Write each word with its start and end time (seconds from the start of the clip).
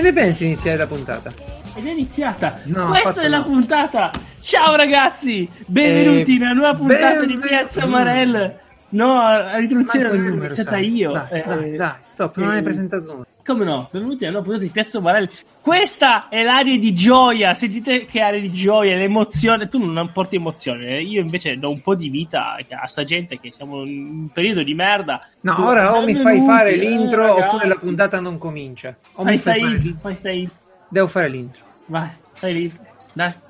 Che 0.00 0.06
ne 0.06 0.12
pensi 0.14 0.44
di 0.44 0.50
iniziare 0.52 0.78
la 0.78 0.86
puntata? 0.86 1.30
Ed 1.74 1.86
è 1.86 1.90
iniziata. 1.90 2.54
No, 2.64 2.88
Questa 2.88 3.20
è 3.20 3.28
la 3.28 3.36
no. 3.36 3.42
puntata. 3.42 4.10
Ciao 4.40 4.74
ragazzi, 4.74 5.46
benvenuti 5.66 6.36
Eh, 6.36 6.38
nella 6.38 6.52
nuova 6.54 6.72
puntata 6.72 7.10
di 7.20 7.26
benvenuti. 7.34 7.48
Piazza 7.48 7.84
Marel. 7.84 8.58
No, 8.90 9.20
a 9.20 9.58
il 9.58 9.68
l'ho 10.22 10.30
numero, 10.30 10.44
iniziata 10.46 10.70
sai. 10.70 10.92
io. 10.94 11.12
Dai, 11.12 11.26
Eh, 11.30 11.44
dai, 11.46 11.76
dai, 11.76 11.92
stop, 12.00 12.36
non 12.38 12.50
eh, 12.52 12.56
hai 12.56 12.62
presentato 12.62 13.04
nulla. 13.12 13.24
Come 13.44 13.64
no? 13.64 13.88
Benvenuti 13.90 14.24
nuova 14.30 14.44
puntata 14.44 14.64
di 14.64 14.70
Piazza 14.70 15.00
Marel. 15.00 15.28
Questa 15.60 16.28
è 16.28 16.42
l'aria 16.42 16.78
di 16.78 16.92
gioia. 16.94 17.54
Sentite 17.54 18.04
che 18.06 18.20
aria 18.20 18.40
di 18.40 18.52
gioia, 18.52 18.96
l'emozione. 18.96 19.68
Tu 19.68 19.78
non 19.84 20.10
porti 20.12 20.36
emozione. 20.36 20.98
eh. 20.98 21.02
Io 21.02 21.20
invece 21.20 21.58
do 21.58 21.70
un 21.70 21.80
po' 21.80 21.94
di 21.94 22.08
vita 22.10 22.56
a 22.68 22.86
sta 22.86 23.02
gente 23.04 23.40
che 23.40 23.50
siamo 23.50 23.82
in 23.84 24.04
un 24.04 24.28
periodo 24.28 24.62
di 24.62 24.74
merda. 24.74 25.20
No, 25.40 25.54
Tu- 25.54 25.62
ora 25.62 25.96
o 25.96 26.04
mi 26.04 26.14
fai 26.14 26.40
fare 26.44 26.72
eh, 26.72 26.76
l'intro 26.76 27.26
ragazzi. 27.26 27.42
oppure 27.54 27.66
la 27.68 27.76
puntata 27.76 28.20
non 28.20 28.38
comincia. 28.38 28.94
O 29.14 29.22
Fai 29.22 29.32
mi 29.32 29.38
fai 29.38 29.54
stai, 29.54 29.60
fare 29.62 29.76
l'intro. 29.78 30.00
fai 30.00 30.14
stai. 30.14 30.50
Devo 30.88 31.06
fare 31.06 31.28
l'intro. 31.28 31.64
Vai, 31.86 32.08
stai 32.32 32.52
lì. 32.54 32.72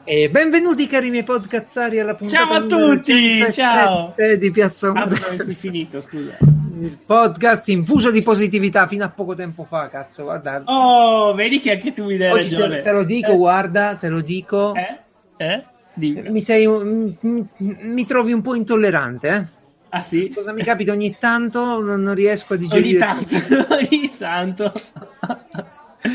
E 0.05 0.30
benvenuti 0.30 0.87
cari 0.87 1.10
miei 1.10 1.23
podcazzari 1.23 2.01
alla 2.01 2.14
puntata 2.14 2.46
Ciao 2.46 2.55
a 2.56 2.60
tutti, 2.62 3.12
107 3.12 3.52
ciao. 3.52 4.14
di 4.38 4.51
Piazza 4.51 4.92
Ah, 4.95 5.05
dove 5.05 5.38
sei 5.38 5.55
finito, 5.55 6.01
scusa. 6.01 6.37
Il 6.80 6.96
podcast 7.05 7.68
infuso 7.68 8.10
di 8.10 8.23
positività 8.23 8.87
fino 8.87 9.04
a 9.04 9.10
poco 9.10 9.34
tempo 9.34 9.65
fa, 9.65 9.88
cazzo, 9.91 10.23
guarda. 10.24 10.62
Oh, 10.65 11.34
vedi 11.34 11.60
che 11.60 11.73
anche 11.73 11.92
tu 11.92 12.06
mi 12.06 12.16
dai 12.16 12.30
Oggi 12.30 12.51
ragione. 12.54 12.77
te, 12.77 12.82
te 12.84 12.92
lo 12.92 13.04
dico, 13.04 13.32
Eh, 13.32 13.37
guarda, 13.37 13.95
te 13.96 14.09
lo 14.09 14.23
dico. 14.23 14.74
Eh? 14.74 14.98
Eh? 15.37 15.62
Mi 15.95 16.40
sei 16.40 16.66
mi, 16.66 17.16
mi 17.59 18.06
trovi 18.06 18.32
un 18.32 18.40
po' 18.40 18.54
intollerante, 18.54 19.29
eh? 19.29 19.59
Ah 19.90 20.02
sì? 20.02 20.30
Cosa 20.35 20.52
mi 20.54 20.63
capita 20.63 20.92
ogni 20.92 21.15
tanto 21.18 21.80
non, 21.82 22.01
non 22.02 22.15
riesco 22.15 22.54
a 22.54 22.57
Ogni 22.57 22.66
digerire. 22.66 22.98
tanto, 22.98 23.37
ogni 23.74 24.13
tanto. 24.16 24.73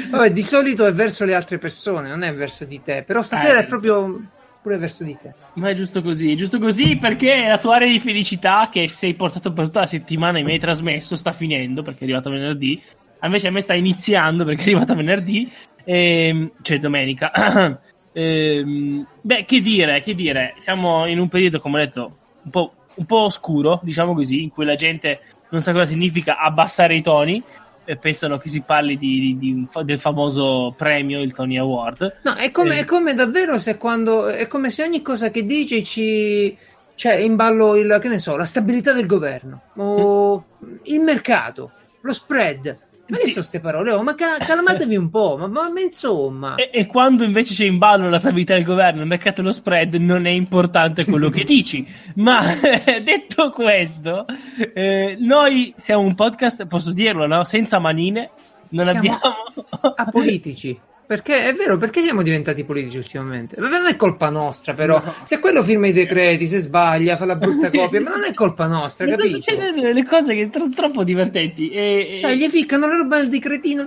Vabbè, 0.09 0.31
di 0.31 0.41
solito 0.41 0.85
è 0.85 0.93
verso 0.93 1.25
le 1.25 1.35
altre 1.35 1.57
persone, 1.57 2.09
non 2.09 2.23
è 2.23 2.33
verso 2.33 2.65
di 2.65 2.81
te. 2.81 3.03
Però 3.05 3.21
stasera 3.21 3.59
Eh, 3.59 3.61
è 3.63 3.65
proprio 3.65 4.21
pure 4.61 4.77
verso 4.77 5.03
di 5.03 5.15
te. 5.21 5.33
Ma 5.53 5.69
è 5.69 5.75
giusto 5.75 6.01
così, 6.01 6.31
è 6.31 6.35
giusto 6.35 6.57
così 6.57 6.97
perché 6.97 7.45
la 7.47 7.59
tua 7.59 7.75
area 7.75 7.87
di 7.87 7.99
felicità 7.99 8.69
che 8.71 8.87
sei 8.87 9.13
portato 9.13 9.53
per 9.53 9.65
tutta 9.65 9.81
la 9.81 9.85
settimana 9.85 10.39
e 10.39 10.43
mi 10.43 10.53
hai 10.53 10.59
trasmesso 10.59 11.15
sta 11.15 11.31
finendo 11.31 11.83
perché 11.83 11.99
è 11.99 12.03
arrivata 12.03 12.31
venerdì. 12.31 12.81
Invece 13.21 13.47
a 13.47 13.51
me 13.51 13.61
sta 13.61 13.73
iniziando 13.73 14.43
perché 14.43 14.61
è 14.61 14.65
arrivata 14.65 14.95
venerdì, 14.95 15.51
ehm, 15.83 16.51
cioè 16.61 16.79
domenica. 16.79 17.31
Ehm, 18.17 19.05
beh, 19.19 19.43
che 19.43 19.59
dire, 19.59 19.99
che 20.01 20.15
dire, 20.15 20.53
siamo 20.55 21.05
in 21.05 21.19
un 21.19 21.27
periodo, 21.27 21.59
come 21.59 21.81
ho 21.81 21.83
detto, 21.83 22.17
un 22.43 22.49
po', 22.49 22.73
un 22.93 23.03
po' 23.03 23.23
oscuro, 23.23 23.81
diciamo 23.83 24.13
così, 24.13 24.41
in 24.41 24.49
cui 24.51 24.63
la 24.63 24.75
gente 24.75 25.19
non 25.49 25.61
sa 25.61 25.73
cosa 25.73 25.83
significa 25.83 26.37
abbassare 26.37 26.95
i 26.95 27.01
toni 27.01 27.35
e 27.35 27.43
pensano 27.99 28.37
che 28.37 28.49
si 28.49 28.61
parli 28.61 28.97
di- 28.97 29.19
di- 29.19 29.37
di 29.37 29.67
del 29.83 29.99
famoso 29.99 30.73
premio, 30.75 31.21
il 31.21 31.33
Tony 31.33 31.57
Award. 31.57 32.19
No, 32.23 32.33
è 32.33 32.49
come, 32.51 32.77
Eh. 32.77 32.81
è 32.81 32.85
come 32.85 33.13
davvero 33.13 33.57
se 33.57 33.77
quando. 33.77 34.27
È 34.27 34.47
come 34.47 34.69
se 34.69 34.83
ogni 34.83 35.01
cosa 35.01 35.29
che 35.29 35.45
dici 35.45 35.83
ci. 35.83 36.57
C'è 36.95 37.15
in 37.15 37.35
ballo 37.35 37.75
il, 37.75 37.97
che 38.01 38.07
ne 38.07 38.19
so, 38.19 38.37
la 38.37 38.45
stabilità 38.45 38.93
del 38.93 39.05
governo, 39.05 39.63
o 39.75 40.45
il 40.83 41.01
mercato, 41.01 41.71
lo 42.01 42.13
spread. 42.13 42.77
Ma 43.07 43.17
che 43.17 43.23
Sì. 43.25 43.29
sono 43.31 43.45
queste 43.45 43.59
parole? 43.59 43.91
Oh, 43.91 44.01
ma 44.01 44.15
ca- 44.15 44.37
calmatevi 44.39 44.95
un 44.95 45.09
po', 45.11 45.37
ma, 45.39 45.45
ma- 45.47 45.69
ma 45.69 45.79
insomma. 45.79 46.55
E, 46.55 46.69
e 46.73 46.85
quando 46.87 47.23
invece 47.23 47.53
c'è 47.53 47.65
in 47.65 47.77
ballo 47.77 48.09
la 48.09 48.17
stabilità 48.17 48.55
del 48.55 48.63
governo, 48.63 49.01
il 49.01 49.07
mercato 49.07 49.41
e 49.41 49.43
lo 49.43 49.51
spread, 49.51 49.93
non 49.95 50.25
è 50.25 50.31
importante 50.31 51.05
quello 51.05 51.29
che 51.29 51.43
dici. 51.43 51.87
Ma 52.15 52.41
detto 53.03 53.51
questo, 53.51 54.25
eh, 54.73 55.15
noi 55.19 55.73
siamo 55.77 56.01
un 56.03 56.15
podcast, 56.15 56.65
posso 56.65 56.91
dirlo, 56.91 57.27
no? 57.27 57.43
senza 57.43 57.77
manine. 57.79 58.31
Non 58.69 58.83
Siamo 58.85 58.97
abbiamo. 58.99 59.19
apolitici. 59.95 60.79
Perché 61.07 61.47
è 61.47 61.53
vero, 61.53 61.77
perché 61.77 62.01
siamo 62.01 62.23
diventati 62.23 62.63
politici 62.63 62.97
ultimamente? 62.97 63.55
Vabbè, 63.59 63.77
non 63.77 63.85
è 63.87 63.95
colpa 63.95 64.29
nostra, 64.29 64.73
però. 64.73 65.01
No. 65.03 65.13
Se 65.23 65.39
quello 65.39 65.61
firma 65.61 65.85
i 65.87 65.91
decreti, 65.91 66.47
se 66.47 66.59
sbaglia, 66.59 67.15
fa 67.15 67.25
la 67.25 67.35
brutta 67.35 67.69
copia, 67.69 68.01
ma 68.01 68.09
non 68.09 68.23
è 68.23 68.33
colpa 68.33 68.65
nostra, 68.65 69.05
Ma 69.05 69.15
capito? 69.15 69.35
succede 69.37 69.71
delle 69.71 70.03
cose 70.03 70.33
che 70.33 70.49
sono 70.51 70.69
troppo 70.69 71.03
divertenti. 71.03 71.69
E, 71.69 72.17
Cioè, 72.21 72.33
gli 72.33 72.49
ficcano 72.49 72.87
la 72.87 72.97
roba 72.97 73.17
nel 73.17 73.29
decretino, 73.29 73.85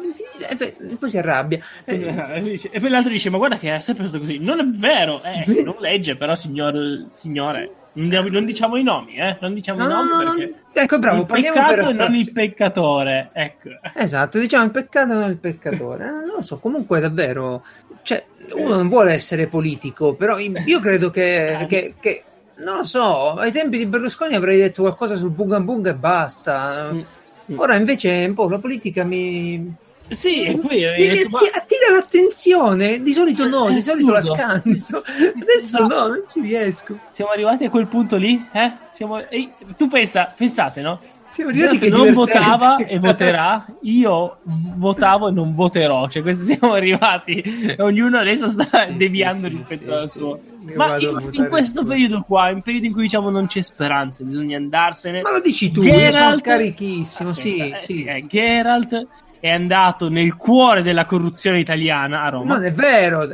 e 0.49 0.97
poi, 0.97 1.09
si 1.11 1.19
arrabbia. 1.19 1.59
E, 1.85 2.79
poi 2.79 2.89
l'altro 2.89 3.11
dice: 3.11 3.31
Ma 3.31 3.39
guarda 3.39 3.59
che 3.59 3.75
è 3.75 3.81
sempre 3.81 4.05
stato 4.07 4.21
così. 4.21 4.39
Non 4.39 4.61
è 4.61 4.65
vero, 4.65 5.21
eh, 5.25 5.45
non 5.65 5.77
legge, 5.81 6.15
però, 6.17 6.37
signor, 6.37 7.07
signore, 7.11 7.73
non, 7.95 8.45
diciamo 8.45 8.77
i 8.77 8.83
nomi, 8.83 9.17
eh? 9.17 9.37
Non 9.41 9.55
diciamo 9.55 9.81
No, 9.81 9.87
i 9.87 9.89
no, 9.89 9.97
nomi 9.97 10.11
no, 10.11 10.23
no. 10.23 10.35
perché. 10.37 10.55
Ecco, 10.81 10.99
bravo, 10.99 11.21
il 11.21 11.27
parliamo 11.27 11.55
peccato 11.61 11.75
per 11.85 11.89
e 11.89 11.93
non 11.93 12.15
il 12.15 12.33
peccatore. 12.33 13.31
Ecco. 13.33 13.69
Esatto, 13.95 14.39
diciamo 14.39 14.65
il 14.65 14.71
peccato 14.71 15.13
non 15.15 15.31
il 15.31 15.37
peccatore. 15.39 16.05
Eh, 16.07 16.11
non 16.11 16.33
lo 16.37 16.43
so, 16.43 16.59
comunque 16.59 17.01
davvero, 17.01 17.63
cioè, 18.03 18.25
uno 18.53 18.77
non 18.77 18.89
vuole 18.89 19.13
essere 19.13 19.47
politico, 19.49 20.15
però 20.15 20.39
io 20.39 20.53
io 20.65 20.79
credo 20.81 21.11
che, 21.11 21.65
che- 21.69 21.95
che- 21.99 22.23
non 22.59 22.79
lo 22.79 22.85
so, 22.85 23.33
ai 23.35 23.53
tempi 23.53 23.79
di 23.79 23.87
Berlusconi 23.87 24.35
avrei 24.35 24.59
detto 24.59 24.83
qualcosa 24.83 25.17
sul 25.17 25.31
bunga 25.31 25.61
bunga 25.61 25.91
e 25.91 25.95
basta. 25.95 26.91
Mm. 26.93 27.59
Ora 27.59 27.75
invece 27.77 28.25
un 28.27 28.35
po' 28.35 28.49
la 28.49 28.59
politica 28.59 29.05
mi, 29.05 29.75
Sì, 30.09 30.45
e 30.45 30.57
poi 30.59 30.85
hai 30.85 30.99
mi 31.01 31.09
detto, 31.09 31.29
ma- 31.29 31.39
atti- 31.39 31.51
attira 31.57 31.91
l'attenzione. 31.93 33.03
Di 33.03 33.13
solito 33.13 33.47
no, 33.47 33.69
di 33.71 33.79
Eh, 33.79 33.83
solito 33.83 34.11
la 34.13 34.21
scanso. 34.21 35.03
Adesso 35.41 35.87
no, 35.87 36.07
non 36.07 36.25
ci 36.31 36.41
riesco. 36.41 36.99
siamo 37.11 37.31
arrivati 37.31 37.65
a 37.65 37.71
quel 37.71 37.87
punto 37.87 38.17
lì? 38.17 38.43
Eh? 38.53 38.73
Siamo... 38.91 39.19
ehi, 39.29 39.51
tu 39.77 39.87
pensa, 39.89 40.33
pensate, 40.37 40.81
no? 40.81 41.01
Siamo 41.31 41.51
arrivati 41.51 41.79
che 41.79 41.89
non 41.91 42.13
votava 42.13 42.77
e 42.79 42.99
voterà, 42.99 43.65
io 43.83 44.39
votavo 44.77 45.29
e 45.29 45.31
non 45.31 45.55
voterò. 45.55 46.09
Cioè, 46.09 46.23
questi 46.23 46.45
siamo 46.57 46.73
arrivati. 46.73 47.75
Ognuno 47.79 48.19
adesso 48.19 48.49
sta 48.49 48.87
Sì, 48.87 48.97
deviando 48.97 49.43
sì, 49.43 49.49
rispetto 49.49 49.85
sì, 49.85 49.91
al 49.91 50.11
suo. 50.11 50.41
Ma 50.75 50.99
in, 50.99 51.29
in 51.33 51.47
questo 51.49 51.85
periodo 51.85 52.25
qua, 52.27 52.51
in 52.51 52.61
periodo 52.63 52.87
in 52.87 52.93
cui 52.93 53.03
diciamo 53.03 53.31
non 53.31 53.47
c'è 53.47 53.61
speranza, 53.61 54.25
bisogna 54.25 54.57
andarsene. 54.57 55.21
Ma 55.23 55.33
lo 55.33 55.41
dici 55.41 55.71
tu, 55.71 55.83
io 55.83 55.93
sono 55.93 56.11
Geralt- 56.11 56.43
carichissimo, 56.43 57.31
Aspetta, 57.31 57.49
sì, 57.57 57.71
eh, 57.71 57.77
sì. 57.77 58.05
eh, 58.05 58.27
Geralt 58.27 59.07
è 59.41 59.51
andato 59.51 60.09
nel 60.11 60.35
cuore 60.37 60.83
della 60.83 61.05
corruzione 61.05 61.61
italiana 61.61 62.23
a 62.25 62.29
Roma. 62.31 62.55
Non 62.55 62.65
è 62.65 62.73
vero. 62.73 63.29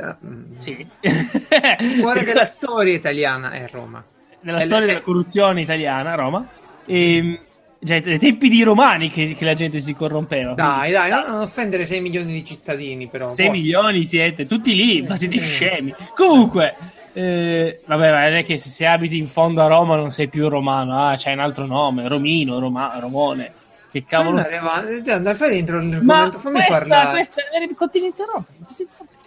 Sì. 0.56 0.86
Il 1.00 1.98
cuore 2.00 2.22
della 2.24 2.44
storia 2.44 2.92
italiana 2.94 3.50
è 3.52 3.68
Roma. 3.70 4.02
nella 4.40 4.58
Se- 4.60 4.64
storia 4.66 4.86
se- 4.86 4.92
della 4.92 5.00
corruzione 5.04 5.60
italiana 5.62 6.12
a 6.12 6.14
Roma. 6.14 6.46
E, 6.86 7.40
cioè, 7.84 8.00
dai 8.00 8.18
tempi 8.18 8.48
di 8.48 8.62
romani 8.62 9.10
che, 9.10 9.34
che 9.34 9.44
la 9.44 9.54
gente 9.54 9.78
si 9.80 9.94
corrompeva. 9.94 10.54
Dai, 10.54 10.90
dai, 10.92 11.10
non, 11.10 11.24
non 11.26 11.40
offendere 11.40 11.84
6 11.84 12.00
milioni 12.00 12.32
di 12.32 12.44
cittadini, 12.44 13.08
però. 13.08 13.28
6 13.32 13.46
forza. 13.46 13.60
milioni 13.60 14.04
siete, 14.04 14.46
tutti 14.46 14.74
lì, 14.74 15.02
ma 15.02 15.16
siete 15.16 15.36
Eh. 15.36 15.40
scemi. 15.40 15.94
Comunque, 16.14 16.74
eh, 17.12 17.80
vabbè, 17.86 18.10
ma 18.10 18.24
non 18.28 18.36
è 18.38 18.44
che 18.44 18.56
se, 18.56 18.70
se 18.70 18.86
abiti 18.86 19.18
in 19.18 19.26
fondo 19.26 19.62
a 19.62 19.66
Roma 19.66 19.96
non 19.96 20.10
sei 20.10 20.28
più 20.28 20.48
romano, 20.48 21.06
ah, 21.06 21.14
c'hai 21.18 21.34
un 21.34 21.40
altro 21.40 21.66
nome, 21.66 22.08
Romino, 22.08 22.58
Roma, 22.58 22.96
Romone. 23.00 23.52
Che 23.94 24.04
cavolo. 24.04 24.38
Andare 24.38 24.56
avanti, 24.56 25.10
andare 25.10 25.36
fai 25.36 25.50
dentro 25.50 25.76
Ma 25.76 25.84
l'argomento, 25.84 26.38
fammi 26.38 26.56
questa, 26.56 26.78
parlare. 26.78 27.10
questa, 27.10 27.40
eh, 27.52 27.74
continui 27.76 28.06
a 28.08 28.10
interrompere. 28.10 28.58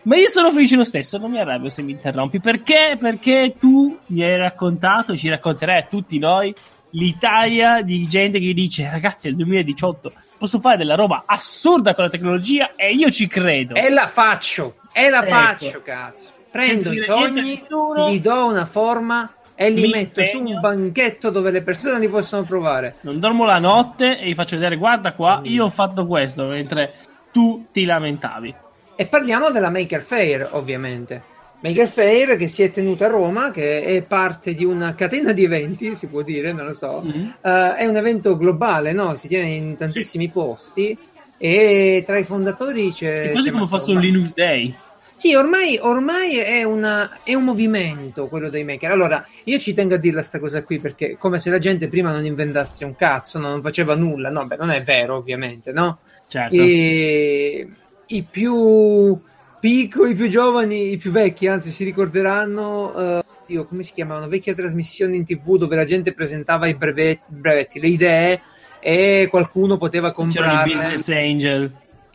Ma 0.01 0.16
io 0.17 0.28
sono 0.28 0.51
felice 0.51 0.75
lo 0.75 0.83
stesso, 0.83 1.17
non 1.17 1.31
mi 1.31 1.39
arrabbio 1.39 1.69
se 1.69 1.81
mi 1.81 1.94
interrompi. 1.94 2.41
Perché? 2.41 2.97
Perché 3.00 3.56
tu 3.57 3.97
mi 4.07 4.23
hai 4.23 4.35
raccontato, 4.35 5.16
ci 5.16 5.29
racconterai 5.29 5.77
a 5.77 5.83
tutti 5.83 6.19
noi, 6.19 6.53
l'Italia 6.89 7.81
di 7.81 8.03
gente 8.09 8.39
che 8.39 8.53
dice, 8.53 8.89
ragazzi, 8.91 9.29
il 9.29 9.38
2018, 9.38 10.11
posso 10.38 10.59
fare 10.59 10.75
della 10.75 10.95
roba 10.95 11.23
assurda 11.25 11.95
con 11.95 12.03
la 12.03 12.09
tecnologia 12.09 12.72
e 12.75 12.91
io 12.91 13.09
ci 13.09 13.27
credo. 13.27 13.75
E 13.75 13.89
la 13.89 14.07
faccio, 14.07 14.75
e 14.91 15.09
la 15.09 15.25
Ecco. 15.25 15.29
faccio, 15.29 15.81
cazzo. 15.81 16.31
Prendo 16.51 16.91
i 16.91 17.00
sogni, 17.00 17.63
gli 18.09 18.19
do 18.19 18.47
una 18.47 18.65
forma 18.65 19.31
e 19.59 19.69
li 19.71 19.81
Mi 19.81 19.89
metto 19.89 20.24
su 20.24 20.38
impegno. 20.38 20.56
un 20.56 20.62
banchetto 20.62 21.31
dove 21.31 21.50
le 21.50 21.62
persone 21.63 21.98
li 22.00 22.07
possono 22.07 22.44
provare. 22.44 22.95
Non 23.01 23.19
dormo 23.19 23.44
la 23.44 23.57
notte 23.57 24.19
e 24.19 24.27
gli 24.30 24.36
faccio 24.36 24.56
vedere, 24.56 24.77
guarda 24.77 25.13
qua, 25.13 25.39
Mm. 25.42 25.45
io 25.45 25.65
ho 25.65 25.69
fatto 25.71 26.06
questo, 26.06 26.45
mentre 26.45 26.94
tu 27.31 27.65
ti 27.71 27.83
lamentavi. 27.83 28.54
E 28.95 29.06
parliamo 29.07 29.50
della 29.50 29.69
Maker 29.71 30.01
Fair, 30.01 30.50
ovviamente. 30.51 31.21
Maker 31.59 31.88
Fair 31.88 32.38
che 32.38 32.48
si 32.48 32.62
è 32.62 32.69
tenuta 32.69 33.06
a 33.06 33.09
Roma, 33.09 33.50
che 33.50 33.81
è 33.83 34.04
parte 34.04 34.54
di 34.54 34.63
una 34.63 34.94
catena 34.94 35.31
di 35.31 35.44
eventi, 35.44 35.95
si 35.95 36.06
può 36.06 36.21
dire, 36.21 36.54
non 36.54 36.68
lo 36.68 36.74
so. 36.74 37.01
Mhm. 37.04 37.33
Eh, 37.42 37.75
è 37.77 37.86
un 37.88 37.95
evento 37.95 38.38
globale, 38.38 38.94
no? 38.94 39.15
Si 39.15 39.27
tiene 39.27 39.48
in 39.50 39.75
tantissimi 39.75 40.30
posti. 40.30 40.95
E 41.39 42.04
tra 42.06 42.18
i 42.18 42.24
fondatori 42.24 42.92
c'è. 42.92 43.30
È 43.30 43.31
quasi 43.31 43.48
c'è 43.48 43.54
come 43.54 43.65
fosse 43.68 43.92
un. 43.92 44.00
Linux 44.00 44.33
Day. 44.33 44.74
Sì, 45.18 45.34
ormai, 45.34 45.80
ormai 45.81 46.38
è, 46.38 46.62
una- 46.62 47.24
è 47.24 47.34
un 47.34 47.44
movimento 47.44 48.28
quello 48.28 48.52
dei 48.52 48.64
maker. 48.64 48.92
Allora, 48.92 49.25
io 49.46 49.58
ci 49.58 49.74
tengo 49.74 49.96
a 49.96 49.98
dirla 49.98 50.22
sta 50.22 50.38
cosa 50.38 50.64
qui 50.64 50.78
perché 50.78 51.18
come 51.18 51.40
se 51.40 51.50
la 51.50 51.58
gente 51.58 51.90
prima 51.90 52.12
non 52.12 52.24
inventasse 52.24 52.86
un 52.86 52.96
cazzo, 52.96 53.40
non 53.40 53.64
faceva 53.64 53.96
nulla. 53.96 54.30
No, 54.30 54.46
beh, 54.46 54.58
non 54.58 54.69
è 54.69 54.84
vero, 54.84 55.16
ovviamente, 55.16 55.72
no? 55.72 55.98
Certo. 56.28 56.56
E 56.56 57.68
i 58.06 58.24
più 58.30 59.19
piccoli, 59.60 60.12
i 60.12 60.16
più 60.16 60.28
giovani, 60.28 60.92
i 60.92 60.98
più 60.98 61.10
vecchi, 61.10 61.48
anzi, 61.48 61.72
si 61.72 61.84
ricorderanno. 61.84 62.94
eh, 62.96 63.24
io, 63.48 63.66
come 63.66 63.81
si 63.81 63.94
chiamavano? 63.94 64.28
Vecchie 64.28 64.54
trasmissioni 64.54 65.16
in 65.16 65.25
tv 65.25 65.58
dove 65.58 65.75
la 65.75 65.84
gente 65.84 66.14
presentava 66.14 66.68
i 66.68 66.75
brevetti, 66.75 67.24
brevetti, 67.25 67.80
le 67.80 67.88
idee 67.88 68.42
e 68.80 69.25
qualcuno 69.31 69.78
poteva 69.78 70.14
C'erano 70.14 70.62
i 70.62 70.72
business 70.72 71.08
angel 71.10 71.72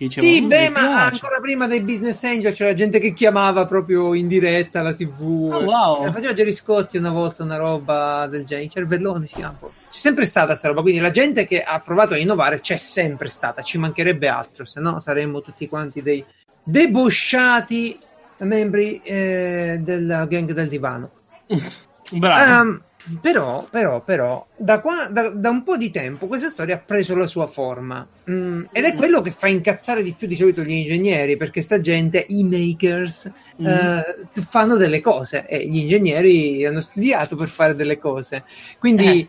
dicevo, 0.09 0.27
Sì, 0.27 0.43
"Mm, 0.43 0.49
beh, 0.49 0.69
ma 0.71 0.81
piace". 0.81 1.13
ancora 1.15 1.41
prima 1.41 1.67
dei 1.67 1.81
business 1.83 2.23
angel 2.25 2.53
c'era 2.53 2.75
gente 2.75 2.99
che 2.99 3.13
chiamava 3.13 3.65
proprio 3.67 4.15
in 4.15 4.27
diretta 4.29 4.81
alla 4.81 4.95
TV. 4.95 5.51
Ah, 5.53 5.59
wow. 5.59 6.07
Eh, 6.07 6.13
Faceva 6.13 6.33
Gerry 6.33 6.53
Scotti 6.53 6.97
una 6.97 7.11
volta 7.11 7.43
una 7.43 7.57
roba 7.57 8.27
del 8.29 8.45
genere. 8.45 8.69
Cervellone 8.69 9.27
si 9.27 9.35
chiama. 9.35 9.57
C'è 9.61 9.69
sempre 9.99 10.25
stata 10.25 10.47
questa 10.49 10.69
roba. 10.69 10.83
Quindi 10.83 11.01
la 11.01 11.11
gente 11.11 11.47
che 11.47 11.63
ha 11.63 11.79
provato 11.81 12.15
a 12.15 12.19
innovare 12.19 12.61
c'è 12.61 12.77
sempre 12.77 13.29
stata. 13.31 13.63
Ci 13.63 13.79
mancherebbe 13.79 14.29
altro, 14.29 14.65
se 14.65 14.81
no 14.81 15.01
saremmo 15.01 15.41
tutti 15.41 15.69
quanti 15.69 16.03
dei 16.03 16.25
debosciati 16.65 17.99
membri 18.39 19.01
eh, 19.05 19.79
della 19.81 20.25
gang 20.27 20.53
del 20.53 20.69
divano. 20.69 21.11
Bravo. 22.13 22.61
Ehm, 22.63 22.83
però, 23.21 23.67
però, 23.69 24.01
però, 24.01 24.47
da, 24.57 24.81
qua- 24.81 25.07
da- 25.07 25.31
da 25.31 25.51
un 25.51 25.63
po' 25.65 25.77
di 25.77 25.91
tempo 25.91 26.27
questa 26.27 26.49
storia 26.49 26.77
ha 26.77 26.83
preso 26.85 27.15
la 27.17 27.27
sua 27.27 27.47
forma. 27.47 28.07
Mm, 28.31 28.65
ed 28.73 28.85
è 28.85 28.95
quello 28.95 29.21
che 29.21 29.31
fa 29.31 29.49
incazzare 29.49 30.03
di 30.03 30.15
più 30.17 30.27
di 30.27 30.37
solito 30.37 30.63
gli 30.63 30.71
ingegneri, 30.73 31.37
perché 31.37 31.61
sta 31.61 31.81
gente, 31.81 32.25
i 32.29 32.45
makers, 32.45 33.31
Mm. 33.61 33.67
eh, 33.67 34.05
fanno 34.49 34.77
delle 34.77 35.01
cose 35.01 35.47
e 35.47 35.67
gli 35.69 35.79
ingegneri 35.79 36.65
hanno 36.65 36.81
studiato 36.81 37.37
per 37.37 37.49
fare 37.49 37.75
delle 37.77 37.99
cose. 37.99 38.45
Quindi 38.79 39.29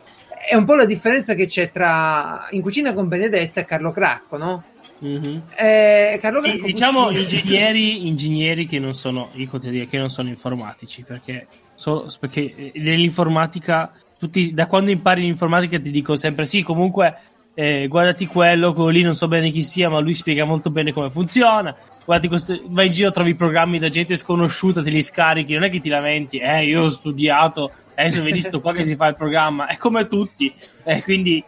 è 0.49 0.55
un 0.55 0.65
po' 0.65 0.75
la 0.75 0.85
differenza 0.85 1.35
che 1.35 1.45
c'è 1.45 1.69
tra 1.69 2.47
In 2.51 2.61
cucina 2.61 2.93
con 2.93 3.07
Benedetta 3.07 3.59
e 3.61 3.65
Carlo 3.65 3.91
Cracco, 3.91 4.37
no? 4.37 4.63
Mhm. 5.03 5.41
Eh, 5.57 6.17
Sì, 6.41 6.61
diciamo 6.61 7.09
ingegneri, 7.11 8.07
ingegneri 8.07 8.65
che 8.65 8.79
non 8.79 8.93
sono, 8.93 9.29
che 9.33 9.97
non 9.97 10.09
sono 10.09 10.29
informatici, 10.29 11.03
perché, 11.03 11.47
so- 11.73 12.07
perché 12.21 12.53
eh, 12.55 12.71
nell'informatica, 12.75 13.91
tutti, 14.17 14.53
da 14.53 14.67
quando 14.67 14.91
impari 14.91 15.21
l'informatica 15.21 15.77
ti 15.77 15.91
dico 15.91 16.15
sempre 16.15 16.45
sì, 16.45 16.61
comunque 16.63 17.17
eh, 17.53 17.87
guardati 17.87 18.25
quello, 18.27 18.71
quello 18.71 18.89
lì 18.89 19.01
non 19.01 19.13
so 19.15 19.27
bene 19.27 19.49
chi 19.49 19.61
sia, 19.61 19.89
ma 19.89 19.99
lui 19.99 20.13
spiega 20.13 20.45
molto 20.45 20.69
bene 20.69 20.93
come 20.93 21.09
funziona. 21.11 21.75
Guardi 22.05 22.29
questo, 22.29 22.57
vai 22.67 22.87
in 22.87 22.93
giro, 22.93 23.11
trovi 23.11 23.35
programmi 23.35 23.79
da 23.79 23.89
gente 23.89 24.15
sconosciuta, 24.15 24.81
te 24.81 24.89
li 24.89 25.03
scarichi, 25.03 25.53
non 25.53 25.63
è 25.63 25.69
che 25.69 25.81
ti 25.81 25.89
lamenti, 25.89 26.37
eh, 26.37 26.63
io 26.65 26.83
ho 26.83 26.89
studiato, 26.89 27.71
adesso 27.95 28.23
vedi 28.23 28.39
sto 28.41 28.61
qua 28.61 28.71
che 28.73 28.83
si 28.83 28.95
fa 28.95 29.07
il 29.07 29.15
programma, 29.15 29.67
è 29.67 29.75
come 29.77 30.07
tutti, 30.07 30.51
eh, 30.85 31.01
quindi, 31.03 31.43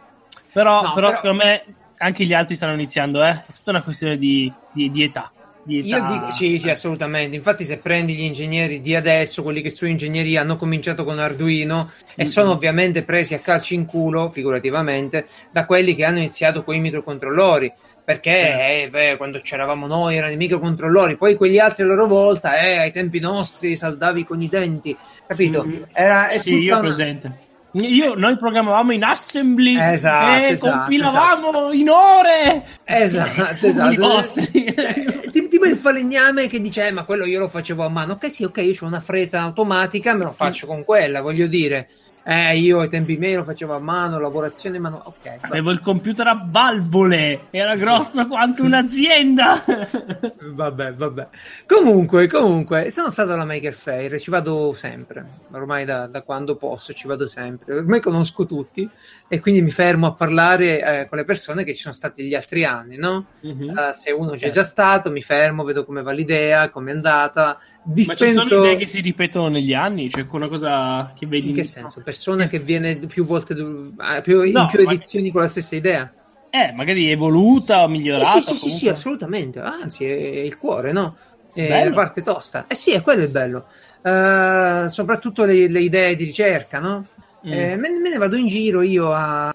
però, 0.52 0.82
No, 0.82 0.92
però 0.92 1.08
però- 1.08 1.16
secondo 1.20 1.42
me 1.44 1.64
anche 1.98 2.24
gli 2.24 2.32
altri 2.34 2.56
stanno 2.56 2.74
iniziando, 2.74 3.24
eh, 3.24 3.30
è 3.30 3.42
tutta 3.54 3.70
una 3.70 3.82
questione 3.82 4.16
di, 4.16 4.52
di- 4.72 4.90
di 4.90 5.02
età. 5.02 5.30
di 5.62 5.78
età. 5.78 5.96
Io 5.96 6.04
dico 6.06 6.30
sì, 6.30 6.58
sì, 6.60 6.70
assolutamente. 6.70 7.34
Infatti, 7.34 7.64
se 7.64 7.78
prendi 7.78 8.14
gli 8.14 8.22
ingegneri 8.22 8.80
di 8.80 8.94
adesso, 8.94 9.42
quelli 9.42 9.60
che 9.62 9.70
su 9.70 9.84
ingegneria 9.86 10.40
hanno 10.42 10.56
cominciato 10.56 11.02
con 11.02 11.18
Arduino 11.18 11.90
e 12.14 12.22
Mhm. 12.22 12.28
sono 12.28 12.50
ovviamente 12.52 13.02
presi 13.02 13.34
a 13.34 13.40
calci 13.40 13.74
in 13.74 13.84
culo, 13.84 14.30
figurativamente, 14.30 15.26
da 15.50 15.64
quelli 15.66 15.94
che 15.96 16.04
hanno 16.04 16.18
iniziato 16.18 16.62
con 16.62 16.74
i 16.76 16.80
microcontrollori. 16.80 17.72
Perché 18.04 18.84
eh, 18.84 18.88
beh, 18.88 19.16
quando 19.16 19.40
c'eravamo 19.40 19.88
noi 19.88 20.14
erano 20.16 20.32
i 20.32 20.36
microcontrollori, 20.36 21.16
poi 21.16 21.34
quegli 21.34 21.58
altri 21.58 21.82
a 21.82 21.86
loro 21.86 22.06
volta, 22.06 22.56
eh, 22.60 22.76
ai 22.76 22.92
tempi 22.92 23.18
nostri 23.18 23.74
saldavi 23.74 24.24
con 24.24 24.40
i 24.40 24.48
denti, 24.48 24.96
capito? 25.26 25.66
Era, 25.92 26.28
sì, 26.38 26.58
io 26.58 26.74
una- 26.74 26.84
presente. 26.84 27.32
Io, 27.80 28.14
noi 28.14 28.36
programmavamo 28.38 28.92
in 28.92 29.04
assembly 29.04 29.78
Esatto, 29.78 30.42
e 30.42 30.50
esatto, 30.52 30.76
compilavamo 30.78 31.72
in 31.72 31.88
ore. 31.90 32.64
Esatto, 32.84 33.66
esatto. 33.66 34.40
Eh, 34.52 35.30
ti- 35.30 35.48
tipo 35.48 35.66
il 35.66 35.76
falegname 35.76 36.46
che 36.46 36.60
dice, 36.60 36.86
"Eh, 36.86 36.90
ma 36.92 37.04
quello 37.04 37.24
io 37.26 37.38
lo 37.40 37.48
facevo 37.48 37.84
a 37.84 37.88
mano. 37.88 38.14
Ok, 38.14 38.30
sì, 38.30 38.44
ok, 38.44 38.56
io 38.58 38.74
ho 38.80 38.86
una 38.86 39.00
fresa 39.00 39.40
automatica, 39.42 40.14
me 40.14 40.24
lo 40.24 40.32
faccio 40.32 40.66
con 40.66 40.84
quella, 40.84 41.20
voglio 41.20 41.46
dire. 41.46 41.88
Eh, 42.28 42.58
io 42.58 42.80
ai 42.80 42.88
tempi 42.88 43.16
miei 43.16 43.36
lo 43.36 43.44
facevo 43.44 43.72
a 43.72 43.78
mano, 43.78 44.18
lavorazione 44.18 44.80
manuale. 44.80 45.04
Ok, 45.06 45.36
Avevo 45.42 45.70
il 45.70 45.80
computer 45.80 46.26
a 46.26 46.44
valvole, 46.44 47.42
era 47.50 47.76
grosso 47.76 48.26
quanto 48.26 48.64
un'azienda. 48.64 49.62
vabbè, 50.42 50.94
vabbè. 50.94 51.28
Comunque, 51.68 52.26
comunque, 52.26 52.90
sono 52.90 53.12
stato 53.12 53.32
alla 53.32 53.44
Maker 53.44 53.74
Faire, 53.74 54.18
ci 54.18 54.30
vado 54.30 54.72
sempre. 54.74 55.24
Ormai 55.52 55.84
da, 55.84 56.08
da 56.08 56.22
quando 56.22 56.56
posso 56.56 56.92
ci 56.92 57.06
vado 57.06 57.28
sempre. 57.28 57.76
Ormai 57.76 58.00
conosco 58.00 58.44
tutti 58.44 58.90
e 59.28 59.40
quindi 59.40 59.62
mi 59.62 59.70
fermo 59.70 60.06
a 60.06 60.14
parlare 60.14 61.00
eh, 61.02 61.08
con 61.08 61.18
le 61.18 61.24
persone 61.24 61.64
che 61.64 61.74
ci 61.74 61.80
sono 61.82 61.94
stati 61.94 62.24
gli 62.24 62.34
altri 62.34 62.64
anni, 62.64 62.96
no? 62.96 63.26
Mhm. 63.42 63.70
Eh, 63.78 63.92
se 63.92 64.12
uno 64.12 64.30
c'è 64.32 64.38
Certo. 64.38 64.54
già 64.54 64.62
stato, 64.64 65.10
mi 65.10 65.22
fermo, 65.22 65.64
vedo 65.64 65.84
come 65.84 66.02
va 66.02 66.12
l'idea, 66.12 66.70
come 66.70 66.92
è 66.92 66.94
andata, 66.94 67.58
Ma 67.58 67.58
ci 67.82 67.92
dispenso. 67.92 68.40
sono 68.42 68.64
idee 68.66 68.76
che 68.76 68.86
si 68.86 69.00
ripetono 69.00 69.48
negli 69.48 69.74
anni? 69.74 70.08
Cioè, 70.10 70.26
una 70.30 70.48
cosa 70.48 71.12
che 71.16 71.26
vedi 71.26 71.48
In 71.48 71.54
che 71.54 71.64
senso? 71.64 72.00
Persona 72.02 72.46
che 72.46 72.60
viene 72.60 72.96
più 72.98 73.24
volte 73.24 73.54
eh, 73.54 74.20
più- 74.22 74.42
in 74.42 74.52
No, 74.52 74.66
più 74.66 74.82
ma- 74.82 74.92
edizioni 74.92 75.30
con 75.30 75.42
la 75.42 75.48
stessa 75.48 75.74
idea? 75.76 76.12
Eh, 76.50 76.72
magari 76.74 77.10
evoluta 77.10 77.82
o 77.82 77.86
Eh, 77.86 77.90
migliorata. 77.90 78.40
sì, 78.40 78.42
sì, 78.42 78.54
sì, 78.56 78.70
sì, 78.70 78.88
comunque. 78.88 78.90
assolutamente. 78.90 79.60
Anzi, 79.60 80.04
è 80.04 80.40
il 80.40 80.56
cuore, 80.56 80.92
no? 80.92 81.16
È 81.52 81.66
Bello. 81.66 81.90
la 81.90 81.94
parte 81.94 82.22
tosta. 82.22 82.66
Eh 82.66 82.74
sì, 82.74 82.92
è 82.92 83.02
quello 83.02 83.22
il 83.22 83.30
bello. 83.30 83.66
Eh, 84.02 84.86
soprattutto 84.88 85.44
le, 85.44 85.68
le 85.68 85.80
idee 85.80 86.14
di 86.16 86.24
ricerca, 86.24 86.78
no? 86.80 87.06
Mm. 87.46 87.52
Eh, 87.52 87.76
me, 87.76 87.90
me 87.90 88.10
ne 88.10 88.16
vado 88.16 88.36
in 88.36 88.46
giro 88.48 88.82
io 88.82 89.12
a, 89.12 89.54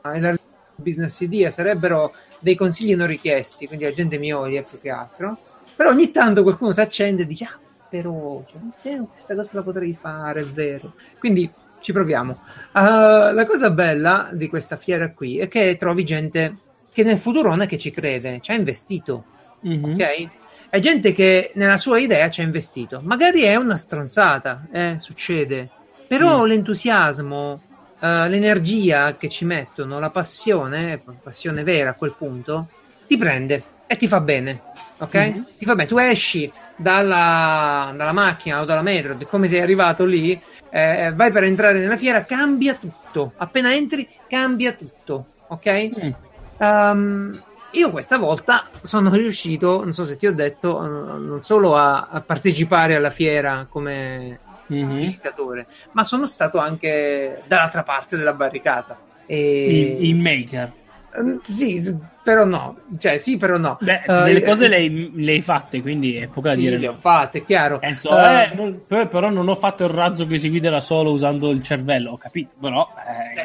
business 0.75 1.19
idea, 1.19 1.49
sarebbero 1.49 2.13
dei 2.39 2.55
consigli 2.55 2.95
non 2.95 3.07
richiesti, 3.07 3.67
quindi 3.67 3.85
la 3.85 3.93
gente 3.93 4.17
mi 4.17 4.31
odia 4.33 4.63
più 4.63 4.79
che 4.79 4.89
altro. 4.89 5.37
Però 5.75 5.89
ogni 5.89 6.11
tanto 6.11 6.43
qualcuno 6.43 6.71
si 6.71 6.81
accende 6.81 7.23
e 7.23 7.27
dice: 7.27 7.45
Ah, 7.45 7.59
però 7.89 8.43
cioè, 8.81 8.97
questa 9.07 9.35
cosa 9.35 9.49
la 9.53 9.61
potrei 9.61 9.93
fare, 9.99 10.41
è 10.41 10.45
vero. 10.45 10.93
Quindi 11.19 11.51
ci 11.81 11.91
proviamo. 11.91 12.31
Uh, 12.73 13.33
la 13.33 13.45
cosa 13.47 13.69
bella 13.71 14.29
di 14.31 14.47
questa 14.47 14.77
fiera 14.77 15.11
qui 15.11 15.39
è 15.39 15.47
che 15.47 15.75
trovi 15.77 16.03
gente 16.03 16.57
che 16.93 17.03
nel 17.03 17.17
futuro 17.17 17.49
non 17.49 17.61
è 17.61 17.67
che 17.67 17.77
ci 17.77 17.91
crede, 17.91 18.39
ci 18.41 18.51
ha 18.51 18.55
investito, 18.55 19.23
Mhm. 19.61 19.93
ok? 19.93 20.29
È 20.69 20.79
gente 20.79 21.11
che 21.11 21.51
nella 21.55 21.77
sua 21.77 21.99
idea 21.99 22.29
ci 22.29 22.41
ha 22.41 22.43
investito. 22.43 23.01
Magari 23.03 23.41
è 23.41 23.55
una 23.55 23.75
stronzata, 23.75 24.67
eh, 24.71 24.95
succede. 24.99 25.69
Però 26.07 26.43
Mm. 26.43 26.47
l'entusiasmo, 26.47 27.61
eh, 28.01 28.29
l'energia 28.29 29.15
che 29.15 29.29
ci 29.29 29.45
mettono, 29.45 29.99
la 29.99 30.09
passione, 30.09 30.93
eh, 30.93 31.01
passione 31.21 31.63
vera 31.63 31.91
a 31.91 31.93
quel 31.93 32.15
punto, 32.17 32.67
ti 33.07 33.15
prende 33.15 33.63
e 33.85 33.95
ti 33.95 34.07
fa 34.07 34.21
bene, 34.21 34.61
ok? 34.97 35.15
Mhm. 35.15 35.45
Ti 35.57 35.65
fa 35.65 35.75
bene. 35.75 35.87
Tu 35.87 35.97
esci 35.99 36.51
dalla, 36.75 37.93
dalla 37.95 38.11
macchina 38.11 38.61
o 38.61 38.65
dalla 38.65 38.81
metro, 38.81 39.15
come 39.27 39.47
sei 39.47 39.59
arrivato 39.61 40.05
lì, 40.05 40.39
eh, 40.71 41.11
vai 41.13 41.31
per 41.31 41.43
entrare 41.43 41.77
nella 41.77 41.97
fiera, 41.97 42.25
cambia 42.25 42.73
tutto. 42.73 43.33
Appena 43.37 43.73
entri, 43.73 44.07
cambia 44.27 44.71
tutto, 44.71 45.25
ok? 45.47 45.89
Mm. 46.03 46.11
Um, 46.57 47.41
io 47.71 47.91
questa 47.91 48.17
volta 48.17 48.65
sono 48.81 49.11
riuscito, 49.11 49.83
non 49.83 49.93
so 49.93 50.05
se 50.05 50.17
ti 50.17 50.25
ho 50.25 50.33
detto, 50.33 50.83
eh, 50.83 50.87
non 50.87 51.43
solo 51.43 51.75
a, 51.75 52.07
a 52.09 52.21
partecipare 52.21 52.95
alla 52.95 53.09
fiera 53.11 53.67
come 53.69 54.39
Mhm. 54.75 54.95
visitatore, 54.97 55.67
ma 55.91 56.03
sono 56.03 56.25
stato 56.25 56.57
anche 56.57 57.41
dall'altra 57.45 57.83
parte 57.83 58.17
della 58.17 58.33
barricata. 58.33 58.97
E... 59.25 59.97
Il, 59.99 60.05
il 60.09 60.15
maker. 60.15 60.71
Eh, 61.13 61.39
Sì, 61.43 61.99
però 62.23 62.45
no, 62.45 62.77
cioè 62.97 63.17
sì, 63.17 63.37
però 63.37 63.57
no. 63.57 63.77
Beh, 63.81 64.03
Eh, 64.03 64.23
delle 64.23 64.41
eh, 64.41 64.43
cose 64.43 64.67
le, 64.67 64.75
hai- 64.77 65.41
fatte, 65.41 65.81
quindi 65.81 66.15
è 66.15 66.27
poco 66.27 66.47
da 66.47 66.53
sì, 66.53 66.61
dire. 66.61 66.77
le 66.77 66.87
ho 66.87 66.93
fatte, 66.93 67.39
è 67.39 67.43
chiaro. 67.43 67.81
Eh, 67.81 67.89
eh, 67.89 68.55
non- 68.55 68.83
però 68.87 69.29
non 69.29 69.47
ho 69.49 69.55
fatto 69.55 69.83
il 69.83 69.89
razzo 69.89 70.25
che 70.27 70.37
si 70.37 70.49
guida 70.49 70.69
da 70.69 70.81
solo 70.81 71.11
usando 71.11 71.49
il 71.49 71.61
cervello, 71.63 72.11
ho 72.11 72.17
capito, 72.17 72.51
però... 72.59 72.87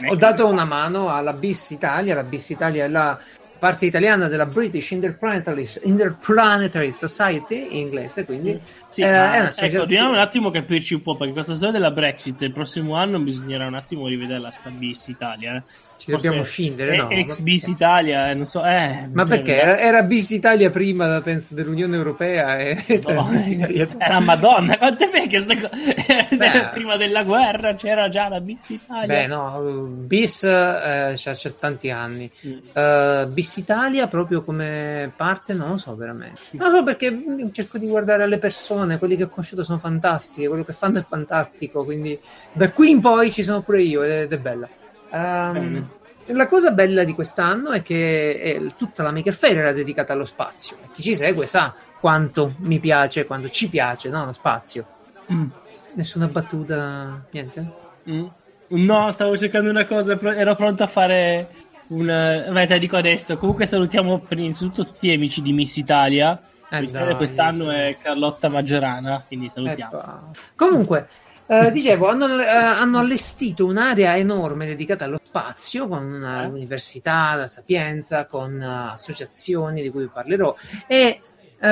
Eh, 0.00 0.08
ho 0.08 0.14
dato 0.16 0.46
una 0.46 0.64
mano 0.64 1.08
alla 1.10 1.32
BIS 1.32 1.70
Italia, 1.70 2.14
la 2.14 2.22
BIS 2.22 2.50
Italia 2.50 2.84
è 2.84 2.88
la 2.88 3.18
parte 3.58 3.86
italiana 3.86 4.28
della 4.28 4.46
British 4.46 4.90
Interplanetary, 4.90 5.68
Interplanetary 5.82 6.92
Society 6.92 7.66
in 7.70 7.76
inglese, 7.78 8.24
quindi 8.24 8.60
Sì, 8.88 9.02
eh, 9.02 9.10
ma, 9.10 9.10
è 9.10 9.28
ecco, 9.34 9.40
un'associazione. 9.40 9.84
dobbiamo 9.84 10.10
un 10.10 10.18
attimo 10.18 10.50
capirci 10.50 10.94
un 10.94 11.02
po', 11.02 11.16
perché 11.16 11.32
questa 11.32 11.54
storia 11.54 11.72
della 11.72 11.90
Brexit 11.90 12.40
il 12.42 12.52
prossimo 12.52 12.94
anno 12.94 13.18
bisognerà 13.18 13.66
un 13.66 13.74
attimo 13.74 14.06
rivederla 14.06 14.50
sta 14.50 14.70
bis 14.70 15.08
Italia. 15.08 15.56
Eh. 15.56 15.62
Ci 15.98 16.10
dobbiamo 16.10 16.42
scindere, 16.44 16.96
no? 16.96 17.08
eh, 17.10 17.20
Ex 17.20 17.40
bis 17.40 17.66
Italia, 17.66 18.30
eh, 18.30 18.34
non 18.34 18.44
so... 18.44 18.62
Eh, 18.64 19.08
Ma 19.12 19.22
bisogna 19.22 19.24
perché? 19.26 19.60
Era, 19.60 19.78
era 19.78 20.02
BIS 20.02 20.30
Italia 20.30 20.70
prima, 20.70 21.20
penso, 21.20 21.54
dell'Unione 21.54 21.96
Europea 21.96 22.58
e 22.58 22.84
No, 23.08 23.24
BIS 23.30 23.46
Italia- 23.48 23.88
era 23.98 24.20
Madonna, 24.20 24.76
quante 24.78 25.10
che 25.28 25.40
sta 25.40 25.56
co- 25.56 25.70
Beh. 26.36 26.68
prima 26.72 26.96
della 26.96 27.22
guerra 27.24 27.74
c'era 27.74 28.08
già 28.08 28.28
la 28.28 28.40
bis 28.40 28.68
Italia. 28.70 29.06
Beh, 29.06 29.26
no, 29.26 29.60
BIS 29.88 30.42
eh, 30.44 31.12
c'ha, 31.16 31.32
c'ha 31.34 31.50
tanti 31.58 31.90
anni. 31.90 32.30
Mm. 32.46 32.52
Uh, 32.74 33.26
BIS 33.32 33.56
Italia 33.56 34.06
proprio 34.06 34.42
come 34.42 35.10
parte 35.16 35.54
non 35.54 35.70
lo 35.70 35.78
so 35.78 35.94
veramente 35.96 36.40
non 36.52 36.70
lo 36.70 36.76
so 36.76 36.82
perché 36.82 37.16
cerco 37.52 37.78
di 37.78 37.86
guardare 37.86 38.22
alle 38.22 38.38
persone 38.38 38.98
quelli 38.98 39.16
che 39.16 39.24
ho 39.24 39.28
conosciuto 39.28 39.62
sono 39.64 39.78
fantastiche 39.78 40.46
quello 40.48 40.64
che 40.64 40.72
fanno 40.72 40.98
è 40.98 41.02
fantastico 41.02 41.84
quindi 41.84 42.18
da 42.52 42.70
qui 42.70 42.90
in 42.90 43.00
poi 43.00 43.30
ci 43.30 43.42
sono 43.42 43.62
pure 43.62 43.82
io 43.82 44.02
ed 44.02 44.32
è 44.32 44.38
bella 44.38 44.68
Um, 45.10 45.88
la 46.26 46.46
cosa 46.48 46.70
bella 46.72 47.04
di 47.04 47.12
quest'anno 47.14 47.70
è 47.70 47.82
che 47.82 48.30
eh, 48.32 48.72
tutta 48.76 49.02
la 49.04 49.12
Maker 49.12 49.32
Faire 49.34 49.60
era 49.60 49.72
dedicata 49.72 50.12
allo 50.12 50.24
spazio 50.24 50.74
chi 50.92 51.02
ci 51.02 51.14
segue 51.14 51.46
sa 51.46 51.72
quanto 52.00 52.54
mi 52.58 52.80
piace 52.80 53.24
quanto 53.26 53.48
ci 53.48 53.68
piace 53.68 54.08
no, 54.08 54.24
lo 54.24 54.32
spazio 54.32 54.86
Mm. 55.32 55.46
nessuna 55.94 56.26
battuta 56.26 57.24
niente 57.30 57.84
Mm. 58.10 58.26
No, 58.68 59.10
stavo 59.12 59.36
cercando 59.36 59.70
una 59.70 59.84
cosa, 59.86 60.18
ero 60.20 60.54
pronto 60.56 60.82
a 60.82 60.86
fare 60.88 61.48
un... 61.88 62.06
Vabbè, 62.06 62.66
te 62.66 62.72
la 62.74 62.78
dico 62.78 62.96
adesso. 62.96 63.36
Comunque 63.36 63.66
salutiamo 63.66 64.24
innanzitutto 64.30 64.84
tutti 64.86 65.08
gli 65.08 65.12
amici 65.12 65.40
di 65.42 65.52
Miss 65.52 65.76
Italia. 65.76 66.38
Eh, 66.70 66.80
Miss 66.80 66.90
Italia 66.90 67.08
dai. 67.08 67.16
quest'anno 67.16 67.70
è 67.70 67.96
Carlotta 68.00 68.48
Maggiorana, 68.48 69.22
quindi 69.26 69.48
salutiamo. 69.48 69.98
Ecco. 69.98 70.30
Comunque, 70.56 71.08
eh, 71.48 71.70
dicevo, 71.70 72.08
hanno, 72.08 72.40
eh, 72.40 72.46
hanno 72.46 72.98
allestito 72.98 73.66
un'area 73.66 74.16
enorme 74.16 74.66
dedicata 74.66 75.04
allo 75.04 75.20
spazio 75.22 75.86
con 75.86 76.04
una 76.04 76.44
Eh. 76.44 77.36
la 77.36 77.46
Sapienza, 77.46 78.26
con 78.26 78.60
eh, 78.60 78.92
associazioni 78.92 79.82
di 79.82 79.90
cui 79.90 80.08
parlerò 80.12 80.54
e, 80.86 81.20
eh, 81.58 81.68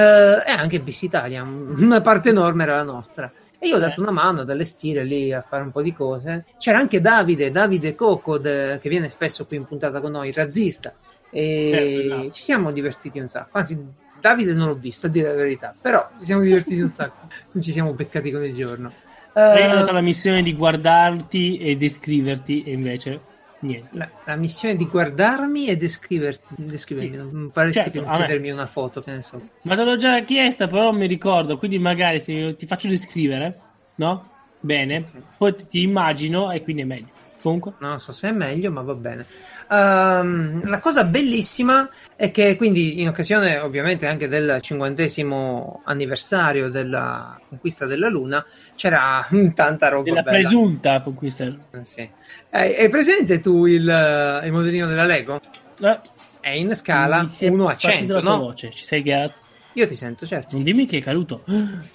e 0.46 0.50
anche 0.50 0.80
Bis 0.80 1.02
Italia, 1.02 1.42
una 1.44 2.00
parte 2.00 2.28
enorme 2.28 2.62
era 2.62 2.76
la 2.76 2.82
nostra. 2.82 3.30
E 3.58 3.68
io 3.68 3.76
ho 3.76 3.78
dato 3.78 4.00
una 4.02 4.10
mano 4.10 4.42
ad 4.42 4.50
allestire 4.50 5.04
lì, 5.04 5.32
a 5.32 5.40
fare 5.40 5.62
un 5.62 5.70
po' 5.70 5.80
di 5.80 5.94
cose. 5.94 6.44
C'era 6.58 6.78
anche 6.78 7.00
Davide, 7.00 7.50
Davide 7.50 7.94
Cocod, 7.94 8.78
che 8.78 8.88
viene 8.90 9.08
spesso 9.08 9.46
qui 9.46 9.56
in 9.56 9.64
puntata 9.64 10.00
con 10.02 10.10
noi, 10.10 10.32
razzista. 10.32 10.92
E 11.30 11.70
Certo, 11.72 12.14
esatto. 12.14 12.32
ci 12.32 12.42
siamo 12.42 12.70
divertiti 12.72 13.18
un 13.18 13.28
sacco. 13.28 13.56
Anzi, 13.56 13.82
Davide 14.20 14.52
non 14.52 14.68
l'ho 14.68 14.74
visto, 14.74 15.06
a 15.06 15.08
dire 15.08 15.28
la 15.28 15.34
verità, 15.34 15.74
però 15.80 16.10
ci 16.18 16.26
siamo 16.26 16.42
divertiti 16.42 16.80
un 16.80 16.90
sacco. 16.90 17.26
Non 17.52 17.62
ci 17.62 17.72
siamo 17.72 17.92
beccati 17.94 18.30
con 18.30 18.44
il 18.44 18.54
giorno. 18.54 18.92
Ho 19.34 19.40
Eh, 19.40 19.66
dato 19.68 19.92
la 19.92 20.00
missione 20.00 20.42
di 20.42 20.54
guardarti 20.54 21.58
e 21.58 21.76
descriverti, 21.76 22.62
e 22.62 22.72
invece 22.72 23.20
niente. 23.60 23.88
la, 23.92 24.08
la 24.24 24.36
missione 24.36 24.76
di 24.76 24.86
guardarmi 24.86 25.66
e 25.66 25.76
descriverti, 25.76 26.54
descrivermi. 26.56 27.10
Sì. 27.10 27.16
Non 27.16 27.50
faresti 27.52 27.78
Certo, 27.82 28.02
più 28.02 28.10
chiedermi 28.12 28.50
una 28.50 28.66
foto, 28.66 29.00
che 29.02 29.10
ne 29.10 29.22
so. 29.22 29.40
Ma 29.62 29.74
te 29.74 29.82
l'ho 29.82 29.96
già 29.96 30.20
chiesta, 30.20 30.68
però 30.68 30.84
non 30.84 30.96
mi 30.96 31.06
ricordo. 31.06 31.58
Quindi 31.58 31.78
magari 31.78 32.20
se 32.20 32.54
ti 32.56 32.66
faccio 32.66 32.86
descrivere, 32.88 33.58
no? 33.96 34.30
Bene, 34.60 35.04
poi 35.36 35.54
ti, 35.56 35.66
ti 35.66 35.82
immagino 35.82 36.50
e 36.50 36.62
quindi 36.62 36.82
è 36.82 36.84
meglio. 36.86 37.08
Comunque, 37.42 37.72
Non 37.80 38.00
so 38.00 38.12
se 38.12 38.28
è 38.30 38.32
meglio, 38.32 38.70
ma 38.70 38.80
va 38.80 38.94
bene. 38.94 39.26
Ehm, 39.70 40.66
la 40.66 40.80
cosa 40.80 41.04
bellissima 41.04 41.86
è 42.16 42.30
che 42.30 42.56
quindi 42.56 43.00
in 43.02 43.08
occasione 43.08 43.58
ovviamente 43.58 44.06
anche 44.06 44.28
del 44.28 44.58
cinquantesimo 44.62 45.82
anniversario 45.84 46.70
della 46.70 47.38
conquista 47.46 47.84
della 47.84 48.08
Luna 48.08 48.42
c'era 48.76 49.26
tanta 49.54 49.88
roba 49.88 50.02
della 50.04 50.22
bella. 50.22 50.36
presunta 50.38 51.00
conquista. 51.02 51.46
Sì. 51.80 52.00
Eh, 52.50 52.76
hai 52.82 52.88
presente 52.88 53.40
tu 53.40 53.66
il, 53.66 53.82
il 54.44 54.52
modellino 54.52 54.86
della 54.86 55.04
Lego? 55.04 55.40
Eh, 55.80 56.00
È 56.40 56.50
in 56.50 56.74
scala 56.74 57.22
mi 57.22 57.28
si 57.28 57.46
è 57.46 57.48
1 57.48 57.62
a 57.64 57.66
partita 57.68 57.92
100, 57.92 58.12
la 58.14 58.20
tua 58.20 58.30
no? 58.30 58.38
voce. 58.38 58.70
Ci 58.70 58.84
sei 58.84 59.02
Geralt? 59.02 59.34
Io 59.74 59.88
ti 59.88 59.96
sento, 59.96 60.24
certo. 60.26 60.48
Non 60.52 60.62
dimmi 60.62 60.86
che 60.86 60.98
è 60.98 61.00
caduto. 61.02 61.44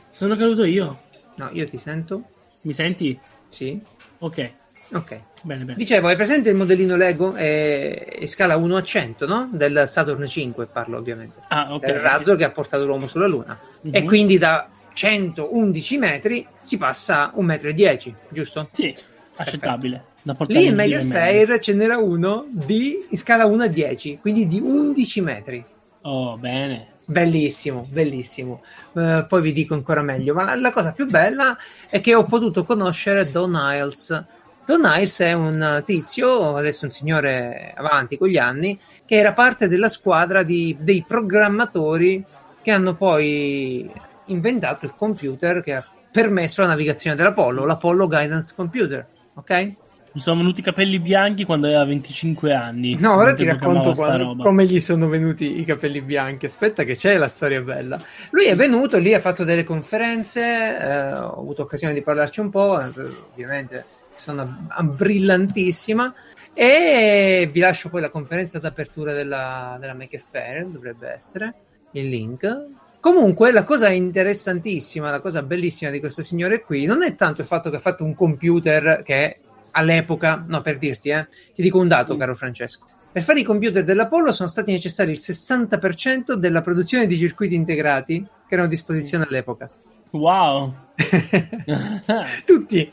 Sono 0.09 0.36
caduto 0.36 0.65
io. 0.65 1.00
No, 1.36 1.50
io 1.53 1.67
ti 1.69 1.77
sento. 1.77 2.24
Mi 2.62 2.74
senti? 2.74 3.17
Sì. 3.48 3.79
Ok, 4.19 4.51
Ok. 4.91 5.21
bene, 5.43 5.63
bene. 5.63 5.77
Dicevo, 5.77 6.07
hai 6.07 6.17
presente 6.17 6.50
il 6.50 6.55
modellino 6.57 6.98
Lego? 6.98 7.33
È 7.36 8.17
in 8.19 8.27
scala 8.27 8.57
1 8.57 8.75
a 8.75 8.83
100, 8.83 9.25
no? 9.27 9.50
Del 9.53 9.86
Saturn 9.88 10.27
5 10.27 10.65
parlo 10.65 10.98
ovviamente. 10.98 11.38
Ah, 11.48 11.74
ok. 11.74 11.86
Del 11.86 12.00
razzo 12.00 12.36
che 12.36 12.43
ha 12.43 12.51
portato 12.51 12.86
l'uomo 12.86 13.07
sulla 13.07 13.27
Luna. 13.27 13.57
E 13.89 14.01
Mhm. 14.01 14.05
quindi 14.07 14.38
da 14.38 14.67
111 15.00 15.98
metri 15.98 16.46
si 16.60 16.77
passa 16.77 17.32
a 17.32 17.34
1,10 17.38 18.10
m, 18.10 18.15
giusto? 18.32 18.68
Sì, 18.74 18.94
accettabile. 19.38 20.03
Da 20.22 20.36
Lì 20.48 20.65
in 20.65 20.75
Mega 20.75 21.01
Fair 21.06 21.58
ce 21.60 21.74
n'era 21.74 21.98
uno 21.98 22.46
di 22.50 23.06
in 23.08 23.18
scala 23.18 23.46
1 23.46 23.63
a 23.63 23.68
10, 23.68 24.18
quindi 24.20 24.46
di 24.46 24.60
11 24.60 25.22
metri. 25.22 25.65
Oh, 26.01 26.36
bene. 26.36 26.88
Bellissimo, 27.06 27.88
bellissimo. 27.89 28.62
Eh, 28.94 29.25
poi 29.25 29.41
vi 29.41 29.53
dico 29.53 29.74
ancora 29.74 30.01
meglio. 30.01 30.34
Ma 30.34 30.53
la, 30.56 30.72
cosa 30.74 30.91
più 30.91 31.06
bella 31.06 31.58
è 31.89 32.01
che 32.01 32.13
ho 32.13 32.25
potuto 32.25 32.65
conoscere 32.65 33.32
Don 33.32 33.58
Hiles. 33.58 34.25
Don 34.65 34.82
Hiles 34.84 35.20
è 35.22 35.32
un 35.32 35.82
tizio, 35.86 36.58
adesso 36.58 36.84
un 36.84 36.91
signore 36.91 37.72
avanti 37.74 38.18
con 38.18 38.27
gli 38.27 38.38
anni, 38.38 38.77
che 39.06 39.15
era 39.15 39.32
parte 39.32 39.70
della 39.70 39.88
squadra 39.88 40.44
di- 40.44 40.75
dei 40.77 41.06
programmatori 41.08 42.22
che 42.62 42.72
hanno 42.72 42.96
poi 42.96 43.89
inventato 44.31 44.86
il 44.86 44.93
computer 44.95 45.62
che 45.62 45.75
ha 45.75 45.86
permesso 46.12 46.62
la 46.62 46.67
navigazione 46.67 47.15
dell'Apollo, 47.15 47.65
l'Apollo 47.65 48.07
Guidance 48.07 48.53
Computer. 48.55 49.05
Ok? 49.36 49.71
Mi 50.12 50.21
sono 50.21 50.38
venuti 50.38 50.62
i 50.62 50.63
capelli 50.63 50.98
bianchi 50.98 51.45
quando 51.45 51.67
aveva 51.67 51.86
25 51.86 52.51
anni. 52.51 52.95
No, 53.00 53.15
ora 53.15 53.36
ti 53.36 53.45
racconto 53.45 53.91
quando- 53.91 54.36
come 54.41 54.65
gli 54.65 54.79
sono 54.79 55.07
venuti 55.07 55.59
i 55.59 55.63
capelli 55.65 56.01
bianchi. 56.01 56.48
Aspetta, 56.48 56.83
che 56.83 56.95
c'è 56.95 57.15
la 57.17 57.27
storia 57.27 57.62
bella. 57.62 58.01
Lui 58.31 58.45
è 58.45 58.55
venuto 58.55 58.98
lì, 58.98 59.13
ha 59.13 59.19
fatto 59.19 59.43
delle 59.43 59.63
conferenze, 59.63 60.41
eh, 60.41 61.12
ho 61.13 61.39
avuto 61.39 61.62
occasione 61.62 61.93
di 61.93 62.01
parlarci 62.01 62.39
un 62.39 62.50
po'. 62.50 62.79
eh, 62.81 62.91
ovviamente 63.31 63.86
sono 64.15 64.67
brillantissima. 64.81 66.13
E 66.53 67.48
vi 67.53 67.59
lascio 67.59 67.89
poi 67.89 68.01
la 68.01 68.09
conferenza 68.09 68.57
d'apertura 68.57 69.13
della, 69.13 69.77
della 69.79 69.93
Make 69.93 70.17
Fair, 70.17 70.65
dovrebbe 70.65 71.07
essere 71.09 71.53
il 71.91 72.09
link. 72.09 72.65
Comunque, 73.00 73.51
la 73.51 73.63
cosa 73.63 73.89
interessantissima, 73.89 75.10
la 75.10 75.22
cosa 75.22 75.41
bellissima 75.41 75.89
di 75.89 76.00
questo 76.00 76.22
signore 76.22 76.62
qui 76.62 76.86
non 76.86 77.01
è 77.03 77.15
tanto 77.15 77.41
il 77.41 77.48
fatto 77.48 77.70
che 77.70 77.77
ha 77.77 77.79
fatto 77.79 78.03
un 78.03 78.13
computer 78.13 79.01
che 79.03 79.38
all'epoca, 79.72 80.44
no, 80.46 80.62
per 80.62 80.77
dirti, 80.77 81.10
eh, 81.10 81.27
ti 81.53 81.62
dico 81.62 81.79
un 81.79 81.88
dato, 81.88 82.18
caro 82.18 82.36
Francesco. 82.36 82.86
Per 83.12 83.24
fare 83.24 83.39
i 83.39 83.44
computer 83.44 83.84
dell'Apollo 83.84 84.32
sono 84.32 84.50
stati 84.50 84.72
necessari 84.72 85.12
il 85.12 85.18
60% 85.20 86.34
della 86.34 86.62
produzione 86.62 87.08
di 87.08 87.18
circuiti 87.18 87.56
integrati 87.56 88.20
che 88.22 88.53
erano 88.53 88.68
a 88.68 88.70
disposizione 88.70 89.25
all'epoca. 89.27 89.70
Wow. 90.12 90.74
tutti, 92.46 92.91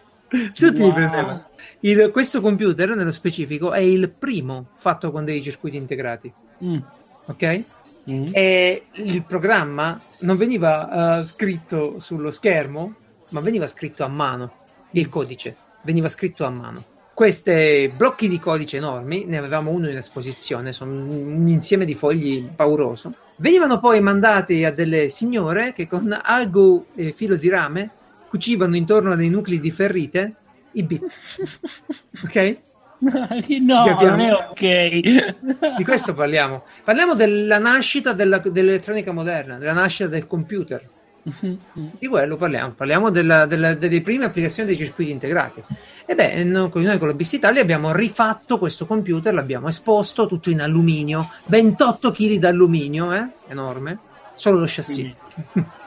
tutti 0.54 0.72
li 0.76 0.80
Wow. 0.80 0.92
prendevano. 0.92 1.44
Il- 1.80 2.10
questo 2.12 2.40
computer, 2.40 2.94
nello 2.94 3.12
specifico, 3.12 3.72
è 3.72 3.80
il 3.80 4.10
primo 4.10 4.68
fatto 4.76 5.10
con 5.10 5.25
dei 5.25 5.42
circuiti 5.42 5.76
integrati. 5.76 6.32
Mm. 6.64 6.78
Ok? 7.26 7.62
Mm. 8.10 8.28
E 8.32 8.86
il 8.92 9.25
programma 9.25 10.00
non 10.20 10.36
veniva 10.36 11.18
eh, 11.20 11.25
scritto 11.25 11.98
sullo 11.98 12.30
schermo, 12.30 12.94
ma 13.30 13.40
veniva 13.40 13.66
scritto 13.66 14.04
a 14.04 14.08
mano. 14.08 14.52
Il 14.92 15.08
codice 15.08 15.56
veniva 15.82 16.08
scritto 16.08 16.44
a 16.44 16.50
mano. 16.50 16.84
Questi 17.12 17.90
blocchi 17.96 18.28
di 18.28 18.38
codice 18.38 18.76
enormi, 18.76 19.25
ne 19.25 19.38
avevamo 19.38 19.70
uno 19.70 19.88
in 19.88 19.96
esposizione, 19.96 20.72
sono 20.72 20.92
un 20.92 21.48
insieme 21.48 21.86
di 21.86 21.94
fogli 21.94 22.46
pauroso. 22.54 23.14
Venivano 23.38 23.80
poi 23.80 24.00
mandati 24.00 24.64
a 24.64 24.72
delle 24.72 25.08
signore 25.08 25.72
che 25.72 25.88
con 25.88 26.16
ago 26.22 26.86
e 26.94 27.12
filo 27.12 27.36
di 27.36 27.48
rame 27.48 27.90
cucivano 28.28 28.76
intorno 28.76 29.12
a 29.12 29.16
dei 29.16 29.30
nuclei 29.30 29.60
di 29.60 29.70
ferrite 29.70 30.34
i 30.72 30.82
bit. 30.82 31.18
Ok? 32.25 32.58
no, 33.60 34.00
non 34.00 34.20
è 34.20 34.32
ok. 34.32 35.76
Di 35.76 35.84
questo 35.84 36.14
parliamo. 36.14 36.64
Parliamo 36.84 37.14
della 37.14 37.58
nascita 37.58 38.12
della- 38.12 38.38
dell'elettronica 38.38 39.12
moderna, 39.12 39.58
della 39.58 39.72
nascita 39.72 40.08
del 40.08 40.26
computer. 40.26 40.88
Di 41.72 42.06
quello 42.06 42.36
parliamo. 42.36 42.72
Parliamo 42.72 43.10
della- 43.10 43.46
della- 43.46 43.74
delle 43.74 44.00
prime 44.00 44.26
applicazioni 44.26 44.68
dei 44.68 44.76
circuiti 44.78 45.10
integrati. 45.10 45.60
E 46.06 46.14
beh, 46.14 46.44
no- 46.44 46.70
noi 46.72 46.98
con 46.98 47.08
la 47.08 47.14
BIS 47.14 47.32
Italia 47.32 47.60
abbiamo 47.60 47.92
rifatto 47.92 48.58
questo 48.58 48.86
computer, 48.86 49.34
l'abbiamo 49.34 49.66
esposto 49.68 50.26
tutto 50.26 50.50
in 50.50 50.60
alluminio, 50.60 51.28
28 51.46 52.12
kg 52.12 52.34
d'alluminio, 52.38 53.12
eh? 53.12 53.26
enorme, 53.48 53.98
solo 54.34 54.58
lo 54.60 54.66
chassis. 54.68 55.12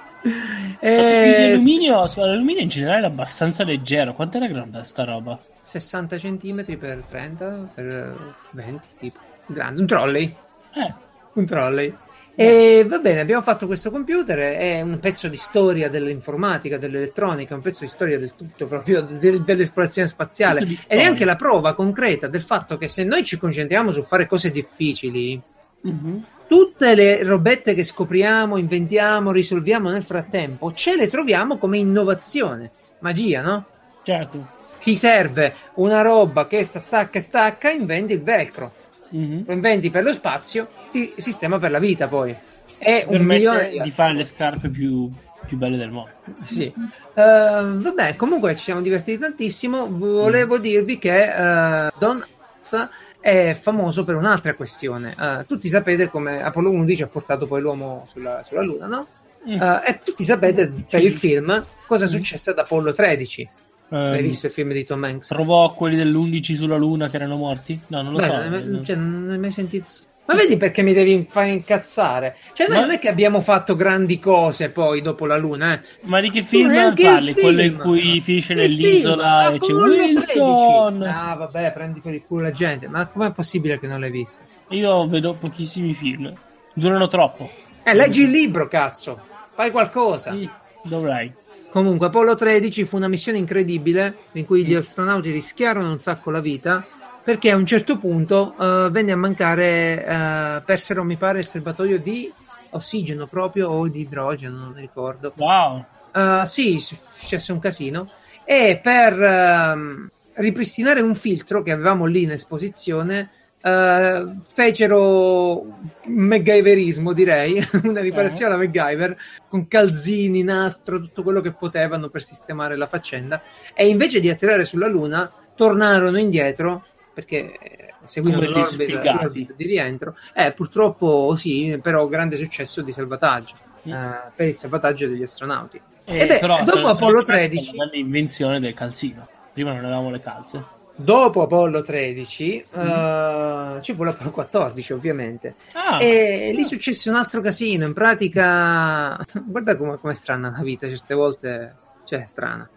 E 0.81 1.47
l'alluminio, 1.51 2.05
l'alluminio 2.15 2.61
in 2.61 2.67
generale 2.67 3.03
è 3.05 3.09
abbastanza 3.09 3.63
leggero. 3.63 4.13
Quanto 4.13 4.35
era 4.35 4.47
grande 4.47 4.83
sta 4.83 5.05
roba? 5.05 5.39
60 5.69 6.17
cm 6.17 6.77
per 6.77 7.03
30 7.07 7.71
per 7.75 8.35
20, 8.51 8.87
tipo. 8.97 9.19
Grande, 9.45 9.81
un 9.81 9.87
trolley. 9.87 10.35
Eh, 10.73 10.93
un 11.33 11.45
trolley. 11.45 11.95
E 12.35 12.85
va 12.87 12.97
bene, 12.97 13.19
abbiamo 13.19 13.41
fatto 13.41 13.67
questo 13.67 13.91
computer, 13.91 14.39
è 14.39 14.81
un 14.81 14.97
pezzo 14.99 15.27
di 15.27 15.35
storia 15.35 15.89
dell'informatica, 15.89 16.77
dell'elettronica, 16.77 17.53
un 17.53 17.61
pezzo 17.61 17.81
di 17.81 17.89
storia 17.89 18.17
del 18.17 18.33
tutto, 18.35 18.65
proprio 18.65 19.01
del- 19.01 19.41
dell'esplorazione 19.41 20.07
spaziale. 20.07 20.61
Ed 20.61 20.99
è 20.99 21.03
anche 21.03 21.25
la 21.25 21.35
prova 21.35 21.75
concreta 21.75 22.27
del 22.27 22.41
fatto 22.41 22.77
che 22.77 22.87
se 22.87 23.03
noi 23.03 23.23
ci 23.23 23.37
concentriamo 23.37 23.91
su 23.91 24.01
fare 24.01 24.25
cose 24.25 24.51
difficili, 24.51 25.39
mhm. 25.81 26.25
tutte 26.47 26.95
le 26.95 27.23
robette 27.23 27.75
che 27.75 27.83
scopriamo, 27.83 28.57
inventiamo, 28.57 29.31
risolviamo 29.31 29.89
nel 29.89 30.03
frattempo, 30.03 30.73
ce 30.73 30.95
le 30.95 31.09
troviamo 31.09 31.57
come 31.57 31.77
innovazione. 31.77 32.71
Magia, 32.99 33.41
no? 33.41 33.65
certo. 34.03 34.58
Ti 34.79 34.95
serve 34.95 35.53
una 35.75 36.01
roba 36.01 36.47
che 36.47 36.63
stacca 36.63 37.17
e 37.17 37.21
stacca, 37.21 37.69
inventi 37.69 38.13
il 38.13 38.21
velcro 38.23 38.71
Mhm. 39.11 39.45
lo 39.47 39.53
inventi 39.53 39.89
per 39.89 40.03
lo 40.03 40.13
spazio, 40.13 40.67
ti 40.91 41.13
sistema 41.17 41.57
per 41.57 41.71
la 41.71 41.79
vita 41.79 42.07
poi. 42.07 42.35
È 42.77 43.05
un 43.07 43.21
milione 43.23 43.71
di 43.81 43.89
fare 43.91 44.13
le 44.13 44.23
scarpe 44.23 44.69
più, 44.69 45.09
più 45.45 45.57
belle 45.57 45.77
del 45.77 45.89
mondo. 45.89 46.11
Sì. 46.43 46.65
Eh, 46.65 46.71
vabbè, 47.13 48.15
comunque 48.15 48.55
ci 48.55 48.65
siamo 48.65 48.81
divertiti 48.81 49.17
tantissimo. 49.17 49.87
Volevo 49.89 50.57
dirvi 50.57 50.97
che 50.97 51.23
eh, 51.23 51.91
Don 51.97 52.23
House 52.61 52.89
è 53.19 53.57
famoso 53.59 54.05
per 54.05 54.15
un'altra 54.15 54.53
questione. 54.53 55.13
Eh, 55.19 55.45
tutti 55.45 55.67
sapete 55.67 56.07
come 56.09 56.41
Apollo 56.41 56.69
11 56.69 57.03
ha 57.03 57.07
portato 57.07 57.47
poi 57.47 57.61
l'uomo 57.61 58.05
sulla, 58.07 58.41
sulla 58.43 58.61
Luna, 58.61 58.85
no? 58.85 59.07
Mm. 59.49 59.59
E 59.59 59.99
tutti 60.03 60.23
sapete 60.23 60.71
per 60.89 61.01
il 61.01 61.13
film 61.13 61.65
cosa 61.87 62.05
è 62.05 62.07
successo 62.07 62.51
ad 62.51 62.59
Apollo 62.59 62.93
13. 62.93 63.49
Hai 63.89 64.17
Ehm, 64.17 64.21
visto 64.21 64.45
il 64.45 64.51
film 64.51 64.71
di 64.71 64.85
Tom 64.85 65.03
Hanks? 65.03 65.29
Trovò 65.29 65.73
quelli 65.73 65.95
dell'11 65.95 66.55
sulla 66.55 66.77
Luna 66.77 67.09
che 67.09 67.15
erano 67.15 67.37
morti? 67.37 67.79
No, 67.87 68.01
non 68.03 68.13
lo 68.13 68.19
Beh, 68.19 68.25
so. 68.25 68.31
non, 68.33 68.41
hai 68.41 68.49
mai- 68.49 68.67
non- 68.67 68.85
cioè, 68.85 68.95
non 68.95 69.29
hai 69.31 69.37
mai 69.39 69.51
sentito. 69.51 69.85
Ma 70.25 70.35
vedi 70.35 70.57
perché 70.57 70.83
mi 70.83 70.93
devi 70.93 71.25
fare 71.27 71.47
incazzare? 71.49 72.37
Cioè, 72.53 72.67
noi 72.67 72.75
Ma- 72.77 72.81
non 72.85 72.91
è 72.93 72.99
che 72.99 73.09
abbiamo 73.09 73.41
fatto 73.41 73.75
grandi 73.75 74.19
cose 74.19 74.69
poi 74.69 75.01
dopo 75.01 75.25
la 75.25 75.37
Luna, 75.37 75.73
eh. 75.73 75.81
Ma 76.03 76.19
di 76.21 76.29
che 76.29 76.43
film 76.43 76.71
parli? 76.93 77.33
Quello 77.33 77.61
in 77.63 77.69
film. 77.71 77.81
cui 77.81 78.21
finisce 78.21 78.53
nell'isola 78.53 79.45
film, 79.45 79.55
e 79.55 79.59
c'è 79.59 79.73
Wilson. 79.73 80.97
13. 80.99 81.11
Ah, 81.11 81.33
vabbè, 81.33 81.71
prendi 81.73 81.99
per 81.99 82.13
il 82.13 82.23
culo 82.27 82.43
la 82.43 82.51
gente. 82.51 82.87
Ma 82.87 83.07
com'è 83.07 83.31
possibile 83.31 83.79
che 83.79 83.87
non 83.87 83.99
l'hai 83.99 84.11
visto? 84.11 84.43
Io 84.69 85.07
vedo 85.07 85.33
pochissimi 85.33 85.95
film. 85.95 86.31
Durano 86.75 87.07
troppo. 87.07 87.49
Eh, 87.81 87.95
leggi 87.95 88.21
il 88.21 88.29
libro, 88.29 88.67
cazzo. 88.67 89.19
Fai 89.49 89.71
qualcosa. 89.71 90.31
Sì, 90.31 90.47
dovrei. 90.83 91.31
Comunque, 91.71 92.07
Apollo 92.07 92.35
13 92.35 92.83
fu 92.85 92.97
una 92.97 93.07
missione 93.07 93.37
incredibile 93.37 94.17
in 94.33 94.45
cui 94.45 94.65
gli 94.65 94.73
astronauti 94.73 95.31
rischiarono 95.31 95.91
un 95.91 95.99
sacco 95.99 96.31
la 96.31 96.39
vita 96.39 96.85
perché 97.23 97.51
a 97.51 97.55
un 97.55 97.65
certo 97.65 97.97
punto 97.97 98.55
eh, 98.59 98.89
venne 98.89 99.11
a 99.11 99.15
mancare, 99.15 100.03
eh, 100.03 100.61
persero, 100.65 101.03
mi 101.03 101.15
pare, 101.15 101.39
il 101.39 101.45
serbatoio 101.45 101.99
di 101.99 102.31
ossigeno 102.71 103.27
proprio 103.27 103.69
o 103.69 103.87
di 103.87 104.01
idrogeno, 104.01 104.57
non 104.57 104.71
mi 104.73 104.81
ricordo. 104.81 105.33
Wow. 105.37 105.85
Uh, 106.11 106.43
sì, 106.45 106.79
successe 106.79 107.51
un 107.51 107.59
casino. 107.59 108.09
E 108.43 108.79
per 108.81 109.21
ehm, 109.21 110.09
ripristinare 110.33 111.01
un 111.01 111.13
filtro 111.13 111.61
che 111.61 111.71
avevamo 111.71 112.05
lì 112.05 112.23
in 112.23 112.31
esposizione, 112.31 113.29
eh, 113.61 114.25
fecero 114.39 115.79
MacGyverismo, 116.05 117.13
direi, 117.13 117.61
una 117.83 118.01
riparazione 118.01 118.53
alla 118.53 118.63
MacGyver 118.63 119.17
con 119.47 119.67
calzini, 119.67 120.43
nastro, 120.43 120.99
tutto 120.99 121.23
quello 121.23 121.41
che 121.41 121.51
potevano 121.51 122.09
per 122.09 122.21
sistemare 122.21 122.75
la 122.75 122.85
faccenda. 122.85 123.41
E 123.73 123.87
invece 123.87 124.19
di 124.19 124.29
atterrare 124.29 124.65
sulla 124.65 124.87
Luna, 124.87 125.31
tornarono 125.55 126.17
indietro 126.17 126.85
perché 127.13 127.57
eh, 127.59 127.93
seguivano 128.05 128.49
l'orbita, 128.49 129.13
l'orbita 129.21 129.53
di 129.55 129.65
rientro. 129.65 130.15
Eh, 130.33 130.51
purtroppo 130.53 131.35
sì, 131.35 131.77
però 131.81 132.07
grande 132.07 132.37
successo 132.37 132.81
di 132.81 132.91
salvataggio. 132.91 133.67
Mm. 133.87 133.93
eh, 133.93 134.31
per 134.35 134.47
il 134.47 134.55
salvataggio 134.55 135.07
degli 135.07 135.23
astronauti. 135.23 135.79
Eh, 136.05 136.19
E 136.19 136.25
beh, 136.25 136.39
dopo 136.39 136.87
Apollo 136.87 137.19
arrivati 137.19 137.47
13, 137.49 137.65
con 137.67 137.75
la 137.77 137.83
grande 137.83 137.97
invenzione 137.97 138.59
del 138.59 138.73
calzino. 138.73 139.27
Prima 139.53 139.73
non 139.73 139.85
avevamo 139.85 140.09
le 140.09 140.19
calze. 140.19 140.77
Dopo 141.01 141.41
Apollo 141.43 141.81
13, 141.81 142.65
eh, 142.71 143.77
ci 143.81 143.93
fu 143.93 144.03
l'Apollo 144.03 144.31
14, 144.31 144.93
ovviamente. 144.93 145.55
Ah, 145.73 146.01
E 146.01 146.51
lì 146.53 146.63
successe 146.63 147.09
un 147.09 147.15
altro 147.15 147.41
casino. 147.41 147.85
In 147.85 147.93
pratica, 147.93 149.17
guarda 149.45 149.75
come 149.77 149.97
è 150.03 150.13
strana 150.13 150.53
la 150.55 150.63
vita, 150.63 150.87
certe 150.87 151.13
volte, 151.13 151.75
cioè, 152.05 152.23
è 152.23 152.25
strana. 152.25 152.67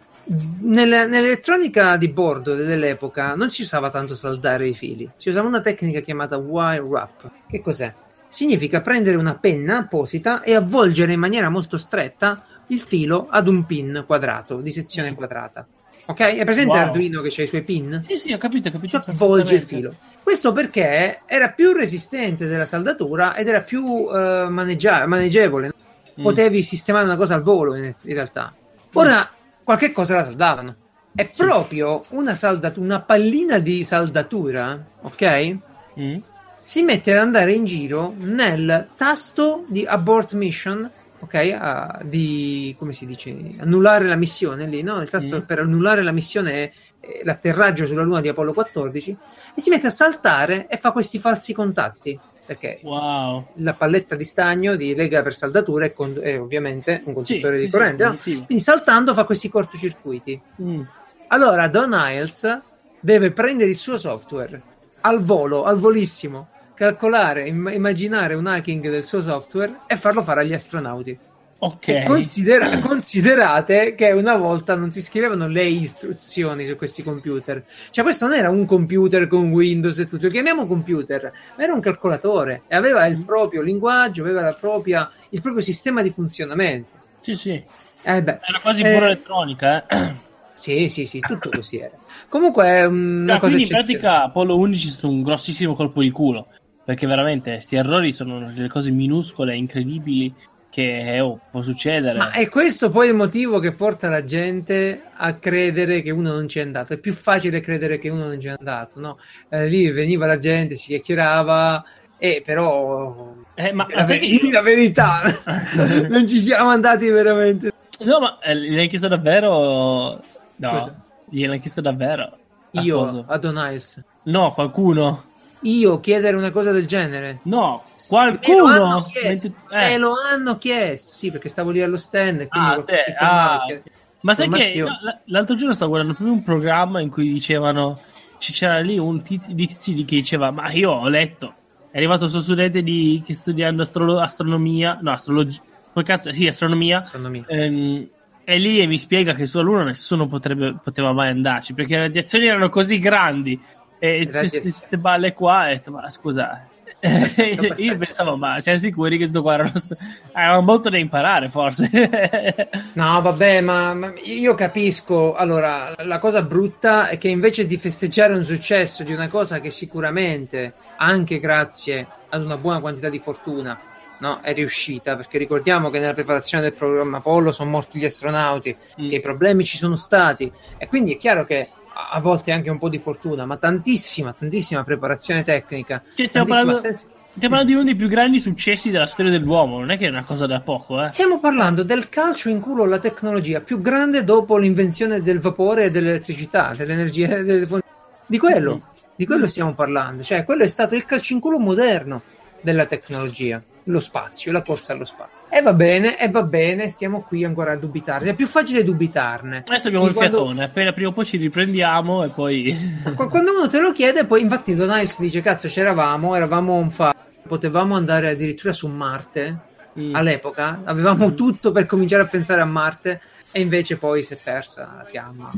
Nelle- 0.61 1.05
nell'elettronica 1.05 1.97
di 1.97 2.07
bordo 2.07 2.55
dell'epoca 2.55 3.35
non 3.35 3.49
si 3.49 3.61
usava 3.61 3.89
tanto 3.89 4.15
saldare 4.15 4.67
i 4.67 4.73
fili, 4.73 5.09
si 5.17 5.27
usava 5.27 5.49
una 5.49 5.59
tecnica 5.59 5.99
chiamata 5.99 6.37
wire 6.37 6.79
wrap. 6.79 7.29
Che 7.49 7.59
cos'è? 7.61 7.93
Significa 8.29 8.79
prendere 8.81 9.17
una 9.17 9.35
penna 9.35 9.79
apposita 9.79 10.41
e 10.41 10.55
avvolgere 10.55 11.11
in 11.11 11.19
maniera 11.19 11.49
molto 11.49 11.77
stretta 11.77 12.45
il 12.67 12.79
filo 12.79 13.27
ad 13.29 13.47
un 13.49 13.65
pin 13.65 14.03
quadrato, 14.07 14.61
di 14.61 14.71
sezione 14.71 15.13
quadrata. 15.13 15.67
Ok? 16.05 16.19
È 16.19 16.43
presente 16.43 16.75
Wow. 16.75 16.85
Arduino 16.87 17.21
che 17.21 17.29
c'ha 17.31 17.43
i 17.43 17.47
suoi 17.47 17.61
pin? 17.63 18.01
sì, 18.03 18.17
sì, 18.17 18.33
ho 18.33 18.37
capito, 18.37 18.67
ho 18.67 18.71
capito. 18.71 19.01
Cioè, 19.01 19.11
avvolge 19.13 19.55
il 19.55 19.61
filo. 19.61 19.95
Questo 20.21 20.51
perché 20.51 21.21
era 21.25 21.49
più 21.49 21.71
resistente 21.71 22.45
della 22.45 22.65
saldatura 22.65 23.35
ed 23.35 23.47
era 23.47 23.61
più 23.61 24.09
eh, 24.13 24.45
maneggia- 24.49 25.05
maneggevole. 25.07 25.71
Mm. 26.19 26.23
Potevi 26.23 26.61
sistemare 26.61 27.05
una 27.05 27.15
cosa 27.15 27.35
al 27.35 27.41
volo 27.41 27.75
in, 27.75 27.85
in 27.85 28.13
realtà. 28.13 28.53
Ora 28.93 29.29
qualche 29.63 29.91
cosa 29.91 30.15
la 30.15 30.23
saldavano. 30.23 30.75
È 31.15 31.29
proprio 31.29 32.03
una, 32.09 32.33
saldat- 32.33 32.77
una 32.77 32.99
pallina 33.01 33.59
di 33.59 33.83
saldatura, 33.83 34.83
ok? 35.01 35.55
Mm. 35.99 36.17
Si 36.59 36.81
mette 36.83 37.11
ad 37.11 37.17
andare 37.17 37.53
in 37.53 37.65
giro 37.65 38.13
nel 38.17 38.87
tasto 38.95 39.65
di 39.67 39.85
abort 39.85 40.33
mission, 40.33 40.89
ok? 41.23 41.57
Ah, 41.59 41.99
di 42.03 42.75
come 42.77 42.93
si 42.93 43.05
dice? 43.05 43.35
Annullare 43.57 44.07
la 44.07 44.15
missione 44.15 44.65
lì, 44.67 44.81
no? 44.83 45.01
Il 45.01 45.09
tasto 45.09 45.37
Mm. 45.37 45.41
per 45.41 45.59
annullare 45.59 46.03
la 46.03 46.11
missione 46.11 46.51
è 46.53 46.71
è 47.03 47.19
l'atterraggio 47.25 47.85
sulla 47.85 48.01
luna 48.03 48.21
di 48.21 48.29
Apollo 48.29 48.53
14 48.53 49.17
e 49.55 49.59
si 49.59 49.69
mette 49.69 49.87
a 49.87 49.89
saltare 49.89 50.67
e 50.69 50.77
fa 50.77 50.93
questi 50.93 51.19
falsi 51.19 51.51
contatti 51.51 52.17
perché 52.45 52.79
Wow. 52.81 53.47
la 53.55 53.73
palletta 53.73 54.15
di 54.15 54.23
stagno 54.23 54.77
di 54.77 54.95
lega 54.95 55.21
per 55.21 55.33
saldatura 55.33 55.83
è, 55.83 55.91
con- 55.91 56.17
è 56.21 56.39
ovviamente 56.39 57.01
un 57.03 57.13
conduttore 57.13 57.57
Sì, 57.57 57.63
di 57.65 57.69
sì, 57.69 57.75
corrente, 57.77 58.05
no? 58.05 58.17
quindi 58.45 58.59
saltando 58.61 59.13
fa 59.13 59.25
questi 59.25 59.49
cortocircuiti. 59.49 60.41
Mm. 60.61 60.81
Allora 61.27 61.67
Don 61.67 61.91
Hiles 61.93 62.61
deve 63.01 63.31
prendere 63.31 63.69
il 63.71 63.77
suo 63.77 63.97
software 63.97 64.61
al 65.01 65.19
volo, 65.21 65.63
al 65.65 65.77
volissimo, 65.79 66.51
calcolare, 66.75 67.47
im- 67.47 67.71
immaginare 67.73 68.33
un 68.33 68.47
hacking 68.47 68.89
del 68.89 69.03
suo 69.03 69.21
software 69.21 69.79
e 69.87 69.95
farlo 69.97 70.23
fare 70.23 70.41
agli 70.41 70.53
astronauti. 70.53 71.17
Ok. 71.59 72.03
Considera- 72.03 72.79
considerate 72.79 73.95
che 73.95 74.11
una 74.11 74.35
volta 74.35 74.75
non 74.75 74.91
si 74.91 75.01
scrivevano 75.01 75.47
le 75.47 75.63
istruzioni 75.63 76.65
su 76.65 76.75
questi 76.75 77.03
computer. 77.03 77.63
Cioè, 77.89 78.03
questo 78.03 78.27
non 78.27 78.35
era 78.35 78.49
un 78.49 78.65
computer 78.65 79.27
con 79.27 79.49
Windows 79.51 79.97
e 79.99 80.07
tutto, 80.09 80.25
lo 80.25 80.31
chiamiamo 80.31 80.67
computer, 80.67 81.31
ma 81.55 81.63
era 81.63 81.73
un 81.73 81.79
calcolatore 81.79 82.63
e 82.67 82.75
aveva 82.75 83.05
il 83.05 83.23
proprio 83.23 83.61
linguaggio, 83.61 84.23
aveva 84.23 84.41
la 84.41 84.53
propria, 84.53 85.09
il 85.29 85.41
proprio 85.41 85.63
sistema 85.63 86.01
di 86.01 86.09
funzionamento. 86.09 86.89
Sì, 87.21 87.33
sì. 87.35 87.63
Eh 88.05 88.21
beh, 88.21 88.39
Era 88.45 88.59
quasi 88.61 88.81
Eh, 88.81 88.91
pura 88.91 89.05
elettronica, 89.05 89.87
eh. 89.87 90.13
sì, 90.55 90.89
sì, 90.89 91.05
sì, 91.05 91.21
tutto 91.21 91.49
così 91.49 91.77
era. 91.79 91.95
Comunque 92.27 92.65
è 92.65 92.85
una 92.85 93.35
Ah, 93.35 93.39
cosa 93.39 93.53
quindi 93.55 93.63
in 93.63 93.77
pratica 93.77 94.23
Apollo 94.23 94.57
11 94.57 94.87
è 94.87 94.91
stato 94.91 95.07
un 95.07 95.23
grossissimo 95.23 95.75
colpo 95.75 96.01
di 96.01 96.11
culo. 96.11 96.47
Perché 96.85 97.07
veramente 97.07 97.51
questi 97.51 97.75
errori 97.75 98.11
sono 98.11 98.51
delle 98.51 98.67
cose 98.67 98.91
minuscole, 98.91 99.55
incredibili, 99.55 100.33
che 100.69 101.19
oh, 101.19 101.39
può 101.51 101.61
succedere. 101.61 102.17
Ma 102.17 102.31
è 102.31 102.49
questo 102.49 102.89
poi 102.89 103.09
il 103.09 103.15
motivo 103.15 103.59
che 103.59 103.73
porta 103.73 104.09
la 104.09 104.23
gente 104.23 105.03
a 105.13 105.35
credere 105.35 106.01
che 106.01 106.09
uno 106.09 106.31
non 106.31 106.47
ci 106.47 106.57
è 106.57 106.63
andato. 106.63 106.93
È 106.93 106.97
più 106.97 107.13
facile 107.13 107.59
credere 107.59 107.99
che 107.99 108.09
uno 108.09 108.25
non 108.25 108.39
ci 108.39 108.47
è 108.47 108.55
andato, 108.57 108.99
no? 108.99 109.19
Eh, 109.49 109.67
lì 109.67 109.91
veniva 109.91 110.25
la 110.25 110.39
gente, 110.39 110.75
si 110.75 110.87
chiacchierava, 110.87 111.85
e 112.17 112.41
però. 112.43 113.35
Eh, 113.53 113.71
ma 113.71 113.85
la, 113.89 114.03
dimmi 114.05 114.45
io- 114.45 114.51
la 114.51 114.61
verità, 114.61 115.21
non 116.09 116.25
ci 116.25 116.39
siamo 116.39 116.69
andati 116.69 117.07
veramente. 117.09 117.71
No, 117.99 118.19
ma 118.19 118.39
eh, 118.39 118.57
gliel'hai 118.57 118.87
chiesto 118.87 119.07
davvero? 119.07 120.19
No, 120.55 120.69
Cosa? 120.69 121.03
gliel'hai 121.29 121.59
chiesto 121.59 121.81
davvero? 121.81 122.37
A 122.73 122.81
Io 122.81 122.97
coso? 122.97 123.25
a 123.27 123.37
Don 123.37 123.55
Hiles. 123.57 124.03
No, 124.23 124.53
qualcuno. 124.53 125.23
Io 125.63 125.99
chiedere 125.99 126.35
una 126.37 126.51
cosa 126.51 126.71
del 126.71 126.85
genere. 126.85 127.39
No, 127.43 127.81
Me 127.85 127.91
lo 127.99 128.03
qualcuno. 128.07 128.65
hanno 128.85 129.01
chiesto, 129.03 129.51
eh. 129.71 129.97
lo 129.97 130.13
hanno 130.29 130.57
chiesto, 130.57 131.13
sì, 131.13 131.31
perché 131.31 131.49
stavo 131.49 131.71
lì 131.71 131.81
allo 131.81 131.97
stand 131.97 132.41
e 132.41 132.47
quindi 132.47 132.69
Ah, 132.69 132.73
qualcuno 132.73 132.97
te- 132.97 133.03
si 133.03 133.13
ah, 133.19 133.61
chiede- 133.65 133.83
Ma 134.21 134.33
sai 134.33 134.49
che 134.49 134.81
l- 134.83 135.19
l'altro 135.25 135.55
giorno 135.55 135.73
stavo 135.73 135.91
guardando 135.91 136.15
proprio 136.15 136.37
un 136.37 136.43
programma 136.43 137.01
in 137.01 137.09
cui 137.09 137.29
dicevano 137.29 137.99
ci 138.37 138.53
c'era 138.53 138.79
lì 138.79 138.97
un 138.97 139.21
tizio, 139.21 139.53
di 139.53 139.67
tizi 139.67 139.93
che 140.05 140.15
diceva 140.15 140.49
ma 140.51 140.71
io 140.71 140.91
ho 140.91 141.07
letto 141.09 141.53
è 141.91 141.97
arrivato 141.97 142.21
questo 142.21 142.39
studente 142.41 142.81
di, 142.83 143.21
che 143.25 143.33
studiando 143.33 143.81
astrolo- 143.83 144.19
astronomia 144.19 144.97
no 145.01 145.11
astrologia 145.11 145.61
come 145.91 146.05
cazzo 146.05 146.31
sì 146.33 146.47
astronomia 146.47 146.97
Astronomia. 146.97 147.43
ehm, 147.47 148.07
e 148.45 148.57
lì 148.57 148.79
e 148.79 148.87
mi 148.87 148.97
spiega 148.97 149.33
che 149.33 149.45
sulla 149.45 149.63
luna 149.63 149.83
nessuno 149.83 150.27
potrebbe, 150.27 150.75
poteva 150.81 151.11
mai 151.13 151.29
andarci 151.29 151.73
perché 151.73 151.95
le 151.95 152.01
radiazioni 152.03 152.45
erano 152.47 152.69
così 152.69 152.99
grandi 152.99 153.59
e 154.05 154.29
queste 154.29 154.97
balle 154.97 155.33
qua 155.33 155.69
e 155.69 155.81
ma 155.87 156.09
scusa 156.09 156.67
io 157.77 157.97
pensavo 157.97 158.35
ma 158.37 158.59
siamo 158.59 158.77
sicuri 158.77 159.17
che 159.17 159.25
sto 159.27 159.41
qua 159.41 159.53
era 159.53 159.71
st- 159.73 159.95
aveva 160.33 160.59
molto 160.61 160.89
da 160.89 160.97
imparare 160.97 161.47
forse 161.49 161.89
No, 162.95 163.21
vabbè, 163.21 163.61
ma, 163.61 163.93
ma 163.93 164.13
io 164.23 164.53
capisco. 164.53 165.33
Allora, 165.35 165.93
la 166.03 166.19
cosa 166.19 166.43
brutta 166.43 167.07
è 167.07 167.17
che 167.17 167.27
invece 167.27 167.65
di 167.65 167.77
festeggiare 167.77 168.33
un 168.33 168.43
successo 168.43 169.03
di 169.03 169.11
una 169.13 169.27
cosa 169.27 169.59
che 169.59 169.71
sicuramente, 169.71 170.73
anche 170.97 171.39
grazie 171.39 172.05
ad 172.29 172.43
una 172.43 172.57
buona 172.57 172.79
quantità 172.79 173.09
di 173.09 173.19
fortuna, 173.19 173.77
no, 174.19 174.39
è 174.41 174.53
riuscita, 174.53 175.15
perché 175.15 175.37
ricordiamo 175.39 175.89
che 175.89 175.99
nella 175.99 176.13
preparazione 176.13 176.63
del 176.63 176.73
programma 176.73 177.17
Apollo 177.17 177.51
sono 177.51 177.71
morti 177.71 177.97
gli 177.99 178.05
astronauti, 178.05 178.75
Mm. 179.01 179.09
che 179.09 179.15
i 179.15 179.19
problemi 179.19 179.65
ci 179.65 179.77
sono 179.77 179.95
stati, 179.95 180.51
e 180.77 180.87
quindi 180.87 181.13
è 181.13 181.17
chiaro 181.17 181.43
che 181.45 181.67
a 181.93 182.19
volte 182.19 182.51
anche 182.51 182.69
un 182.69 182.77
po' 182.77 182.89
di 182.89 182.99
fortuna, 182.99 183.45
ma 183.45 183.57
tantissima, 183.57 184.33
tantissima 184.33 184.83
preparazione 184.83 185.43
tecnica. 185.43 186.01
Cioè, 186.15 186.27
stiamo 186.27 186.47
tantissima 186.47 186.55
parlando, 186.55 186.79
attenzione. 186.79 187.13
stiamo 187.35 187.55
parlando 187.55 187.65
di 187.65 187.73
uno 187.73 187.83
dei 187.83 187.95
più 187.95 188.07
grandi 188.07 188.39
successi 188.39 188.89
della 188.89 189.05
storia 189.05 189.31
dell'uomo, 189.31 189.79
non 189.79 189.91
è 189.91 189.97
che 189.97 190.07
è 190.07 190.09
una 190.09 190.23
cosa 190.23 190.45
da 190.47 190.59
poco, 190.61 191.01
eh. 191.01 191.05
Stiamo 191.05 191.39
parlando 191.39 191.83
del 191.83 192.09
calcio 192.09 192.49
in 192.49 192.59
culo 192.59 192.83
alla 192.83 192.99
tecnologia 192.99 193.61
più 193.61 193.81
grande 193.81 194.23
dopo 194.23 194.57
l'invenzione 194.57 195.21
del 195.21 195.39
vapore 195.39 195.85
e 195.85 195.91
dell'elettricità, 195.91 196.73
dell'energia, 196.75 197.41
delle 197.41 197.67
fonti- 197.67 197.87
di 198.25 198.37
quello, 198.37 198.93
di 199.15 199.25
quello 199.25 199.47
stiamo 199.47 199.73
parlando. 199.73 200.23
Cioè, 200.23 200.43
quello 200.43 200.63
è 200.63 200.67
stato 200.67 200.95
il 200.95 201.05
calcio 201.05 201.33
in 201.33 201.39
culo 201.39 201.59
moderno 201.59 202.21
della 202.61 202.85
tecnologia, 202.85 203.61
lo 203.85 203.99
spazio, 203.99 204.51
la 204.51 204.61
corsa 204.61 204.93
allo 204.93 205.05
spazio. 205.05 205.32
E 205.55 205.61
va 205.61 205.73
bene, 205.73 206.17
e 206.19 206.29
va 206.29 206.41
bene, 206.41 206.89
stiamo 206.89 207.21
qui 207.21 207.43
ancora 207.43 207.73
a 207.73 207.75
dubitare. 207.75 208.29
È 208.29 208.33
più 208.33 208.47
facile 208.47 208.83
dubitarne. 208.83 209.63
Adesso 209.67 209.87
abbiamo 209.89 210.07
il 210.07 210.13
Quando- 210.13 210.37
fiatone, 210.37 210.63
appena 210.63 210.93
prima 210.93 211.09
o 211.09 211.11
poi 211.13 211.25
ci 211.25 211.37
riprendiamo 211.37 212.23
e 212.23 212.29
poi... 212.29 212.75
Qu- 213.15 213.29
Quando 213.29 213.51
uno 213.55 213.67
te 213.67 213.79
lo 213.79 213.91
chiede, 213.91 214.25
poi 214.25 214.41
infatti 214.41 214.73
Don 214.73 214.89
Iles 214.89 215.19
dice: 215.19 215.41
Cazzo, 215.41 215.67
c'eravamo, 215.67 216.33
eravamo 216.35 216.73
on 216.73 216.89
fire, 216.89 217.13
potevamo 217.47 217.95
andare 217.95 218.29
addirittura 218.31 218.73
su 218.73 218.87
Marte 218.87 219.71
Mm. 219.99 220.15
all'epoca, 220.15 220.81
avevamo 220.85 221.35
tutto 221.35 221.71
per 221.71 221.85
cominciare 221.85 222.23
a 222.23 222.25
pensare 222.25 222.61
a 222.61 222.65
Marte, 222.65 223.21
e 223.51 223.61
invece 223.61 223.97
poi 223.97 224.23
si 224.23 224.33
è 224.33 224.37
persa 224.43 224.91
la 224.97 225.03
fiamma. 225.03 225.51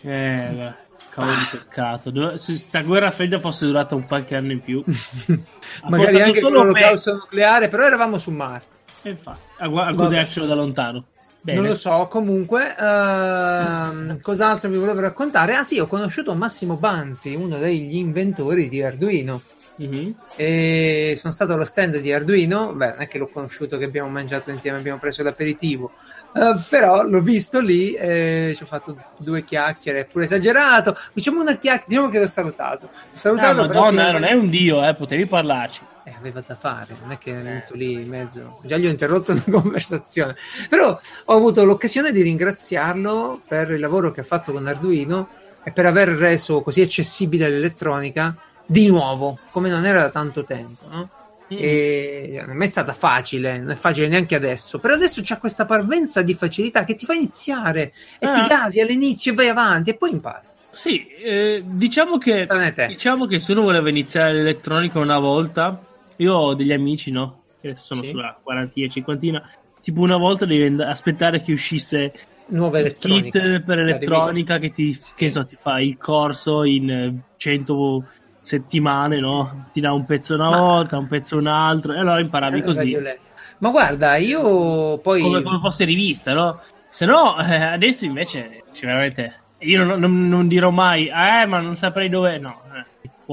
Eh, 0.00 0.48
beh, 0.50 0.72
cavolo 1.10 1.34
di 1.34 1.46
peccato. 1.58 2.10
Dove- 2.10 2.38
Se 2.38 2.56
sta 2.56 2.80
guerra 2.80 3.10
fredda 3.10 3.38
fosse 3.38 3.66
durata 3.66 3.94
un 3.94 4.06
qualche 4.06 4.34
anno 4.34 4.52
in 4.52 4.62
più. 4.62 4.82
Magari 5.90 6.22
anche 6.22 6.40
con 6.40 6.52
solo 6.52 6.62
l'olocausto 6.64 7.12
nucleare, 7.16 7.68
però 7.68 7.84
eravamo 7.84 8.16
su 8.16 8.30
Marte. 8.30 8.71
Infatti, 9.02 9.40
a, 9.58 9.68
gu- 9.68 9.78
a 9.78 9.92
goderselo 9.92 10.46
da 10.46 10.54
lontano. 10.54 11.04
Bene. 11.40 11.58
Non 11.58 11.68
lo 11.70 11.74
so, 11.74 12.06
comunque, 12.08 12.72
ehm, 12.78 14.20
cos'altro 14.20 14.68
vi 14.68 14.76
volevo 14.76 15.00
raccontare? 15.00 15.54
Ah 15.54 15.64
sì, 15.64 15.78
ho 15.80 15.86
conosciuto 15.88 16.34
Massimo 16.34 16.76
Banzi, 16.76 17.34
uno 17.34 17.58
degli 17.58 17.96
inventori 17.96 18.68
di 18.68 18.80
Arduino. 18.82 19.40
Mhm. 19.74 20.14
E 20.36 21.14
sono 21.16 21.32
stato 21.32 21.54
allo 21.54 21.64
stand 21.64 21.96
di 21.98 22.12
Arduino, 22.12 22.72
beh, 22.74 22.90
non 22.90 23.00
è 23.00 23.08
che 23.08 23.18
l'ho 23.18 23.26
conosciuto, 23.26 23.76
che 23.78 23.84
abbiamo 23.86 24.08
mangiato 24.08 24.50
insieme, 24.50 24.78
abbiamo 24.78 25.00
preso 25.00 25.22
l'aperitivo, 25.24 25.90
eh, 26.34 26.54
però 26.68 27.02
l'ho 27.02 27.20
visto 27.22 27.58
lì 27.58 27.94
e 27.94 28.52
ci 28.54 28.62
ho 28.62 28.66
fatto 28.66 28.96
due 29.16 29.42
chiacchiere, 29.44 30.00
è 30.00 30.04
pure 30.04 30.24
esagerato, 30.26 30.96
diciamo 31.12 31.40
una 31.40 31.56
chiacchiera, 31.56 31.84
diciamo 31.88 32.08
che 32.10 32.20
l'ho 32.20 32.26
salutato. 32.28 32.82
L'ho 32.92 32.98
Ah, 33.14 33.18
salutato, 33.18 33.66
però 33.66 33.80
madonna, 33.90 34.12
non 34.12 34.24
è 34.24 34.32
un 34.32 34.48
dio, 34.48 34.86
eh, 34.86 34.94
potevi 34.94 35.26
parlarci. 35.26 35.80
Eh, 36.04 36.14
aveva 36.16 36.42
da 36.46 36.54
fare, 36.54 36.96
non 37.00 37.12
è 37.12 37.18
che 37.18 37.38
è 37.38 37.42
venuto 37.42 37.74
lì 37.74 37.92
in 37.92 38.08
mezzo. 38.08 38.58
Già 38.64 38.76
gli 38.76 38.86
ho 38.86 38.90
interrotto 38.90 39.32
una 39.32 39.42
conversazione. 39.60 40.36
Però 40.68 40.98
ho 41.24 41.34
avuto 41.36 41.64
l'occasione 41.64 42.12
di 42.12 42.22
ringraziarlo 42.22 43.40
per 43.46 43.70
il 43.70 43.80
lavoro 43.80 44.10
che 44.10 44.20
ha 44.20 44.24
fatto 44.24 44.52
con 44.52 44.66
Arduino 44.66 45.28
e 45.62 45.70
per 45.70 45.86
aver 45.86 46.08
reso 46.08 46.60
così 46.62 46.80
accessibile 46.80 47.48
l'elettronica 47.48 48.34
di 48.66 48.86
nuovo, 48.88 49.38
come 49.50 49.68
non 49.68 49.84
era 49.86 50.00
da 50.00 50.10
tanto 50.10 50.44
tempo. 50.44 50.82
no? 50.90 51.10
Mm. 51.52 51.56
E 51.60 52.38
non 52.40 52.50
è 52.50 52.54
mai 52.54 52.68
stata 52.68 52.94
facile, 52.94 53.58
non 53.58 53.70
è 53.70 53.74
facile 53.74 54.08
neanche 54.08 54.34
adesso. 54.34 54.78
Però 54.78 54.94
adesso 54.94 55.20
c'è 55.20 55.36
questa 55.38 55.66
parvenza 55.66 56.22
di 56.22 56.34
facilità 56.34 56.84
che 56.84 56.94
ti 56.94 57.04
fa 57.04 57.12
iniziare 57.12 57.92
e 58.18 58.26
Ah. 58.26 58.30
ti 58.32 58.46
gasi 58.48 58.80
all'inizio 58.80 59.32
e 59.32 59.34
vai 59.34 59.48
avanti 59.48 59.90
e 59.90 59.94
poi 59.94 60.10
impari. 60.12 60.46
Sì, 60.70 61.06
eh, 61.06 61.62
diciamo 61.66 62.16
che 62.16 62.46
diciamo 62.88 63.26
che 63.26 63.38
se 63.38 63.52
uno 63.52 63.60
voleva 63.62 63.90
iniziare 63.90 64.32
l'elettronica 64.32 64.98
una 65.00 65.18
volta, 65.18 65.78
io 66.16 66.34
ho 66.34 66.54
degli 66.54 66.72
amici, 66.72 67.10
no? 67.10 67.42
Che 67.60 67.68
adesso 67.68 67.84
sono 67.84 68.02
Sì. 68.02 68.10
sulla 68.10 68.38
quarantina, 68.42 68.88
cinquantina. 68.88 69.50
Tipo 69.80 70.00
una 70.00 70.16
volta 70.16 70.44
devi 70.46 70.80
aspettare 70.82 71.40
che 71.40 71.52
uscisse 71.52 72.12
Nuova 72.46 72.80
il 72.80 72.94
kit 72.96 73.60
per 73.60 73.78
elettronica 73.78 74.58
che 74.58 74.70
ti, 74.70 74.96
che 75.16 75.30
so, 75.30 75.44
ti 75.44 75.56
fa 75.56 75.80
il 75.80 75.96
corso 75.96 76.64
in 76.64 76.90
eh, 76.90 77.14
100 77.36 78.04
settimane, 78.42 79.18
no? 79.20 79.68
Ti 79.72 79.80
dà 79.80 79.92
un 79.92 80.04
pezzo 80.04 80.34
una 80.34 80.50
Ma- 80.50 80.58
volta, 80.60 80.98
un 80.98 81.08
pezzo 81.08 81.36
un 81.36 81.46
altro, 81.46 81.92
e 81.94 81.98
allora 81.98 82.20
imparavi 82.20 82.58
Eh, 82.58 82.62
così. 82.62 82.96
Ma 83.58 83.70
guarda, 83.70 84.16
io 84.16 84.98
poi 84.98 85.22
come, 85.22 85.42
come 85.42 85.58
fosse 85.60 85.84
rivista, 85.84 86.32
no? 86.34 86.60
Se 86.88 87.06
no, 87.06 87.40
eh, 87.40 87.54
adesso 87.54 88.04
invece, 88.04 88.64
cioè, 88.72 88.86
veramente, 88.90 89.40
io 89.60 89.84
non, 89.84 89.98
non- 90.00 90.28
non 90.28 90.48
dirò 90.48 90.70
mai, 90.70 91.06
eh, 91.06 91.46
ma 91.46 91.60
non 91.60 91.76
saprei 91.76 92.08
dove, 92.08 92.38
no, 92.38 92.60
eh, 92.74 92.84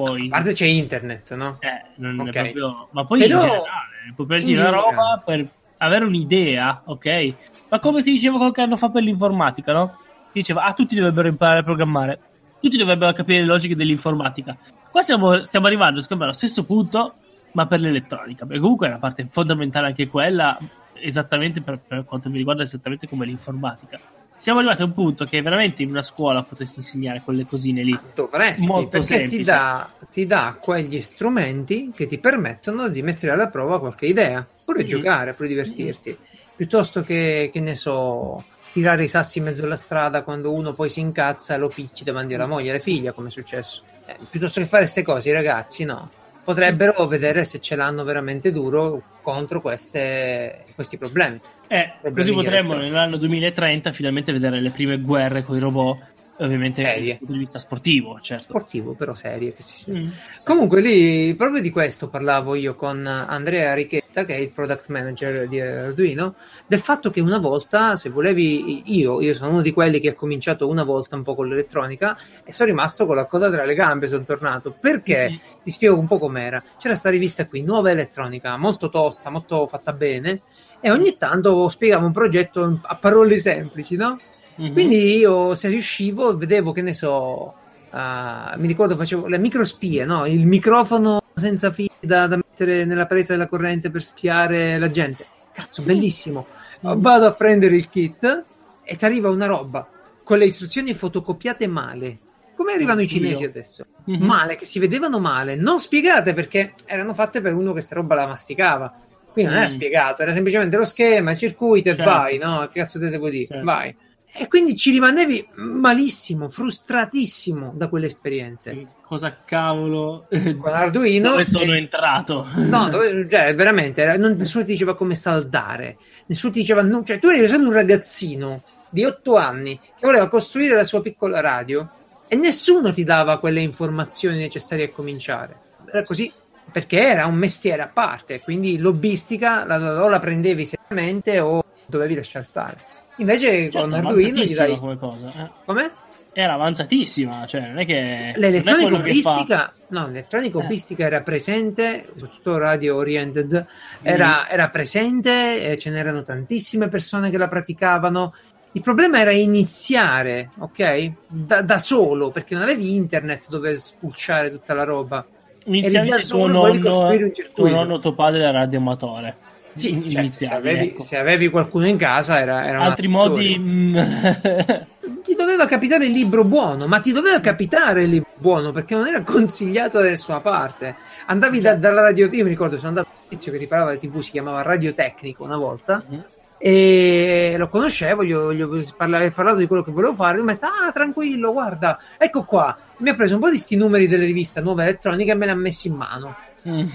puoi, 0.06 0.26
a 0.28 0.30
parte 0.30 0.54
c'è 0.54 0.66
internet, 0.66 1.36
no? 1.36 1.58
eh, 1.60 1.82
non 1.96 2.20
Ok. 2.20 2.28
è 2.30 2.42
proprio, 2.42 2.88
ma 2.92 3.06
poi 3.06 3.20
Però- 3.20 3.36
in 3.36 3.42
generale, 3.48 4.14
puoi 4.16 4.28
prenderti 4.28 4.54
in 4.54 4.60
una 4.60 4.70
generale. 4.70 4.96
roba 4.96 5.22
per 5.26 5.48
avere 5.78 6.06
un'idea, 6.06 6.82
ok? 6.86 7.34
Ma 7.70 7.80
come 7.80 8.02
si 8.02 8.12
diceva 8.12 8.38
qualche 8.38 8.62
anno 8.62 8.76
fa 8.78 8.90
per 8.90 9.04
l'informatica, 9.04 9.74
no? 9.74 9.98
Si 10.26 10.40
diceva, 10.40 10.64
ah, 10.66 10.74
tutti 10.74 10.96
dovrebbero 10.96 11.28
imparare 11.28 11.60
a 11.60 11.64
programmare, 11.64 12.20
tutti 12.62 12.78
dovrebbero 12.78 13.14
capire 13.14 13.40
le 13.42 13.46
logiche 13.48 13.76
dell'informatica. 13.76 14.58
Qua 14.92 15.02
stiamo, 15.02 15.44
stiamo 15.44 15.68
arrivando, 15.68 16.02
secondo 16.02 16.24
me, 16.24 16.30
allo 16.30 16.38
stesso 16.40 16.64
punto, 16.66 17.14
ma 17.54 17.66
per 17.68 17.80
l'elettronica, 17.80 18.46
perché 18.46 18.62
comunque 18.62 18.88
è 18.88 18.90
una 18.90 19.00
parte 19.00 19.26
fondamentale 19.28 19.88
anche 19.88 20.08
quella, 20.08 20.58
esattamente 20.94 21.62
per, 21.62 21.80
per 21.80 22.04
quanto 22.06 22.30
mi 22.30 22.38
riguarda, 22.38 22.64
esattamente 22.64 23.08
come 23.08 23.26
l'informatica. 23.26 24.00
Siamo 24.40 24.60
arrivati 24.60 24.82
a 24.82 24.86
un 24.86 24.94
punto 24.94 25.26
che 25.26 25.42
veramente 25.42 25.84
in 25.84 25.90
una 25.90 26.02
scuola 26.02 26.44
potresti 26.44 26.80
insegnare 26.80 27.22
quelle 27.24 27.46
cosine 27.46 27.84
lì. 27.84 28.00
Dovresti, 28.16 28.66
Molto 28.68 28.90
perché 28.90 29.06
semplice. 29.06 29.36
ti 29.38 29.44
dà, 29.44 29.90
ti 30.10 30.26
dà 30.26 30.58
quegli 30.58 31.02
strumenti 31.02 31.92
che 31.94 32.08
ti 32.08 32.18
permettono 32.20 32.88
di 32.88 33.02
mettere 33.02 33.34
alla 33.34 33.50
prova 33.50 33.80
qualche 33.80 34.06
idea, 34.06 34.48
pure 34.64 34.84
Mm. 34.86 34.88
giocare, 34.88 35.34
pure 35.34 35.50
divertirti, 35.50 36.18
piuttosto 36.56 37.04
che, 37.04 37.50
che 37.52 37.60
ne 37.60 37.76
so, 37.76 38.42
tirare 38.72 39.04
i 39.04 39.08
sassi 39.10 39.40
in 39.40 39.44
mezzo 39.44 39.64
alla 39.66 39.76
strada 39.76 40.24
quando 40.24 40.54
uno 40.54 40.74
poi 40.74 40.90
si 40.90 41.02
incazza 41.02 41.56
e 41.56 41.58
lo 41.58 41.68
picchi 41.68 42.06
davanti 42.06 42.34
alla 42.34 42.48
moglie, 42.48 42.70
alla 42.70 42.80
figlia, 42.80 43.12
come 43.12 43.28
è 43.28 43.32
successo. 43.32 43.82
Eh, 44.06 44.16
piuttosto 44.30 44.62
che 44.62 44.66
fare 44.68 44.84
queste 44.84 45.02
cose, 45.04 45.30
i 45.30 45.34
ragazzi, 45.34 45.84
no. 45.84 46.10
Potrebbero 46.42 47.06
vedere 47.08 47.44
se 47.44 47.60
ce 47.60 47.76
l'hanno 47.76 48.04
veramente 48.06 48.52
duro 48.54 49.04
contro 49.22 49.60
queste- 49.62 50.64
questi 50.74 50.98
problemi. 50.98 51.40
Eh, 51.72 52.12
così 52.12 52.34
potremmo 52.34 52.74
nell'anno 52.74 53.18
2030 53.18 53.92
finalmente 53.92 54.32
vedere 54.32 54.60
le 54.60 54.72
prime 54.72 55.00
guerre 55.00 55.44
con 55.44 55.56
i 55.56 55.60
robot, 55.60 55.98
ovviamente 56.40 56.82
Serie. 56.82 57.10
dal 57.10 57.18
punto 57.18 57.34
di 57.34 57.40
vista 57.40 57.60
sportivo, 57.60 58.20
certo. 58.22 58.46
Sportivo, 58.46 58.94
però 58.94 59.14
serie 59.14 59.54
sia. 59.58 59.94
Mm. 59.94 60.08
Comunque 60.44 60.82
lì 60.82 61.36
proprio 61.36 61.62
di 61.62 61.70
questo 61.70 62.10
parlavo 62.10 62.56
io 62.56 62.74
con 62.74 63.06
Andrea 63.06 63.76
Richetta, 63.76 64.26
che 64.26 64.36
è 64.36 64.40
il 64.40 64.50
product 64.50 64.88
manager 64.90 65.48
di 65.48 65.60
Arduino, 65.60 66.34
del 66.66 66.80
fatto 66.80 67.12
che 67.12 67.22
una 67.22 67.38
volta, 67.38 67.96
se 67.96 68.10
volevi, 68.10 68.98
io, 68.98 69.22
io 69.22 69.36
sono 69.36 69.52
uno 69.52 69.62
di 69.62 69.72
quelli 69.72 70.00
che 70.00 70.10
ha 70.10 70.16
cominciato 70.16 70.68
una 70.68 70.84
volta 70.84 71.16
un 71.16 71.24
po' 71.24 71.36
con 71.36 71.48
l'elettronica 71.48 72.18
e 72.44 72.52
sono 72.52 72.70
rimasto 72.70 73.06
con 73.06 73.16
la 73.16 73.26
coda 73.26 73.52
tra 73.52 73.64
le 73.64 73.76
gambe, 73.76 74.08
sono 74.08 74.24
tornato. 74.24 74.76
Perché? 74.80 75.30
Mhm. 75.30 75.40
Ti 75.62 75.72
spiego 75.72 76.00
un 76.00 76.08
po' 76.08 76.18
com'era. 76.18 76.64
C'era 76.80 76.96
sta 76.96 77.12
rivista 77.12 77.46
qui, 77.46 77.62
Nuova 77.62 77.92
Elettronica, 77.92 78.58
molto 78.58 78.90
tosta, 78.90 79.30
molto 79.30 79.68
fatta 79.68 79.94
bene, 79.94 80.42
e 80.82 80.92
ogni 80.92 81.18
tanto 81.18 81.68
spiegavo 81.70 82.06
un 82.06 82.12
progetto 82.12 82.80
a 82.82 82.96
parole 82.96 83.38
semplici, 83.38 83.96
no? 83.96 84.20
Mhm. 84.56 84.74
Quindi 84.74 85.18
io 85.18 85.56
se 85.56 85.70
riuscivo, 85.70 86.36
vedevo 86.38 86.72
che 86.72 86.82
ne 86.82 86.94
so, 86.94 87.54
ah, 87.92 88.56
mi 88.58 88.68
ricordo 88.68 88.96
facevo 88.96 89.28
le 89.28 89.38
microspie, 89.38 90.06
no? 90.06 90.26
Il 90.26 90.46
microfono 90.46 91.22
senza 91.34 91.72
fili 91.72 91.90
da, 92.00 92.28
da 92.28 92.36
mettere 92.36 92.86
nella 92.86 93.06
presa 93.06 93.34
della 93.34 93.48
corrente 93.48 93.90
per 93.90 94.04
spiare 94.04 94.78
la 94.78 94.90
gente. 94.92 95.26
Cazzo, 95.54 95.82
bellissimo. 95.82 96.46
Mm. 96.86 97.02
Vado 97.02 97.26
a 97.26 97.32
prendere 97.32 97.76
il 97.76 97.90
kit 97.90 98.44
e 98.84 98.96
ti 98.96 99.06
arriva 99.06 99.30
una 99.30 99.46
roba 99.46 99.88
con 100.24 100.38
le 100.38 100.46
istruzioni 100.46 100.94
fotocopiate 100.94 101.68
male. 101.68 102.18
Come 102.56 102.74
arrivano 102.74 103.00
i 103.00 103.06
Oddio. 103.06 103.18
cinesi 103.18 103.44
adesso? 103.46 103.86
Mhm. 104.06 104.26
Male, 104.26 104.56
che 104.56 104.66
si 104.66 104.80
vedevano 104.80 105.20
male, 105.20 105.56
non 105.56 105.80
spiegate 105.80 106.34
perché 106.34 106.74
erano 106.86 107.14
fatte 107.14 107.40
per 107.40 107.54
uno 107.54 107.72
che 107.72 107.82
sta 107.82 107.96
roba 107.96 108.16
la 108.16 108.28
masticava. 108.28 108.94
Quindi 109.32 109.52
non 109.52 109.62
era 109.62 109.70
Mm. 109.72 109.74
spiegato, 109.76 110.22
era 110.22 110.32
semplicemente 110.34 110.78
lo 110.78 110.86
schema, 110.86 111.32
il 111.32 111.38
circuito 111.38 111.90
e 111.90 111.96
Certo. 111.96 112.10
vai, 112.10 112.38
no? 112.38 112.68
Che 112.72 112.80
cazzo 112.80 113.00
te 113.00 113.10
devo 113.10 113.30
dire? 113.30 113.48
Certo. 113.48 113.64
Vai. 113.66 113.96
E 114.32 114.48
quindi 114.48 114.76
ci 114.76 114.92
rimanevi 114.92 115.48
malissimo, 115.56 116.50
frustratissimo 116.50 117.74
da 117.76 117.88
quelle 117.88 118.06
esperienze. 118.06 118.88
Cosa 119.02 119.38
cavolo? 119.44 120.28
Con 120.30 120.72
Arduino... 120.74 121.30
Dove 121.32 121.46
sono 121.46 121.74
eh, 121.74 121.78
entrato? 121.78 122.48
No, 122.56 122.90
dove- 122.92 123.28
cioè, 123.30 123.56
veramente, 123.56 124.02
era- 124.04 124.18
non- 124.18 124.36
nessuno 124.38 124.64
ti 124.66 124.72
diceva 124.74 124.96
come 124.96 125.16
saldare, 125.16 125.98
nessuno 126.28 126.54
ti 126.54 126.60
diceva, 126.60 126.82
no, 126.84 127.04
cioè, 127.04 127.18
tu 127.20 127.28
eri 127.28 127.48
solo 127.48 127.68
un 127.68 127.74
ragazzino 127.74 128.62
di 128.92 129.04
otto 129.06 129.36
anni 129.36 129.80
che 129.80 130.06
voleva 130.06 130.28
costruire 130.30 130.76
la 130.76 130.84
sua 130.84 131.02
piccola 131.02 131.40
radio 131.40 131.90
e 132.28 132.36
nessuno 132.36 132.92
ti 132.92 133.04
dava 133.04 133.40
quelle 133.40 133.62
informazioni 133.62 134.38
necessarie 134.38 134.86
a 134.86 134.90
cominciare. 134.90 135.58
Era 135.92 136.04
così 136.04 136.32
perché 136.72 137.00
era 137.02 137.26
un 137.26 137.36
mestiere 137.36 137.82
a 137.82 137.88
parte, 137.88 138.40
quindi 138.42 138.78
lobbistica 138.78 139.66
la, 139.66 140.04
o 140.04 140.08
la 140.08 140.20
prendevi 140.20 140.66
seriamente 140.66 141.40
o 141.40 141.64
dovevi 141.86 142.16
lasciar 142.16 142.46
stare. 142.46 142.78
Invece 143.18 143.70
Certo, 143.70 143.80
con 143.82 143.94
Arduino 143.94 144.42
gli 144.44 144.56
dai... 144.56 144.78
come 144.78 144.98
cosa. 144.98 145.28
eh. 145.28 145.50
Com'è? 145.66 145.92
Era 146.32 146.54
avanzatissima, 146.54 147.46
cioè 147.48 147.62
non 147.68 147.80
è 147.80 147.86
che... 147.86 148.34
L'elettronica 148.36 148.96
hobbistica, 148.96 149.74
no, 149.88 150.08
l'elettronica 150.08 150.58
Eh. 150.60 150.64
hobbistica 150.64 151.06
era 151.06 151.20
presente, 151.22 152.06
soprattutto 152.14 152.58
radio 152.58 152.96
oriented, 152.96 153.66
era, 154.02 154.44
Mm. 154.44 154.52
era 154.52 154.70
presente, 154.70 155.72
eh, 155.72 155.78
ce 155.78 155.90
n'erano 155.90 156.24
tantissime 156.24 156.88
persone 156.88 157.30
che 157.30 157.38
la 157.38 157.48
praticavano. 157.50 158.34
Il 158.74 158.82
problema 158.82 159.20
era 159.20 159.32
iniziare, 159.32 160.52
ok? 160.60 161.12
Da, 161.28 161.62
da 161.62 161.80
solo, 161.80 162.30
perché 162.30 162.54
non 162.54 162.64
avevi 162.64 162.96
internet 162.96 163.50
dove 163.50 163.76
spulciare 163.76 164.52
tutta 164.52 164.74
la 164.76 164.84
roba. 164.84 165.26
Iniziavi 165.66 166.12
se 166.12 166.30
tuo 166.30 166.48
nonno, 166.48 166.90
costruire 166.90 167.24
un 167.26 167.32
tuo 167.54 167.70
nonno, 167.70 168.00
tuo 168.00 168.14
padre 168.14 168.40
era 168.40 168.52
radioamatore. 168.52 169.36
Sì, 169.74 169.92
In- 169.92 170.02
certo, 170.02 170.12
se, 170.12 170.20
iniziavi, 170.20 170.56
avevi, 170.56 170.88
ecco. 170.88 171.04
se 171.04 171.18
avevi 171.18 171.50
qualcuno 171.50 171.88
in 171.88 171.98
casa 171.98 172.40
era, 172.40 172.66
era 172.68 172.80
Altri 172.80 173.08
modi... 173.08 173.56
mm, 173.58 173.98
Ti 175.24 175.36
doveva 175.36 175.66
capitare 175.66 176.06
il 176.06 176.12
libro 176.12 176.44
buono, 176.44 176.88
ma 176.88 177.00
ti 177.00 177.12
doveva 177.12 177.40
capitare 177.40 178.04
il 178.04 178.10
libro 178.10 178.30
buono 178.36 178.72
perché 178.72 178.96
non 178.96 179.08
era 179.08 179.22
consigliato 179.24 180.00
da 180.00 180.08
nessuna 180.10 180.40
parte. 180.40 180.96
Andavi 181.28 181.60
da- 181.60 181.76
dalla 181.76 182.02
radio, 182.02 182.28
io 182.32 182.44
mi 182.44 182.50
ricordo, 182.50 182.78
sono 182.78 182.90
andato 182.90 183.08
tizio 183.28 183.52
che 183.52 183.58
ti 183.60 183.68
parlava 183.68 183.92
di 183.96 184.00
TV 184.00 184.20
si 184.22 184.32
chiamava 184.32 184.62
Radio 184.62 184.94
Tecnico 184.94 185.44
una 185.44 185.58
volta. 185.58 186.04
Mhm. 186.08 186.24
E 186.62 187.56
lo 187.58 187.70
conoscevo, 187.70 188.24
gli 188.26 188.34
ho, 188.34 188.54
gli 188.54 188.62
ho 188.62 188.84
parla- 188.98 189.32
parlato 189.32 189.58
di 189.58 189.68
quello 189.68 189.82
che 189.82 189.92
volevo 189.92 190.14
fare. 190.14 190.36
Lui 190.36 190.46
mi 190.46 190.52
ha 190.52 190.54
detto: 190.56 190.66
Ah, 190.66 190.92
tranquillo, 190.92 191.54
guarda, 191.54 191.98
ecco 192.18 192.44
qua. 192.44 192.78
Mi 192.98 193.10
ha 193.10 193.14
preso 193.14 193.36
un 193.36 193.40
po' 193.40 193.50
di 193.50 193.56
sti 193.56 193.78
numeri 193.78 194.08
delle 194.08 194.26
riviste 194.26 194.60
nuove 194.60 194.84
elettroniche 194.84 195.32
e 195.32 195.36
me 195.36 195.46
li 195.46 195.52
ha 195.52 195.56
messi 195.56 195.88
in 195.88 195.96
mano. 195.96 196.36
Mm. 196.68 196.88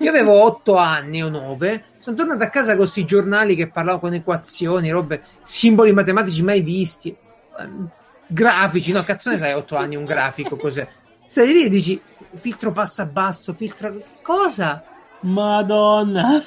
Io 0.00 0.10
avevo 0.10 0.42
8 0.42 0.76
anni 0.76 1.22
o 1.22 1.28
9. 1.28 1.84
Sono 2.00 2.16
tornato 2.16 2.42
a 2.42 2.48
casa 2.48 2.70
con 2.70 2.80
questi 2.80 3.04
giornali 3.04 3.54
che 3.54 3.68
parlavano 3.68 4.00
con 4.00 4.14
equazioni, 4.14 4.90
robe, 4.90 5.22
simboli 5.42 5.92
matematici 5.92 6.42
mai 6.42 6.60
visti, 6.60 7.16
ehm, 7.60 7.88
grafici. 8.26 8.90
No, 8.90 9.04
cazzo 9.04 9.30
ne 9.30 9.38
sai, 9.38 9.52
8 9.52 9.76
anni 9.76 9.94
un 9.94 10.04
grafico, 10.04 10.56
cos'è? 10.56 10.86
Stai 11.24 11.52
lì 11.52 11.64
e 11.64 11.68
dici 11.68 12.00
filtro 12.34 12.72
passa 12.72 13.06
basso, 13.06 13.52
filtro. 13.52 14.02
Cosa? 14.20 14.82
Madonna. 15.22 16.42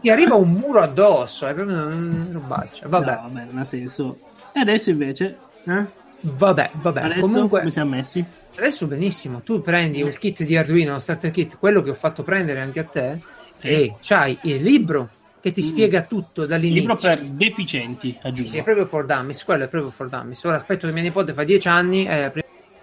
Ti 0.00 0.10
arriva 0.10 0.34
un 0.34 0.50
muro 0.50 0.80
addosso, 0.80 1.46
è 1.46 1.54
proprio 1.54 1.86
una 1.86 2.26
robaccia. 2.30 2.88
Vabbè, 2.88 3.14
No, 3.14 3.20
vabbè, 3.22 3.46
non 3.50 3.58
ha 3.58 3.64
senso. 3.64 4.18
E 4.52 4.60
adesso 4.60 4.90
invece, 4.90 5.36
eh? 5.64 5.84
vabbè, 6.20 6.70
vabbè. 6.74 7.00
adesso 7.02 7.20
Comunque, 7.20 7.58
come 7.60 7.70
siamo 7.70 7.90
messi? 7.96 8.24
adesso 8.56 8.86
benissimo. 8.86 9.40
Tu 9.40 9.60
prendi 9.62 10.00
il 10.00 10.18
kit 10.18 10.42
di 10.44 10.56
Arduino, 10.56 10.92
lo 10.94 10.98
starter 10.98 11.30
kit, 11.30 11.58
quello 11.58 11.82
che 11.82 11.90
ho 11.90 11.94
fatto 11.94 12.22
prendere 12.22 12.60
anche 12.60 12.80
a 12.80 12.84
te, 12.84 13.18
e 13.60 13.94
c'hai 14.00 14.38
il 14.42 14.62
libro 14.62 15.08
che 15.40 15.52
ti 15.52 15.60
Mm. 15.60 15.64
spiega 15.64 16.02
tutto 16.02 16.42
Il 16.42 16.48
dall'inizio. 16.48 16.80
libro 16.80 16.96
per 17.00 17.20
deficienti, 17.24 18.16
aggiungo. 18.22 18.38
Sì, 18.44 18.48
sì, 18.48 18.58
è 18.58 18.62
proprio 18.62 18.86
for 18.86 19.04
dummies, 19.06 19.44
quello 19.44 19.64
è 19.64 19.68
proprio 19.68 19.90
for 19.90 20.08
dummies. 20.08 20.42
Ora 20.44 20.56
aspetto 20.56 20.86
che 20.86 20.92
mia 20.92 21.02
nipote 21.02 21.32
fa 21.34 21.44
10 21.44 21.68
anni, 21.68 22.04
è 22.04 22.32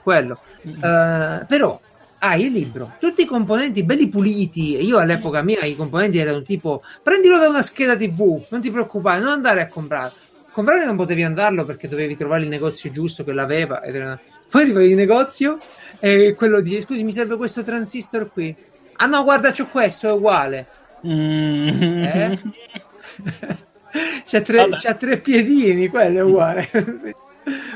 quello. 0.01 0.39
Mm. 0.67 0.83
Eh, 0.83 1.45
però 1.47 1.79
hai 2.23 2.45
il 2.45 2.53
libro, 2.53 2.93
tutti 2.99 3.23
i 3.23 3.25
componenti 3.25 3.83
belli 3.83 4.07
puliti. 4.07 4.77
Io 4.83 4.97
all'epoca 4.97 5.41
mia 5.41 5.62
i 5.65 5.75
componenti 5.75 6.17
erano 6.17 6.41
tipo 6.41 6.81
prendilo 7.01 7.38
da 7.38 7.49
una 7.49 7.62
scheda 7.62 7.97
TV, 7.97 8.41
non 8.49 8.62
ti 8.62 8.71
preoccupare, 8.71 9.19
non 9.19 9.31
andare 9.31 9.62
a 9.62 9.67
comprare. 9.67 10.12
Comprare 10.51 10.86
non 10.86 10.95
potevi 10.95 11.23
andarlo 11.23 11.65
perché 11.65 11.88
dovevi 11.88 12.15
trovare 12.15 12.43
il 12.43 12.47
negozio 12.47 12.91
giusto 12.91 13.23
che 13.23 13.33
l'aveva. 13.33 13.83
era- 13.83 14.17
Poi 14.49 14.62
arrivavi 14.62 14.91
in 14.91 14.97
negozio 14.97 15.57
e 15.99 16.33
quello 16.38 16.62
dice: 16.62 16.81
Scusi, 16.81 17.03
mi 17.03 17.12
serve 17.12 17.36
questo 17.36 17.62
transistor 17.62 18.31
qui. 18.31 18.55
Ah 18.97 19.07
no, 19.07 19.23
guarda, 19.23 19.51
c'ho 19.51 19.67
questo, 19.67 20.07
è 20.07 20.12
uguale. 20.13 20.67
Mm. 21.05 22.03
Eh? 22.03 22.39
c'ha, 24.25 24.41
tre, 24.41 24.69
c'ha 24.77 24.93
tre 24.95 25.19
piedini, 25.19 25.88
quello 25.88 26.19
è 26.19 26.21
uguale. 26.21 26.69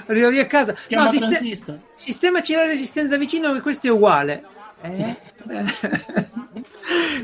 Arrivavi 0.05 0.39
a 0.39 0.45
casa. 0.45 0.75
Chiama 0.87 1.03
No, 1.03 1.09
siste- 1.09 1.81
sistemaci 1.95 2.53
la 2.53 2.65
resistenza 2.65 3.17
vicino 3.17 3.51
che 3.53 3.61
questo 3.61 3.87
è 3.87 3.91
uguale. 3.91 4.43
Eh? 4.81 5.15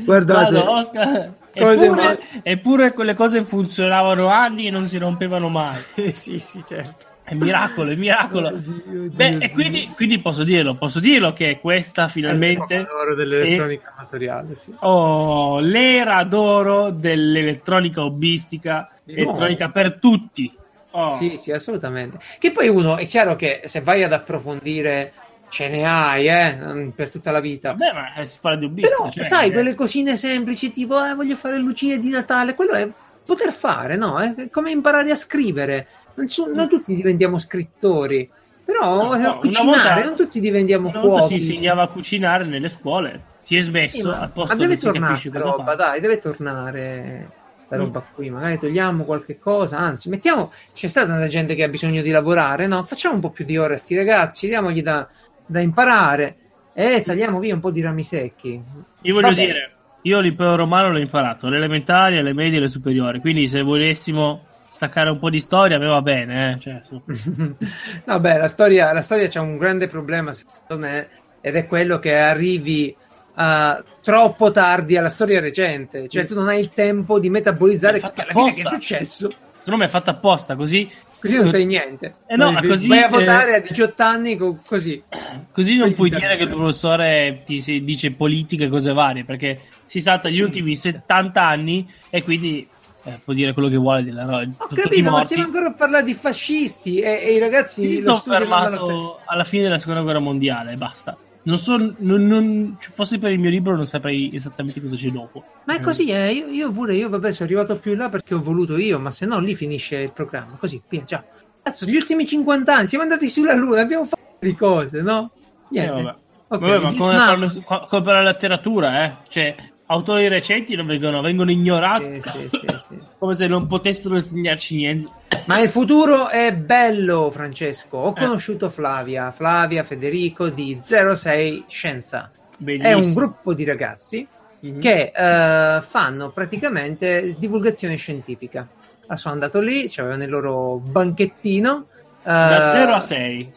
Guardate. 0.04 1.32
Cose 1.56 1.84
eppure, 1.84 2.20
eppure 2.42 2.92
quelle 2.92 3.14
cose 3.14 3.44
funzionavano 3.44 4.26
anni 4.26 4.66
e 4.66 4.70
non 4.70 4.86
si 4.86 4.98
rompevano 4.98 5.48
mai. 5.48 5.82
Eh, 5.94 6.14
sì, 6.14 6.38
sì, 6.38 6.62
certo. 6.66 7.12
È 7.22 7.34
miracolo, 7.34 7.90
è 7.90 7.94
miracolo. 7.94 8.48
Oddio, 8.48 9.10
Beh, 9.10 9.30
Dio, 9.30 9.40
e 9.40 9.50
quindi, 9.50 9.90
quindi 9.94 10.18
posso 10.18 10.44
dirlo, 10.44 10.74
posso 10.74 11.00
dirlo 11.00 11.32
che 11.32 11.58
questa 11.58 12.08
finalmente 12.08 12.84
l'oro 12.86 13.14
dell'elettronica 13.14 13.94
amatoriale, 13.96 14.54
sì. 14.54 14.74
oh, 14.80 15.58
l'era 15.60 16.22
d'oro 16.24 16.90
dell'elettronica 16.90 18.04
hobbistica, 18.04 18.90
Di 19.02 19.14
elettronica 19.14 19.70
per 19.70 19.94
tutti. 19.94 20.54
Oh. 20.96 21.10
Sì, 21.10 21.36
sì, 21.36 21.50
assolutamente. 21.50 22.18
Che 22.38 22.52
poi 22.52 22.68
uno, 22.68 22.96
è 22.96 23.06
chiaro 23.06 23.34
che 23.34 23.62
se 23.64 23.80
vai 23.80 24.04
ad 24.04 24.12
approfondire 24.12 25.12
ce 25.48 25.68
ne 25.68 25.84
hai, 25.86 26.28
eh, 26.28 26.92
per 26.94 27.10
tutta 27.10 27.32
la 27.32 27.40
vita. 27.40 27.74
Beh, 27.74 27.92
ma 27.92 28.24
si 28.24 28.38
parla 28.40 28.58
di 28.58 28.64
hobbistica. 28.66 28.96
Però, 28.96 29.10
cioè, 29.10 29.24
sai, 29.24 29.48
eh, 29.48 29.52
quelle 29.52 29.74
cosine 29.74 30.14
semplici, 30.16 30.70
tipo, 30.70 31.04
eh, 31.04 31.14
voglio 31.14 31.34
fare 31.34 31.58
lucine 31.58 31.98
di 31.98 32.10
Natale, 32.10 32.54
quello 32.54 32.72
è 32.72 32.88
poter 33.24 33.52
fare, 33.52 33.96
no? 33.96 34.18
È 34.18 34.48
come 34.50 34.70
imparare 34.70 35.10
a 35.10 35.16
scrivere. 35.16 35.86
Non, 36.14 36.28
so- 36.28 36.48
non 36.52 36.68
tutti 36.68 36.94
diventiamo 36.94 37.38
scrittori, 37.38 38.30
però 38.64 39.02
No, 39.02 39.16
no, 39.16 39.38
cucinare, 39.38 39.64
volta- 39.64 40.04
non 40.04 40.16
tutti 40.16 40.38
diventiamo 40.38 40.88
Una 40.90 41.00
volta 41.00 41.26
si 41.26 41.34
insegnava 41.34 41.82
a 41.82 41.88
cucinare 41.88 42.44
nelle 42.44 42.68
scuole. 42.68 43.32
Si 43.42 43.56
è 43.56 43.60
smesso 43.60 43.96
Sì, 43.96 44.02
ma, 44.04 44.30
ma 44.32 44.54
deve 44.54 44.76
che 44.76 44.84
tornare 44.84 45.20
roba, 45.32 45.74
dai, 45.74 46.00
deve 46.00 46.18
tornare 46.18 47.42
sta 47.74 47.82
Mm. 47.82 47.86
roba 47.86 48.04
qui. 48.14 48.30
Magari 48.30 48.58
togliamo 48.58 49.04
qualche 49.04 49.38
cosa, 49.38 49.78
anzi, 49.78 50.08
mettiamo. 50.08 50.52
C'è 50.72 50.86
stata 50.88 51.08
tanta 51.08 51.26
gente 51.26 51.54
che 51.54 51.62
ha 51.64 51.68
bisogno 51.68 52.02
di 52.02 52.10
lavorare, 52.10 52.66
no? 52.66 52.82
Facciamo 52.82 53.14
un 53.14 53.20
po' 53.20 53.30
più 53.30 53.44
di 53.44 53.56
ore 53.56 53.74
a 53.74 53.78
sti 53.78 53.96
ragazzi, 53.96 54.46
diamogli 54.48 54.82
da, 54.82 55.08
da 55.46 55.60
imparare 55.60 56.36
e 56.72 57.02
tagliamo 57.04 57.38
via 57.38 57.54
un 57.54 57.60
po' 57.60 57.70
di 57.70 57.80
rami 57.80 58.02
secchi. 58.04 58.60
Io 59.02 59.14
voglio 59.14 59.28
Vabbè. 59.28 59.44
dire, 59.44 59.72
io 60.02 60.20
l'impero 60.20 60.56
romano 60.56 60.90
l'ho 60.90 60.98
imparato, 60.98 61.46
alle 61.46 61.56
elementari, 61.56 62.18
alle 62.18 62.32
medie 62.32 62.54
e 62.56 62.58
alle 62.58 62.68
superiori. 62.68 63.20
Quindi 63.20 63.48
se 63.48 63.62
volessimo 63.62 64.46
staccare 64.70 65.08
un 65.10 65.18
po' 65.18 65.30
di 65.30 65.40
storia, 65.40 65.78
me 65.78 65.86
va 65.86 66.02
bene. 66.02 66.52
Eh? 66.54 66.58
Cioè, 66.58 66.82
su- 66.86 67.02
no, 68.04 68.20
beh, 68.20 68.38
la 68.38 68.48
storia, 68.48 68.92
la 68.92 69.02
storia 69.02 69.28
c'ha 69.28 69.40
un 69.40 69.56
grande 69.56 69.86
problema, 69.86 70.32
secondo 70.32 70.84
me, 70.84 71.08
ed 71.40 71.56
è 71.56 71.66
quello 71.66 71.98
che 71.98 72.16
arrivi 72.16 72.94
uh, 73.34 73.82
troppo 74.02 74.50
tardi 74.50 74.96
alla 74.96 75.08
storia 75.08 75.40
recente. 75.40 76.08
Cioè, 76.08 76.24
tu 76.24 76.34
non 76.34 76.48
hai 76.48 76.60
il 76.60 76.68
tempo 76.68 77.18
di 77.18 77.30
metabolizzare 77.30 78.00
alla 78.00 78.32
fine 78.32 78.54
che 78.54 78.60
è 78.60 78.64
successo. 78.64 79.30
Secondo 79.56 79.78
me 79.78 79.86
è 79.86 79.88
fatta 79.88 80.10
apposta, 80.10 80.56
così, 80.56 80.90
Così 81.24 81.36
non 81.36 81.48
sai 81.48 81.64
niente. 81.64 82.16
Eh 82.26 82.36
no, 82.36 82.52
vai, 82.52 82.66
così, 82.66 82.86
vai 82.86 82.98
a 82.98 83.06
eh, 83.06 83.08
votare 83.08 83.54
a 83.54 83.60
18 83.60 84.02
anni 84.02 84.36
co- 84.36 84.58
così. 84.66 85.02
così 85.50 85.76
non 85.76 85.94
puoi 85.94 86.10
dire 86.10 86.36
che 86.36 86.42
il 86.42 86.48
tuo 86.50 86.58
professore 86.58 87.42
ti 87.46 87.82
dice 87.82 88.10
politica 88.10 88.64
e 88.64 88.68
cose 88.68 88.92
varie, 88.92 89.24
perché 89.24 89.58
si 89.86 90.02
salta 90.02 90.28
gli 90.28 90.40
ultimi 90.40 90.76
70 90.76 91.42
anni 91.42 91.90
e 92.10 92.22
quindi 92.22 92.68
eh, 93.04 93.20
può 93.24 93.32
dire 93.32 93.54
quello 93.54 93.68
che 93.68 93.76
vuole 93.76 94.04
della 94.04 94.24
roba. 94.24 94.42
Ho 94.42 94.68
capito, 94.74 95.10
ma 95.10 95.24
stiamo 95.24 95.44
ancora 95.44 95.68
a 95.68 95.72
parlare 95.72 96.04
di 96.04 96.12
fascisti 96.12 97.00
e, 97.00 97.22
e 97.22 97.32
i 97.32 97.38
ragazzi 97.38 97.86
Mi 97.86 98.00
lo 98.02 98.18
fermato 98.18 99.20
alla 99.24 99.44
fine 99.44 99.62
della 99.62 99.78
seconda 99.78 100.02
guerra 100.02 100.18
mondiale, 100.18 100.74
basta. 100.76 101.16
Non 101.44 101.58
so, 101.58 101.76
non, 101.76 102.26
non- 102.26 102.76
se 102.80 102.90
fosse 102.94 103.18
per 103.18 103.30
il 103.30 103.38
mio 103.38 103.50
libro 103.50 103.76
non 103.76 103.86
saprei 103.86 104.34
esattamente 104.34 104.80
cosa 104.80 104.96
c'è 104.96 105.10
dopo. 105.10 105.44
Ma 105.66 105.76
è 105.76 105.80
così, 105.80 106.10
eh, 106.10 106.32
io, 106.32 106.46
io 106.48 106.72
pure, 106.72 106.94
io 106.94 107.08
vabbè, 107.10 107.32
sono 107.32 107.48
arrivato 107.48 107.78
più 107.78 107.92
in 107.92 107.98
là 107.98 108.08
perché 108.08 108.34
ho 108.34 108.42
voluto 108.42 108.76
io, 108.78 108.98
ma 108.98 109.10
se 109.10 109.26
no 109.26 109.38
lì 109.40 109.54
finisce 109.54 109.96
il 109.98 110.12
programma, 110.12 110.56
così, 110.58 110.80
via, 110.88 111.04
ciao. 111.04 111.22
Cazzo, 111.62 111.86
gli 111.86 111.96
ultimi 111.96 112.26
50 112.26 112.74
anni, 112.76 112.86
siamo 112.86 113.04
andati 113.04 113.28
sulla 113.28 113.54
Luna, 113.54 113.80
abbiamo 113.82 114.04
fatto 114.04 114.22
di 114.40 114.54
cose, 114.54 115.02
no? 115.02 115.32
Eh, 115.34 115.40
Niente. 115.68 116.02
vabbè. 116.02 116.16
Ok, 116.46 116.60
Vabbè, 116.60 116.78
ma 116.80 116.94
come, 116.94 117.14
per, 117.14 117.62
co- 117.64 117.86
come 117.88 118.02
per 118.02 118.12
la 118.14 118.22
letteratura, 118.22 119.04
eh? 119.04 119.16
Cioè, 119.28 119.54
autori 119.94 120.28
recenti 120.28 120.74
non 120.76 120.86
vengono, 120.86 121.20
vengono 121.22 121.50
ignorati 121.50 122.20
Sì, 122.22 122.48
sì, 122.48 122.66
sì, 122.88 122.98
come 123.18 123.34
se 123.34 123.46
non 123.46 123.66
potessero 123.66 124.16
insegnarci 124.16 124.76
niente. 124.76 125.10
Ma 125.46 125.58
il 125.60 125.68
futuro 125.68 126.28
è 126.28 126.54
bello, 126.54 127.30
Francesco. 127.30 127.96
Ho 127.98 128.10
Eh. 128.10 128.20
conosciuto 128.20 128.70
Flavia, 128.70 129.30
Flavia 129.30 129.82
Federico 129.82 130.48
di 130.48 130.78
06 130.80 131.64
Scienza. 131.68 132.30
È 132.34 132.56
Bellissimo. 132.56 132.98
un 133.06 133.12
gruppo 133.14 133.52
di 133.54 133.64
ragazzi 133.64 134.26
Mhm. 134.60 134.80
che 134.80 135.12
eh, 135.14 135.80
fanno 135.82 136.30
praticamente 136.30 137.34
divulgazione 137.38 137.96
scientifica. 137.96 138.66
Ah, 139.08 139.16
sono 139.16 139.34
andato 139.34 139.60
lì, 139.60 139.86
c'avevano 139.90 140.22
il 140.24 140.30
loro 140.30 140.76
banchettino. 140.82 141.86
eh, 142.22 142.30
Da 142.30 142.70
0 142.70 142.94
a 142.94 143.00
6. 143.00 143.50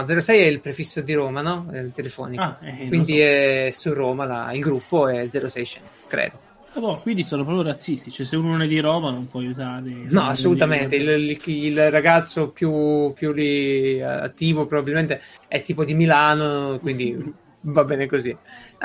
No, 0.00 0.20
06 0.20 0.40
è 0.40 0.46
il 0.46 0.60
prefisso 0.60 1.00
di 1.00 1.14
Roma, 1.14 1.40
no? 1.42 1.66
È 1.70 1.78
il 1.78 1.92
telefonico. 1.92 2.42
Ah, 2.42 2.58
eh, 2.62 2.88
Quindi 2.88 3.16
so. 3.16 3.22
è 3.22 3.68
su 3.72 3.92
Roma, 3.92 4.24
la- 4.24 4.52
il 4.52 4.60
gruppo 4.60 5.08
è 5.08 5.28
06 5.28 5.64
Scienza, 5.64 5.90
credo. 6.06 6.38
Ah, 6.74 6.80
boh, 6.80 6.96
quindi 7.00 7.22
sono 7.22 7.44
proprio 7.44 7.64
razzisti. 7.70 8.10
Cioè, 8.10 8.24
se 8.24 8.36
uno 8.36 8.48
non 8.52 8.62
è 8.62 8.66
di 8.66 8.80
Roma 8.80 9.10
non 9.10 9.28
può 9.28 9.40
aiutare. 9.40 9.82
No, 10.08 10.22
assolutamente. 10.22 10.96
Il, 10.96 11.38
il- 11.44 11.90
ragazzo 11.90 12.48
più, 12.48 13.12
più 13.12 13.32
lì, 13.32 13.98
eh, 13.98 14.02
attivo 14.02 14.66
probabilmente 14.66 15.20
è 15.48 15.60
tipo 15.60 15.84
di 15.84 15.92
Milano, 15.92 16.78
quindi 16.80 17.14
va 17.60 17.84
bene 17.84 18.06
così. 18.06 18.30
Eh, 18.30 18.36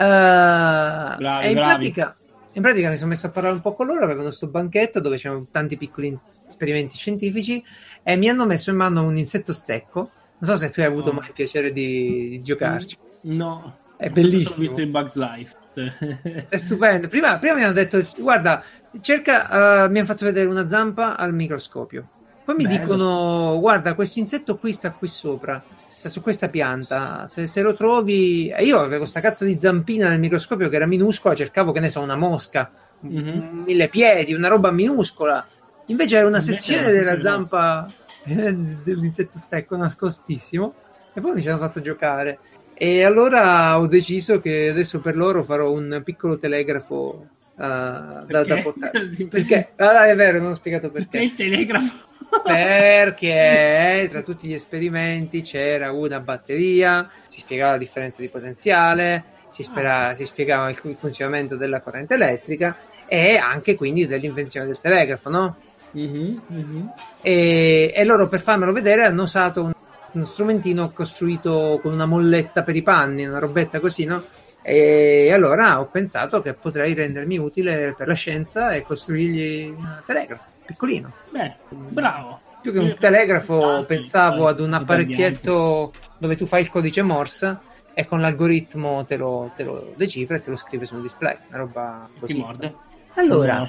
e 0.03 1.47
in 1.49 1.53
bravi. 1.53 1.53
pratica, 1.53 2.15
in 2.53 2.61
pratica 2.61 2.89
mi 2.89 2.97
sono 2.97 3.09
messo 3.09 3.27
a 3.27 3.29
parlare 3.29 3.55
un 3.55 3.61
po' 3.61 3.73
con 3.73 3.87
loro, 3.87 4.03
avevano 4.03 4.25
questo 4.27 4.47
banchetto 4.47 4.99
dove 4.99 5.15
c'erano 5.17 5.47
tanti 5.49 5.77
piccoli 5.77 6.17
esperimenti 6.45 6.97
scientifici 6.97 7.63
e 8.03 8.15
mi 8.15 8.29
hanno 8.29 8.45
messo 8.45 8.69
in 8.69 8.75
mano 8.75 9.03
un 9.03 9.17
insetto 9.17 9.53
stecco. 9.53 10.11
Non 10.39 10.49
so 10.51 10.57
se 10.57 10.69
tu 10.69 10.79
hai 10.81 10.85
avuto 10.85 11.11
No. 11.11 11.19
mai 11.19 11.27
il 11.27 11.33
piacere 11.33 11.71
di, 11.71 12.27
di 12.29 12.41
giocarci. 12.41 12.97
No. 13.21 13.77
È 13.97 14.07
L'ho 14.07 14.13
bellissimo. 14.13 14.55
visto 14.59 14.81
in 14.81 14.91
Bugs 14.91 15.15
Life. 15.15 15.55
È 16.49 16.55
stupendo. 16.55 17.07
Prima, 17.07 17.37
prima 17.39 17.55
mi 17.55 17.63
hanno 17.63 17.73
detto: 17.73 18.01
Guarda, 18.17 18.63
cerca. 19.01 19.85
eh, 19.85 19.89
mi 19.89 19.97
hanno 19.97 20.07
fatto 20.07 20.25
vedere 20.25 20.47
una 20.47 20.69
zampa 20.69 21.17
al 21.17 21.33
microscopio. 21.33 22.07
Poi 22.45 22.55
mi 22.55 22.65
Bello. 22.65 22.77
dicono: 22.79 23.57
Guarda, 23.59 23.95
questo 23.95 24.19
insetto 24.19 24.57
qui 24.57 24.71
sta 24.71 24.91
qui 24.91 25.07
sopra. 25.07 25.63
Sta 25.87 26.09
su 26.09 26.21
questa 26.21 26.49
pianta. 26.49 27.25
Se, 27.25 27.47
se 27.47 27.61
lo 27.63 27.73
trovi. 27.73 28.49
E 28.49 28.63
io 28.63 28.79
avevo 28.79 29.05
sta 29.05 29.19
cazzo 29.19 29.43
di 29.45 29.57
zampina 29.59 30.09
nel 30.09 30.19
microscopio 30.19 30.69
che 30.69 30.75
era 30.75 30.85
minuscola. 30.85 31.33
Cercavo, 31.33 31.71
che 31.71 31.79
ne 31.79 31.89
so, 31.89 31.99
una 32.01 32.15
mosca, 32.15 32.69
Mhm. 32.99 33.63
mille 33.65 33.87
piedi, 33.89 34.33
una 34.35 34.47
roba 34.47 34.69
minuscola. 34.69 35.43
Invece 35.87 36.17
era 36.17 36.27
una 36.27 36.37
Invece 36.37 36.53
sezione 36.59 36.91
della 36.91 37.19
zampa 37.21 37.87
eh, 37.87 37.93
dell'insetto 38.83 39.37
stecco 39.37 39.75
nascostissimo. 39.75 40.73
E 41.13 41.21
poi 41.21 41.35
mi 41.35 41.41
ci 41.41 41.49
hanno 41.49 41.59
fatto 41.59 41.81
giocare. 41.81 42.39
E 42.73 43.03
allora 43.03 43.79
ho 43.79 43.87
deciso 43.87 44.39
che 44.39 44.69
adesso 44.69 44.99
per 44.99 45.15
loro 45.15 45.43
farò 45.43 45.71
un 45.71 46.01
piccolo 46.03 46.37
telegrafo 46.37 47.27
da, 47.55 48.23
da, 48.27 48.61
portare. 48.61 49.09
perché? 49.27 49.69
Ah, 49.77 50.07
è 50.07 50.15
vero, 50.15 50.39
non 50.39 50.51
ho 50.51 50.53
spiegato 50.53 50.91
perché. 50.91 51.17
il 51.17 51.33
telegrafo. 51.33 52.05
perché 52.43 54.07
tra 54.11 54.21
tutti 54.21 54.47
gli 54.47 54.53
esperimenti 54.53 55.41
c'era 55.41 55.91
una 55.91 56.19
batteria, 56.19 57.09
si 57.25 57.39
spiegava 57.39 57.71
la 57.71 57.77
differenza 57.77 58.21
di 58.21 58.27
potenziale, 58.27 59.23
si, 59.49 59.63
spera, 59.63 60.09
ah. 60.09 60.13
si 60.13 60.25
spiegava 60.25 60.69
il 60.69 60.75
funzionamento 60.75 61.55
della 61.55 61.81
corrente 61.81 62.13
elettrica 62.13 62.77
e 63.07 63.37
anche 63.37 63.75
quindi 63.75 64.05
dell'invenzione 64.05 64.67
del 64.67 64.77
telegrafo, 64.77 65.29
no? 65.29 65.57
Mm-hmm, 65.95 66.37
mm-hmm. 66.51 66.85
E, 67.21 67.93
e, 67.95 68.03
loro 68.03 68.27
per 68.27 68.39
farmelo 68.41 68.71
vedere 68.71 69.05
hanno 69.05 69.23
usato 69.23 69.63
un, 69.63 69.73
uno 70.11 70.25
strumentino 70.25 70.91
costruito 70.91 71.79
con 71.81 71.93
una 71.93 72.05
molletta 72.05 72.63
per 72.63 72.75
i 72.75 72.81
panni, 72.81 73.25
una 73.25 73.39
robetta 73.39 73.79
così, 73.79 74.05
no? 74.05 74.23
E 74.61 75.31
allora 75.31 75.79
ho 75.79 75.85
pensato 75.85 76.41
che 76.41 76.53
potrei 76.53 76.93
rendermi 76.93 77.37
utile 77.37 77.95
per 77.97 78.07
la 78.07 78.13
scienza 78.13 78.71
e 78.71 78.81
costruirgli 78.81 79.73
un 79.75 80.01
telegrafo 80.05 80.43
piccolino. 80.65 81.11
Beh, 81.31 81.53
bravo. 81.69 82.41
Più 82.61 82.73
che 82.73 82.79
un 82.79 82.95
telegrafo, 82.99 83.85
pensavo 83.87 84.47
ad 84.47 84.59
un 84.59 84.73
apparecchietto 84.73 85.93
dove 86.17 86.35
tu 86.35 86.45
fai 86.45 86.61
il 86.61 86.69
codice 86.69 87.01
Morse 87.01 87.57
e 87.93 88.05
con 88.05 88.19
l'algoritmo 88.19 89.05
te 89.05 89.15
lo, 89.15 89.51
te 89.55 89.63
lo 89.63 89.93
decifra 89.95 90.35
e 90.35 90.41
te 90.41 90.49
lo 90.49 90.57
scrive 90.57 90.85
sul 90.85 91.01
display. 91.01 91.37
Una 91.47 91.57
roba 91.57 92.09
così. 92.19 92.33
Ti 92.33 92.39
morde. 92.39 92.75
Allora, 93.13 93.65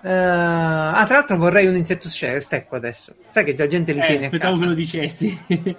Uh, 0.00 0.08
ah, 0.08 1.04
tra 1.06 1.16
l'altro 1.16 1.36
vorrei 1.36 1.66
un 1.66 1.76
insetto 1.76 2.08
stecco 2.40 2.76
adesso. 2.76 3.14
Sai 3.26 3.44
che 3.44 3.56
la 3.56 3.66
gente 3.66 3.92
li 3.92 4.00
eh, 4.00 4.04
tiene 4.04 4.26
a 4.26 4.30
casa. 4.30 4.60
che 4.60 4.66
lo 4.66 4.74
dicessi. 4.74 5.38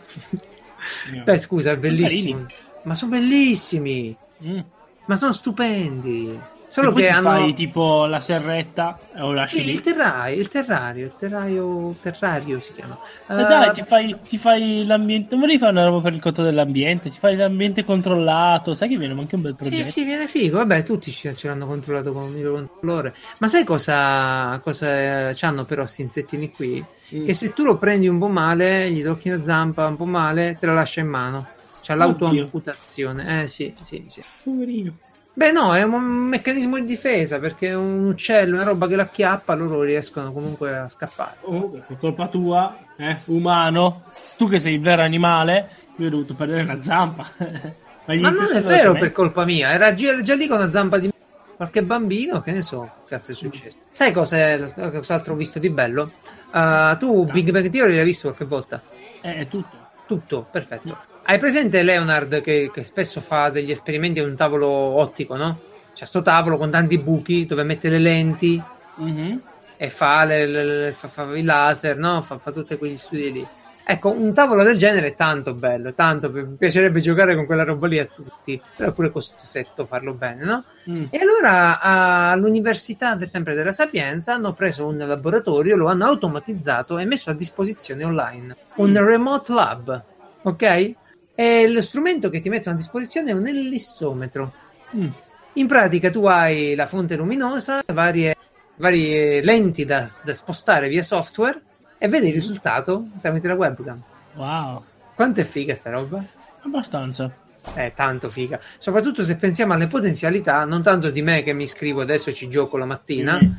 Beh, 1.23 1.37
scusa, 1.37 1.71
è 1.71 1.77
bellissimo. 1.77 2.45
Ma 2.83 2.93
sono 2.93 3.11
bellissimi. 3.11 4.15
Mm. 4.43 4.59
Ma 5.05 5.15
sono 5.15 5.31
stupendi. 5.31 6.39
Solo 6.69 6.93
che 6.93 7.09
hanno... 7.09 7.23
fai 7.23 7.53
tipo 7.55 8.05
la 8.05 8.19
serretta 8.19 8.99
o 9.17 9.31
la 9.31 9.47
sì, 9.47 9.67
il 9.67 9.81
terrario, 9.81 10.39
il 10.39 10.47
terrario, 10.47 11.05
il 11.05 11.15
terrario, 11.17 11.95
terrario 11.99 12.59
si 12.59 12.73
chiama. 12.73 12.95
Uh, 13.25 13.37
dai, 13.37 13.73
ti 13.73 13.81
fai, 13.81 14.15
ti 14.21 14.37
fai, 14.37 14.85
l'ambiente. 14.85 15.29
Non 15.31 15.39
volevi 15.39 15.57
fare 15.57 15.71
una 15.71 15.85
roba 15.85 16.01
per 16.01 16.13
il 16.13 16.21
conto 16.21 16.43
dell'ambiente? 16.43 17.09
Ti 17.09 17.17
fai 17.17 17.35
l'ambiente 17.35 17.83
controllato. 17.83 18.75
Sai 18.75 18.87
che 18.87 18.97
viene 18.97 19.19
anche 19.19 19.33
un 19.33 19.41
bel 19.41 19.55
progetto. 19.55 19.83
Sì, 19.83 19.91
sì, 19.91 20.03
viene 20.03 20.27
figo. 20.27 20.57
Vabbè, 20.57 20.83
tutti 20.83 21.09
ce, 21.09 21.35
ce 21.35 21.47
l'hanno 21.47 21.65
controllato 21.65 22.11
con 22.11 22.21
un 22.21 22.33
microcontrollore. 22.33 23.15
Ma 23.39 23.47
sai 23.47 23.63
cosa, 23.63 24.59
cosa 24.59 25.31
hanno 25.41 25.65
però 25.65 25.81
questi 25.81 26.03
insettini 26.03 26.51
qui? 26.51 26.85
Mm. 27.15 27.25
Che 27.25 27.33
se 27.33 27.51
tu 27.51 27.63
lo 27.63 27.77
prendi 27.79 28.07
un 28.07 28.19
po' 28.19 28.27
male, 28.27 28.91
gli 28.91 29.01
tocchi 29.01 29.29
una 29.29 29.41
zampa 29.41 29.87
un 29.87 29.95
po' 29.95 30.05
male, 30.05 30.55
te 30.59 30.67
la 30.67 30.73
lascia 30.73 30.99
in 30.99 31.07
mano. 31.07 31.47
C'ha 31.81 31.95
l'autoamputazione. 31.95 33.41
Eh 33.41 33.47
sì, 33.47 33.73
sì, 33.81 34.05
sì. 34.07 34.21
Poverino. 34.43 34.93
Beh, 35.39 35.53
no, 35.53 35.73
è 35.73 35.83
un 35.83 36.03
meccanismo 36.03 36.77
di 36.79 36.83
difesa 36.83 37.39
perché 37.39 37.73
un 37.73 38.07
uccello, 38.07 38.55
una 38.55 38.65
roba 38.65 38.87
che 38.87 38.97
l'acchiappa, 38.97 39.55
loro 39.55 39.83
riescono 39.83 40.33
comunque 40.33 40.77
a 40.77 40.89
scappare. 40.89 41.37
Oh, 41.43 41.69
per 41.69 41.97
colpa 41.97 42.27
tua, 42.27 42.77
eh, 42.97 43.15
umano, 43.27 44.03
tu 44.35 44.49
che 44.49 44.59
sei 44.59 44.73
il 44.73 44.81
vero 44.81 45.01
animale, 45.01 45.69
io 45.95 46.07
ho 46.07 46.09
dovuto 46.09 46.33
perdere 46.33 46.63
una 46.63 46.83
zampa. 46.83 47.31
Ma, 47.37 48.31
non 48.31 48.49
è 48.51 48.61
vero 48.61 48.95
per 48.95 49.13
colpa 49.13 49.45
mia, 49.45 49.71
era 49.71 49.93
già, 49.93 50.21
già 50.21 50.35
lì 50.35 50.45
con 50.45 50.57
una 50.57 50.69
zampa 50.69 50.97
di 50.97 51.09
qualche 51.55 51.83
bambino, 51.83 52.41
che 52.41 52.51
ne 52.51 52.61
so, 52.61 52.91
cazzo 53.07 53.31
è 53.31 53.33
successo. 53.33 53.77
Sai 53.89 54.11
cos'altro 54.11 55.35
ho 55.35 55.37
visto 55.37 55.57
di 55.57 55.69
bello? 55.69 56.11
Uh, 56.51 56.97
tu 56.97 57.23
Big 57.23 57.49
Bang 57.51 57.69
Theory 57.69 57.95
l'hai 57.95 58.03
visto 58.03 58.27
qualche 58.27 58.43
volta? 58.43 58.81
Eh, 59.21 59.47
tutto. 59.49 59.77
Tutto, 60.05 60.45
perfetto. 60.51 61.08
Hai 61.29 61.37
presente 61.37 61.83
Leonard 61.83 62.41
che, 62.41 62.71
che, 62.73 62.81
spesso 62.81 63.21
fa 63.21 63.51
degli 63.51 63.69
esperimenti 63.69 64.17
a 64.17 64.23
un 64.23 64.35
tavolo 64.35 64.65
ottico, 64.67 65.35
no? 65.35 65.59
C'è 65.93 66.03
sto 66.03 66.23
tavolo 66.23 66.57
con 66.57 66.71
tanti 66.71 66.97
buchi 66.97 67.45
dove 67.45 67.61
mette 67.61 67.87
le 67.87 67.99
lenti 67.99 68.59
mm-hmm. 68.99 69.37
e 69.77 69.89
fa, 69.91 70.23
le, 70.23 70.47
le, 70.47 70.91
fa, 70.91 71.07
fa, 71.07 71.37
i 71.37 71.43
laser, 71.43 71.97
no? 71.97 72.23
Fa, 72.23 72.39
fa 72.39 72.51
tutti 72.51 72.75
quegli 72.79 72.97
studi 72.97 73.31
lì. 73.31 73.47
Ecco, 73.85 74.09
un 74.09 74.33
tavolo 74.33 74.63
del 74.63 74.79
genere 74.79 75.09
è 75.09 75.13
tanto 75.13 75.53
bello, 75.53 75.93
tanto 75.93 76.31
mi 76.31 76.55
piacerebbe 76.57 76.99
giocare 76.99 77.35
con 77.35 77.45
quella 77.45 77.63
roba 77.63 77.85
lì 77.85 77.99
a 77.99 78.05
tutti, 78.05 78.59
però 78.75 78.91
pure 78.91 79.11
costosetto 79.11 79.85
farlo 79.85 80.13
bene, 80.13 80.43
no? 80.43 80.63
Mm. 80.89 81.03
E 81.11 81.19
allora 81.19 81.79
all'Università 81.79 83.23
sempre 83.25 83.53
della 83.53 83.71
Sapienza 83.71 84.33
hanno 84.33 84.53
preso 84.53 84.87
un 84.87 84.97
laboratorio, 84.97 85.75
lo 85.75 85.89
hanno 85.89 86.05
automatizzato 86.05 86.97
e 86.97 87.05
messo 87.05 87.29
a 87.29 87.33
disposizione 87.33 88.03
online, 88.03 88.55
un 88.77 88.89
mm. 88.89 88.97
remote 88.97 89.53
lab, 89.53 90.03
ok? 90.41 90.95
E 91.39 91.69
lo 91.69 91.81
strumento 91.81 92.29
che 92.29 92.41
ti 92.41 92.49
mettono 92.49 92.75
a 92.75 92.77
disposizione 92.77 93.31
è 93.31 93.33
un 93.33 93.47
ellissometro. 93.47 94.51
Mm. 94.93 95.07
In 95.53 95.67
pratica 95.67 96.09
tu 96.09 96.25
hai 96.25 96.75
la 96.75 96.85
fonte 96.85 97.15
luminosa, 97.15 97.81
varie, 97.93 98.35
varie 98.75 99.41
lenti 99.41 99.85
da, 99.85 100.05
da, 100.21 100.33
spostare 100.33 100.89
via 100.89 101.01
software 101.01 101.61
e 101.97 102.09
vedi 102.09 102.27
il 102.27 102.33
risultato 102.33 103.07
tramite 103.21 103.47
la 103.47 103.53
webcam. 103.53 104.01
Wow. 104.33 104.83
Quanto 105.15 105.39
è 105.39 105.45
figa 105.45 105.73
sta 105.75 105.91
roba? 105.91 106.21
Abbastanza. 106.63 107.33
È 107.73 107.93
tanto 107.95 108.29
figa. 108.29 108.59
Soprattutto 108.77 109.23
se 109.23 109.37
pensiamo 109.37 109.71
alle 109.71 109.87
potenzialità, 109.87 110.65
non 110.65 110.81
tanto 110.81 111.09
di 111.09 111.21
me 111.21 111.41
che 111.41 111.53
mi 111.53 111.63
iscrivo 111.63 112.01
adesso 112.01 112.31
e 112.31 112.33
ci 112.33 112.49
gioco 112.49 112.75
la 112.75 112.83
mattina, 112.83 113.39
mm. 113.41 113.51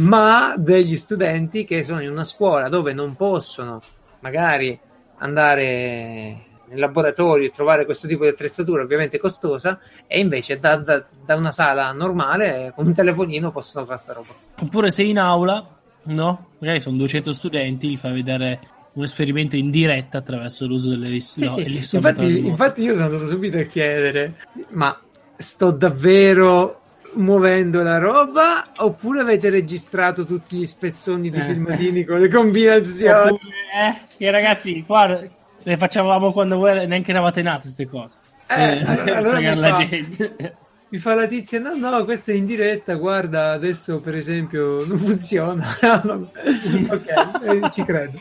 ma 0.00 0.54
degli 0.56 0.96
studenti 0.96 1.64
che 1.64 1.84
sono 1.84 2.02
in 2.02 2.10
una 2.10 2.24
scuola 2.24 2.68
dove 2.68 2.92
non 2.92 3.14
possono 3.14 3.80
magari 4.18 4.76
andare 5.18 6.48
nel 6.70 6.78
laboratorio 6.78 7.48
e 7.48 7.50
trovare 7.50 7.84
questo 7.84 8.06
tipo 8.06 8.22
di 8.22 8.30
attrezzatura 8.30 8.82
ovviamente 8.82 9.18
costosa 9.18 9.78
e 10.06 10.20
invece 10.20 10.58
da, 10.58 10.76
da, 10.76 11.04
da, 11.24 11.34
una 11.34 11.50
sala 11.50 11.90
normale 11.92 12.72
con 12.74 12.86
un 12.86 12.94
telefonino 12.94 13.50
possono 13.50 13.84
fare 13.84 13.98
sta 13.98 14.12
roba 14.12 14.28
oppure 14.60 14.90
sei 14.90 15.10
in 15.10 15.18
aula 15.18 15.78
no? 16.04 16.46
magari 16.58 16.80
sono 16.80 16.96
200 16.96 17.32
studenti 17.32 17.88
gli 17.88 17.96
fai 17.96 18.12
vedere 18.12 18.60
un 18.92 19.02
esperimento 19.02 19.56
in 19.56 19.70
diretta 19.70 20.18
attraverso 20.18 20.66
l'uso 20.66 20.90
delle 20.90 21.20
sì, 21.20 21.44
no, 21.44 21.50
sì. 21.50 21.96
Infatti, 21.96 22.46
infatti 22.46 22.82
io 22.82 22.94
sono 22.94 23.06
andato 23.06 23.26
subito 23.26 23.58
a 23.58 23.62
chiedere 23.62 24.34
ma 24.70 24.98
sto 25.36 25.70
davvero 25.72 26.78
muovendo 27.14 27.82
la 27.82 27.98
roba 27.98 28.70
oppure 28.76 29.20
avete 29.20 29.50
registrato 29.50 30.24
tutti 30.24 30.56
gli 30.56 30.66
spezzoni 30.66 31.30
di 31.30 31.38
eh. 31.38 31.44
filmatini 31.44 32.04
con 32.04 32.20
le 32.20 32.28
combinazioni 32.28 33.30
oppure, 33.30 33.54
eh, 33.74 34.16
che 34.16 34.30
ragazzi 34.30 34.84
guarda 34.86 35.20
le 35.62 35.76
facevamo 35.76 36.32
quando 36.32 36.56
voi 36.56 36.86
neanche 36.86 37.10
eravate 37.10 37.42
nate 37.42 37.62
queste 37.62 37.88
cose. 37.88 38.18
Eh, 38.46 38.78
eh 38.78 39.12
allora, 39.12 39.36
allora 39.50 39.78
mi, 39.86 39.86
fa, 39.86 40.52
mi, 40.88 40.98
fa, 40.98 41.14
la 41.14 41.26
tizia, 41.26 41.60
no, 41.60 41.74
no, 41.76 42.04
questa 42.04 42.32
è 42.32 42.34
in 42.34 42.46
diretta, 42.46 42.94
guarda, 42.94 43.52
adesso 43.52 44.00
per 44.00 44.14
esempio 44.14 44.84
non 44.86 44.98
funziona. 44.98 45.66
ok, 45.80 47.06
eh, 47.42 47.70
ci 47.70 47.82
credo. 47.84 48.18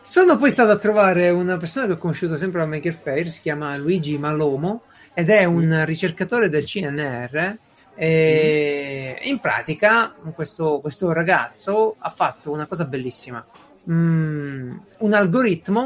Sono 0.00 0.36
poi 0.36 0.50
stato 0.50 0.70
a 0.70 0.76
trovare 0.76 1.30
una 1.30 1.56
persona 1.56 1.86
che 1.86 1.92
ho 1.92 1.98
conosciuto 1.98 2.36
sempre 2.36 2.60
al 2.60 2.68
Maker 2.68 2.94
Fair, 2.94 3.28
si 3.28 3.40
chiama 3.40 3.76
Luigi 3.76 4.18
Malomo 4.18 4.82
ed 5.14 5.30
è 5.30 5.44
un 5.44 5.66
mm. 5.66 5.84
ricercatore 5.84 6.48
del 6.48 6.64
CNR 6.64 7.56
e 7.94 9.18
in 9.22 9.38
pratica 9.40 10.14
questo, 10.34 10.78
questo 10.80 11.12
ragazzo 11.12 11.96
ha 11.98 12.08
fatto 12.08 12.50
una 12.50 12.66
cosa 12.66 12.84
bellissima 12.86 13.44
mm, 13.88 14.76
un 14.98 15.12
algoritmo 15.12 15.82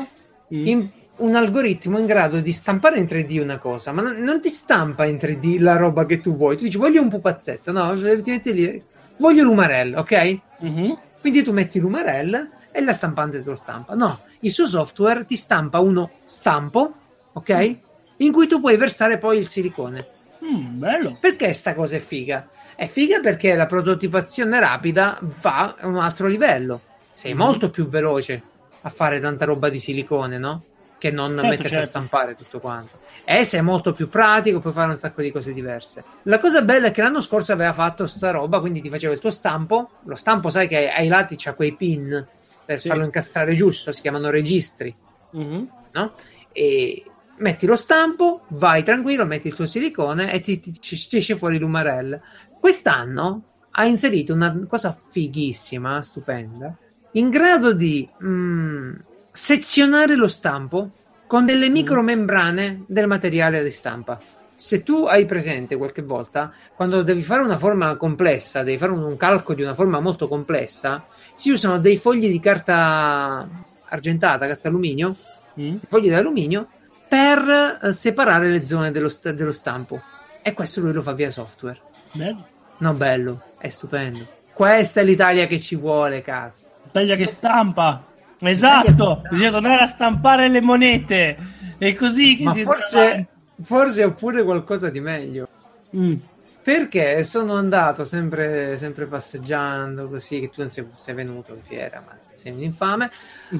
mm. 0.54 0.66
in, 0.66 0.90
un 1.16 1.34
algoritmo 1.34 1.98
in 1.98 2.06
grado 2.06 2.40
di 2.40 2.52
stampare 2.52 2.98
in 2.98 3.04
3D 3.04 3.40
una 3.40 3.58
cosa, 3.58 3.92
ma 3.92 4.02
non, 4.02 4.16
non, 4.16 4.40
ti 4.40 4.48
stampa 4.48 5.04
in 5.04 5.16
3D 5.16 5.60
la 5.60 5.76
roba 5.76 6.06
che 6.06 6.20
tu 6.20 6.34
vuoi. 6.34 6.56
Tu 6.56 6.64
dici 6.64 6.78
voglio 6.78 7.02
un 7.02 7.08
pupazzetto, 7.08 7.70
no, 7.70 7.96
ti 8.22 8.30
metti 8.30 8.52
lì, 8.52 8.82
voglio 9.18 9.44
l'umarell, 9.44 9.94
ok? 9.94 10.38
Mm-hmm. 10.64 10.92
Quindi 11.20 11.42
tu 11.42 11.52
metti 11.52 11.78
l'umarell 11.78 12.50
e 12.72 12.82
la 12.82 12.92
stampante 12.92 13.42
te 13.42 13.48
lo 13.48 13.54
stampa. 13.54 13.94
No, 13.94 14.20
il 14.40 14.50
suo 14.50 14.66
software 14.66 15.24
ti 15.24 15.36
stampa 15.36 15.78
uno 15.78 16.10
stampo, 16.24 16.92
ok? 17.32 17.76
In 18.18 18.32
cui 18.32 18.46
tu 18.46 18.60
puoi 18.60 18.76
versare 18.76 19.18
poi 19.18 19.38
il 19.38 19.46
silicone. 19.46 20.06
Mm, 20.44 20.78
bello. 20.78 21.16
Perché 21.20 21.52
sta 21.52 21.74
cosa 21.74 21.96
è 21.96 22.00
figa? 22.00 22.48
È 22.74 22.86
figa 22.86 23.20
perché 23.20 23.54
la 23.54 23.66
prototipazione 23.66 24.58
rapida 24.58 25.18
va 25.40 25.76
a 25.78 25.86
un 25.86 25.96
altro 25.96 26.26
livello 26.26 26.80
sei 27.14 27.32
mm-hmm. 27.34 27.40
molto 27.40 27.70
più 27.70 27.86
veloce 27.86 28.42
a 28.82 28.90
fare 28.90 29.20
tanta 29.20 29.46
roba 29.46 29.70
di 29.70 29.78
silicone, 29.78 30.36
no? 30.36 30.62
Che 30.98 31.10
non 31.10 31.30
certo, 31.30 31.46
metterti 31.46 31.68
certo. 31.68 31.84
a 31.84 31.86
stampare 31.86 32.34
tutto 32.34 32.60
quanto. 32.60 32.98
E 33.24 33.44
sei 33.44 33.62
molto 33.62 33.92
più 33.92 34.08
pratico, 34.08 34.60
puoi 34.60 34.72
fare 34.72 34.92
un 34.92 34.98
sacco 34.98 35.22
di 35.22 35.30
cose 35.30 35.52
diverse. 35.52 36.04
La 36.22 36.38
cosa 36.38 36.60
bella 36.62 36.88
è 36.88 36.90
che 36.90 37.00
l'anno 37.00 37.20
scorso 37.20 37.52
aveva 37.52 37.72
fatto 37.72 38.06
sta 38.06 38.30
roba, 38.30 38.60
quindi 38.60 38.80
ti 38.80 38.90
faceva 38.90 39.14
il 39.14 39.20
tuo 39.20 39.30
stampo. 39.30 39.90
Lo 40.04 40.16
stampo, 40.16 40.50
sai 40.50 40.68
che 40.68 40.90
ai 40.90 41.08
lati 41.08 41.36
c'ha 41.36 41.54
quei 41.54 41.74
pin 41.74 42.26
per 42.64 42.80
sì. 42.80 42.88
farlo 42.88 43.04
incastrare 43.04 43.54
giusto, 43.54 43.92
si 43.92 44.00
chiamano 44.00 44.30
registri, 44.30 44.94
mm-hmm. 45.36 45.64
no? 45.92 46.12
E 46.52 47.04
metti 47.36 47.66
lo 47.66 47.76
stampo, 47.76 48.42
vai 48.48 48.82
tranquillo, 48.82 49.26
metti 49.26 49.48
il 49.48 49.54
tuo 49.54 49.66
silicone 49.66 50.32
e 50.32 50.40
ti, 50.40 50.58
ti, 50.58 50.72
ti, 50.72 50.96
ti 50.96 51.16
esce 51.16 51.36
fuori 51.36 51.58
l'umarell. 51.58 52.20
Quest'anno 52.60 53.42
ha 53.70 53.84
inserito 53.84 54.32
una 54.32 54.66
cosa 54.68 54.96
fighissima, 55.08 56.00
stupenda, 56.00 56.76
in 57.14 57.30
grado 57.30 57.72
di 57.72 58.08
mh, 58.18 58.26
mm, 58.26 58.92
sezionare 59.32 60.14
lo 60.14 60.28
stampo 60.28 60.90
con 61.26 61.44
delle 61.44 61.68
mm. 61.68 61.72
micromembrane 61.72 62.84
del 62.86 63.06
materiale 63.06 63.62
di 63.62 63.70
stampa. 63.70 64.18
se 64.56 64.82
tu 64.82 65.04
hai 65.06 65.26
presente 65.26 65.76
qualche 65.76 66.02
volta, 66.02 66.52
quando 66.74 67.02
devi 67.02 67.22
fare 67.22 67.42
una 67.42 67.58
forma 67.58 67.96
complessa, 67.96 68.62
devi 68.62 68.78
fare 68.78 68.92
un, 68.92 69.16
calco 69.16 69.52
di 69.52 69.62
una 69.62 69.74
forma 69.74 70.00
molto 70.00 70.28
complessa, 70.28 71.04
si 71.34 71.50
usano 71.50 71.78
dei 71.78 71.96
fogli 71.96 72.30
di 72.30 72.40
carta 72.40 73.46
argentata, 73.88 74.46
carta 74.46 74.68
alluminio, 74.68 75.14
Mm? 75.60 75.76
fogli 75.88 76.08
d'alluminio, 76.08 76.68
per 77.08 77.78
eh, 77.82 77.92
separare 77.92 78.50
le 78.50 78.66
zone 78.66 78.90
dello, 78.90 79.08
sta- 79.08 79.32
dello 79.32 79.52
stampo. 79.52 80.02
E 80.42 80.52
questo 80.52 80.80
lui 80.80 80.92
lo 80.92 81.02
fa 81.02 81.12
via 81.12 81.30
software. 81.30 81.80
Bello. 82.12 82.46
No, 82.78 82.92
bello, 82.92 83.42
è 83.58 83.68
stupendo. 83.68 84.26
Questa 84.52 85.00
è 85.00 85.04
l'Italia 85.04 85.46
che 85.46 85.60
ci 85.60 85.76
vuole, 85.76 86.22
cazzo. 86.22 86.64
Taglia 86.94 87.16
che 87.16 87.26
stampa. 87.26 88.04
Esatto, 88.38 89.22
bisogna 89.28 89.50
tornare 89.50 89.82
a 89.82 89.86
stampare 89.86 90.48
le 90.48 90.60
monete. 90.60 91.36
È 91.76 91.92
così 91.94 92.36
che 92.36 92.44
Ma 92.44 92.52
si 92.52 92.62
forse, 92.62 93.26
forse 93.64 94.04
ho 94.04 94.12
pure 94.12 94.44
qualcosa 94.44 94.90
di 94.90 95.00
meglio. 95.00 95.48
Mm. 95.96 96.14
Perché 96.62 97.24
sono 97.24 97.56
andato 97.56 98.04
sempre, 98.04 98.76
sempre 98.76 99.06
passeggiando 99.06 100.08
così, 100.08 100.38
che 100.38 100.50
tu 100.50 100.60
non 100.60 100.70
sei, 100.70 100.86
sei 100.98 101.14
venuto 101.14 101.52
in 101.52 101.62
fiera, 101.62 102.00
ma 102.06 102.16
sei 102.36 102.52
un 102.52 102.62
infame. 102.62 103.10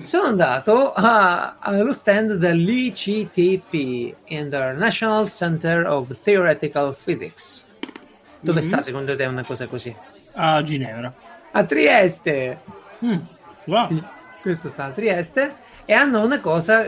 Sono 0.03 0.29
andato 0.29 0.93
a- 0.93 1.57
allo 1.59 1.93
stand 1.93 2.35
dell'ICTP, 2.35 4.15
in 4.27 4.49
the 4.49 4.73
National 4.77 5.29
Center 5.29 5.89
of 5.89 6.17
Theoretical 6.23 6.95
Physics. 6.97 7.67
Dove 8.39 8.61
Mhm. 8.61 8.65
sta 8.67 8.81
secondo 8.81 9.17
te 9.17 9.25
una 9.25 9.43
cosa 9.43 9.67
così? 9.67 9.93
A 10.35 10.63
Ginevra. 10.63 11.13
A 11.51 11.65
Trieste! 11.65 12.59
Mm. 13.05 13.19
Wow. 13.67 13.87
Sì, 13.87 14.03
questo 14.43 14.69
sta 14.69 14.85
a 14.85 14.91
Trieste. 14.91 15.55
E 15.85 15.93
hanno 15.93 16.25
una 16.25 16.41
cosa, 16.41 16.83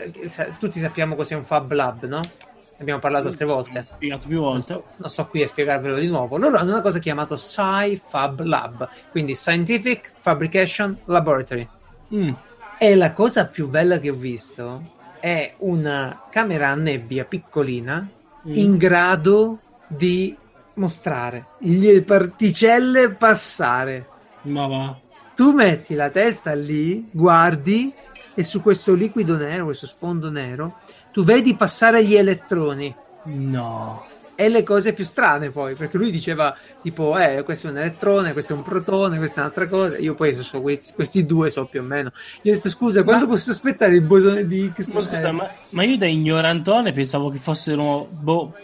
tutti 0.58 0.78
sappiamo 0.78 1.14
cos'è 1.14 1.34
un 1.34 1.44
Fab 1.44 1.70
Lab, 1.72 2.04
no? 2.04 2.18
Ne 2.20 2.82
abbiamo 2.82 3.00
parlato 3.00 3.28
altre 3.28 3.44
volte. 3.44 3.86
Spiegato 3.94 4.26
più 4.26 4.36
Non 4.40 4.44
volte. 4.52 4.62
sto, 4.62 4.84
non 4.96 5.08
sto 5.10 5.26
qui 5.26 5.42
a 5.42 5.46
spiegarvelo 5.46 5.96
di 5.96 6.06
nuovo. 6.08 6.36
Loro 6.38 6.56
hanno 6.58 6.72
una 6.72 6.80
cosa 6.82 6.98
chiamata 6.98 7.36
Sci-Fab 7.36 8.40
Lab, 8.42 8.88
quindi 9.10 9.34
Scientific 9.34 10.12
Fabrication 10.20 10.96
Laboratory. 11.06 11.66
Mm. 12.14 12.32
E 12.78 12.94
la 12.94 13.12
cosa 13.12 13.46
più 13.46 13.68
bella 13.68 13.98
che 13.98 14.10
ho 14.10 14.14
visto 14.14 14.92
è 15.20 15.54
una 15.58 16.22
camera 16.30 16.68
a 16.68 16.74
nebbia 16.74 17.24
piccolina 17.24 18.06
Mm. 18.46 18.56
in 18.56 18.76
grado 18.76 19.58
di 19.88 20.36
mostrare 20.74 21.46
le 21.60 22.02
particelle 22.02 23.10
passare. 23.10 24.06
Ma 24.42 24.66
va. 24.68 24.96
Tu 25.36 25.52
metti 25.52 25.94
la 25.94 26.08
testa 26.08 26.54
lì, 26.54 27.08
guardi 27.10 27.92
e 28.34 28.42
su 28.42 28.62
questo 28.62 28.94
liquido 28.94 29.36
nero, 29.36 29.66
questo 29.66 29.86
sfondo 29.86 30.30
nero, 30.30 30.78
tu 31.12 31.24
vedi 31.24 31.54
passare 31.54 32.02
gli 32.04 32.14
elettroni. 32.14 32.94
No. 33.28 34.04
e 34.38 34.48
le 34.50 34.62
cose 34.62 34.92
più 34.92 35.02
strane 35.04 35.50
poi, 35.50 35.74
perché 35.74 35.96
lui 35.96 36.10
diceva 36.10 36.54
tipo, 36.82 37.18
eh, 37.18 37.42
questo 37.42 37.66
è 37.66 37.70
un 37.70 37.78
elettrone, 37.78 38.32
questo 38.32 38.52
è 38.52 38.56
un 38.56 38.62
protone, 38.62 39.16
questa 39.16 39.40
è 39.40 39.44
un'altra 39.44 39.66
cosa, 39.66 39.98
io 39.98 40.14
poi 40.14 40.34
so, 40.34 40.42
so 40.42 40.60
questi, 40.60 40.92
questi 40.94 41.24
due 41.26 41.50
so 41.50 41.64
più 41.64 41.80
o 41.80 41.82
meno. 41.84 42.12
Gli 42.42 42.50
ho 42.50 42.52
detto, 42.52 42.68
scusa, 42.68 43.02
quando 43.02 43.26
posso 43.26 43.50
aspettare 43.50 43.94
il 43.96 44.02
bosone 44.02 44.46
di 44.46 44.70
X? 44.72 44.92
Ma 44.92 45.00
scusa, 45.00 45.28
Eh, 45.28 45.32
ma, 45.32 45.50
ma 45.70 45.82
io 45.84 45.96
da 45.96 46.06
ignorantone 46.06 46.92
pensavo 46.92 47.30
che 47.30 47.38
fossero 47.38 48.06
boh, 48.10 48.54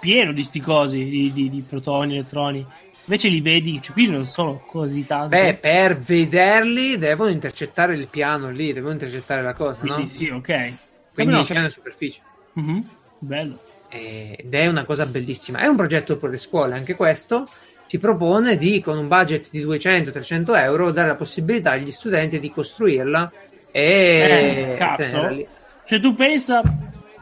pieno 0.00 0.32
di 0.32 0.44
sti 0.44 0.60
cosi, 0.60 1.04
di, 1.04 1.32
di- 1.32 1.50
di 1.50 1.64
protoni, 1.68 2.14
elettroni. 2.14 2.64
Invece 3.04 3.28
li 3.28 3.40
vedi, 3.40 3.80
cioè 3.82 3.92
qui 3.92 4.06
non 4.06 4.24
sono 4.26 4.62
così 4.66 5.04
tanti. 5.06 5.36
Beh, 5.36 5.54
per 5.54 5.98
vederli 5.98 6.96
devono 6.98 7.30
intercettare 7.30 7.94
il 7.94 8.06
piano 8.08 8.50
lì, 8.50 8.72
devono 8.72 8.92
intercettare 8.92 9.42
la 9.42 9.54
cosa, 9.54 9.80
no? 9.82 9.94
Quindi 9.94 10.12
sì, 10.12 10.28
ok. 10.28 10.72
Quindi 11.12 11.34
no, 11.34 11.42
c'è 11.42 11.58
una 11.58 11.68
superficie. 11.68 12.20
Mhm, 12.52 12.88
Bello. 13.18 13.58
Eh, 13.88 14.36
Ed 14.38 14.54
è 14.54 14.66
una 14.68 14.84
cosa 14.84 15.06
bellissima. 15.06 15.58
È 15.58 15.66
un 15.66 15.74
progetto 15.76 16.16
per 16.18 16.30
le 16.30 16.36
scuole, 16.36 16.74
anche 16.74 16.94
questo. 16.94 17.48
Si 17.86 17.98
propone 17.98 18.56
di, 18.56 18.80
con 18.80 18.96
un 18.96 19.08
budget 19.08 19.48
di 19.50 19.64
200-300 19.64 20.54
euro, 20.62 20.92
dare 20.92 21.08
la 21.08 21.16
possibilità 21.16 21.72
agli 21.72 21.90
studenti 21.90 22.38
di 22.38 22.52
costruirla 22.52 23.32
e 23.72 23.82
Eh, 24.72 24.76
cazzo. 24.78 25.02
tenerla 25.02 25.30
lì. 25.30 25.46
Cioè 25.86 25.98
tu 25.98 26.14
pensa, 26.14 26.62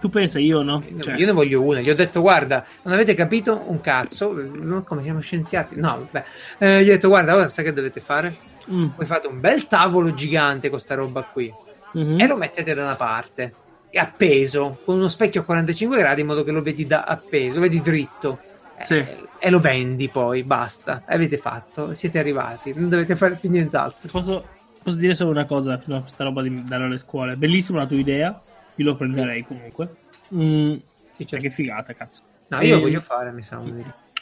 tu 0.01 0.09
pensa 0.09 0.39
io 0.39 0.63
no? 0.63 0.83
Cioè, 1.01 1.17
Io 1.17 1.27
ne 1.27 1.33
voglio 1.33 1.63
una. 1.63 1.81
Gli 1.81 1.91
ho 1.91 1.95
detto, 1.95 2.21
guarda, 2.21 2.65
non 2.83 2.95
avete 2.95 3.15
capito 3.15 3.65
un 3.67 3.81
cazzo. 3.81 4.33
Non 4.33 4.85
come 4.85 5.03
siamo 5.03 5.21
scienziati? 5.21 5.75
No, 5.77 6.07
vabbè. 6.11 6.25
Eh, 6.59 6.85
gli 6.85 6.89
ho 6.89 6.93
detto, 6.93 7.09
guarda, 7.09 7.35
ora 7.35 7.49
sai 7.49 7.65
che 7.65 7.73
dovete 7.73 8.01
fare? 8.01 8.37
mm, 8.71 8.87
Voi 8.97 9.07
fate 9.07 9.27
un 9.27 9.41
bel 9.41 9.67
tavolo 9.67 10.15
gigante 10.15 10.71
con 10.71 10.79
sta 10.79 10.95
roba 10.95 11.23
qui 11.23 11.53
mhm. 11.93 12.21
e 12.21 12.27
lo 12.27 12.37
mettete 12.37 12.75
da 12.75 12.83
una 12.83 12.95
parte, 12.95 13.53
e 13.91 13.99
appeso, 13.99 14.81
con 14.85 14.97
uno 14.97 15.09
specchio 15.09 15.41
a 15.41 15.45
45 15.45 15.99
gradi 15.99 16.21
in 16.21 16.27
modo 16.27 16.45
che 16.45 16.53
lo 16.53 16.63
vedi 16.63 16.87
da 16.87 17.05
appeso, 17.05 17.55
lo 17.57 17.63
vedi 17.63 17.81
dritto. 17.81 18.41
Eh, 18.77 18.85
Sì. 18.85 19.05
E 19.41 19.51
lo 19.51 19.61
vendi 19.61 20.09
poi, 20.09 20.43
basta. 20.43 21.03
Avete 21.07 21.37
fatto, 21.39 21.95
siete 21.95 22.19
arrivati, 22.19 22.73
non 22.75 22.89
dovete 22.89 23.17
fare 23.17 23.37
più 23.41 23.51
nient'altro. 23.51 24.09
Posso, 24.11 24.45
posso 24.83 24.97
dire 24.97 25.15
solo 25.15 25.31
una 25.31 25.47
cosa 25.47 25.81
su 25.83 25.91
questa 26.01 26.25
roba 26.25 26.43
di 26.43 26.65
dare 26.65 26.85
alle 26.85 26.99
scuole? 26.99 27.37
Bellissima 27.37 27.79
la 27.79 27.87
tua 27.87 27.97
idea, 27.97 28.41
io 28.79 28.85
lo 28.85 28.97
prenderei 28.97 29.45
comunque. 29.45 29.89
Mm, 30.35 30.73
Sì, 31.17 31.27
cioè, 31.27 31.27
certo. 31.27 31.49
che 31.49 31.51
figata, 31.51 31.93
cazzo. 31.95 32.23
No, 32.49 32.61
io 32.61 32.67
Eh, 32.67 32.71
lo 32.77 32.81
voglio 32.81 33.01
fare, 33.01 33.33
mi 33.33 33.43
sa. 33.43 33.61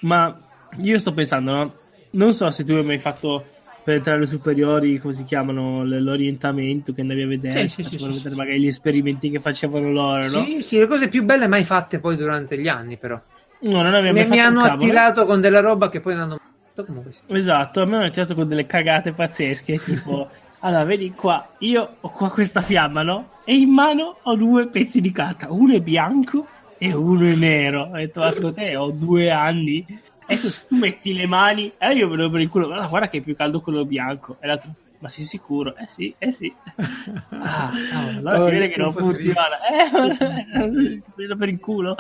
Ma 0.02 0.36
io 0.78 0.98
sto 0.98 1.12
pensando, 1.12 1.52
no? 1.52 1.74
Non 2.12 2.32
so 2.32 2.50
se 2.50 2.64
tu 2.64 2.72
hai 2.72 2.84
mai 2.84 2.98
fatto 2.98 3.44
per 3.84 3.94
entrare 3.96 4.18
alle 4.18 4.26
superiori, 4.26 4.98
come 4.98 5.12
si 5.12 5.24
chiamano, 5.24 5.84
l'orientamento 5.84 6.92
che 6.92 7.02
andavi 7.02 7.22
a 7.22 7.26
vedere, 7.28 7.68
Sì, 7.68 7.82
sì, 7.84 7.98
sì, 7.98 8.04
vedere 8.06 8.30
sì. 8.30 8.36
magari 8.36 8.60
gli 8.60 8.66
esperimenti 8.66 9.30
che 9.30 9.40
facevano 9.40 9.92
loro, 9.92 10.28
no? 10.28 10.44
Sì, 10.44 10.60
sì, 10.60 10.78
le 10.78 10.86
cose 10.86 11.08
più 11.08 11.22
belle 11.22 11.46
mai 11.46 11.64
fatte 11.64 12.00
poi 12.00 12.16
durante 12.16 12.58
gli 12.58 12.68
anni, 12.68 12.96
però. 12.96 13.20
No, 13.60 13.82
non 13.82 13.94
avevo 13.94 14.12
Mi, 14.14 14.20
mai 14.20 14.28
mi 14.30 14.38
fatto 14.38 14.48
hanno 14.48 14.62
attirato 14.62 15.24
con 15.26 15.40
della 15.40 15.60
roba 15.60 15.88
che 15.88 16.00
poi 16.00 16.14
non 16.14 16.22
hanno 16.24 16.38
fatto 16.66 16.84
comunque. 16.84 17.12
sì. 17.12 17.20
Esatto, 17.28 17.80
a 17.80 17.84
me 17.84 17.96
hanno 17.96 18.10
tirato 18.10 18.34
con 18.34 18.48
delle 18.48 18.66
cagate 18.66 19.12
pazzesche, 19.12 19.78
tipo, 19.78 20.28
allora, 20.60 20.84
vedi 20.84 21.12
qua, 21.12 21.46
io 21.58 21.96
ho 22.00 22.10
qua 22.10 22.30
questa 22.30 22.62
fiamma, 22.62 23.02
no? 23.02 23.34
E 23.48 23.54
in 23.54 23.70
mano 23.70 24.16
ho 24.22 24.34
due 24.34 24.66
pezzi 24.66 25.00
di 25.00 25.12
carta, 25.12 25.52
uno 25.52 25.72
è 25.72 25.80
bianco 25.80 26.48
e 26.78 26.92
uno 26.92 27.26
è 27.28 27.36
nero. 27.36 27.82
Ho 27.82 27.96
detto, 27.96 28.20
ascolta, 28.20 28.60
te, 28.60 28.74
ho 28.74 28.90
due 28.90 29.30
anni. 29.30 29.86
Adesso 30.24 30.50
se 30.50 30.64
tu 30.66 30.74
metti 30.74 31.14
le 31.14 31.28
mani, 31.28 31.72
eh, 31.78 31.92
io 31.94 32.08
me 32.08 32.16
lo 32.16 32.28
per 32.28 32.40
il 32.40 32.48
culo, 32.48 32.66
guarda, 32.66 32.88
guarda 32.88 33.08
che 33.08 33.18
è 33.18 33.20
più 33.20 33.36
caldo 33.36 33.60
quello 33.60 33.84
bianco. 33.84 34.38
E 34.40 34.48
l'altro, 34.48 34.70
ma 34.98 35.08
sei 35.08 35.22
sicuro? 35.22 35.76
Eh 35.76 35.86
sì, 35.86 36.12
eh 36.18 36.32
sì. 36.32 36.52
Ah, 37.30 37.70
cavolo, 37.90 38.18
allora 38.18 38.36
Oh, 38.36 38.48
si 38.48 38.50
vede 38.50 38.68
che 38.68 38.74
è 38.74 38.78
non 38.78 38.86
un 38.88 38.92
funziona. 38.94 39.64
Eh, 39.64 41.02
preso 41.14 41.36
per 41.36 41.48
il 41.48 41.60
culo. 41.60 41.94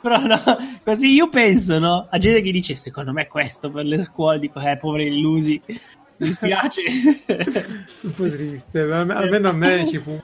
Però 0.00 0.18
no, 0.18 0.40
così 0.82 1.12
io 1.12 1.28
penso, 1.28 1.78
no? 1.78 2.06
A 2.08 2.16
gente 2.16 2.40
che 2.40 2.50
dice, 2.52 2.74
secondo 2.74 3.12
me 3.12 3.26
questo 3.26 3.68
per 3.68 3.84
le 3.84 3.98
scuole, 4.00 4.38
dico, 4.38 4.58
eh, 4.60 4.78
poveri 4.78 5.08
illusi. 5.08 5.60
Mi 6.16 6.26
dispiace. 6.26 6.80
Un 8.00 8.12
po' 8.14 8.30
triste, 8.30 8.80
almeno 8.80 9.50
a 9.50 9.52
me 9.52 9.86
ci 9.86 9.98
fu 9.98 10.18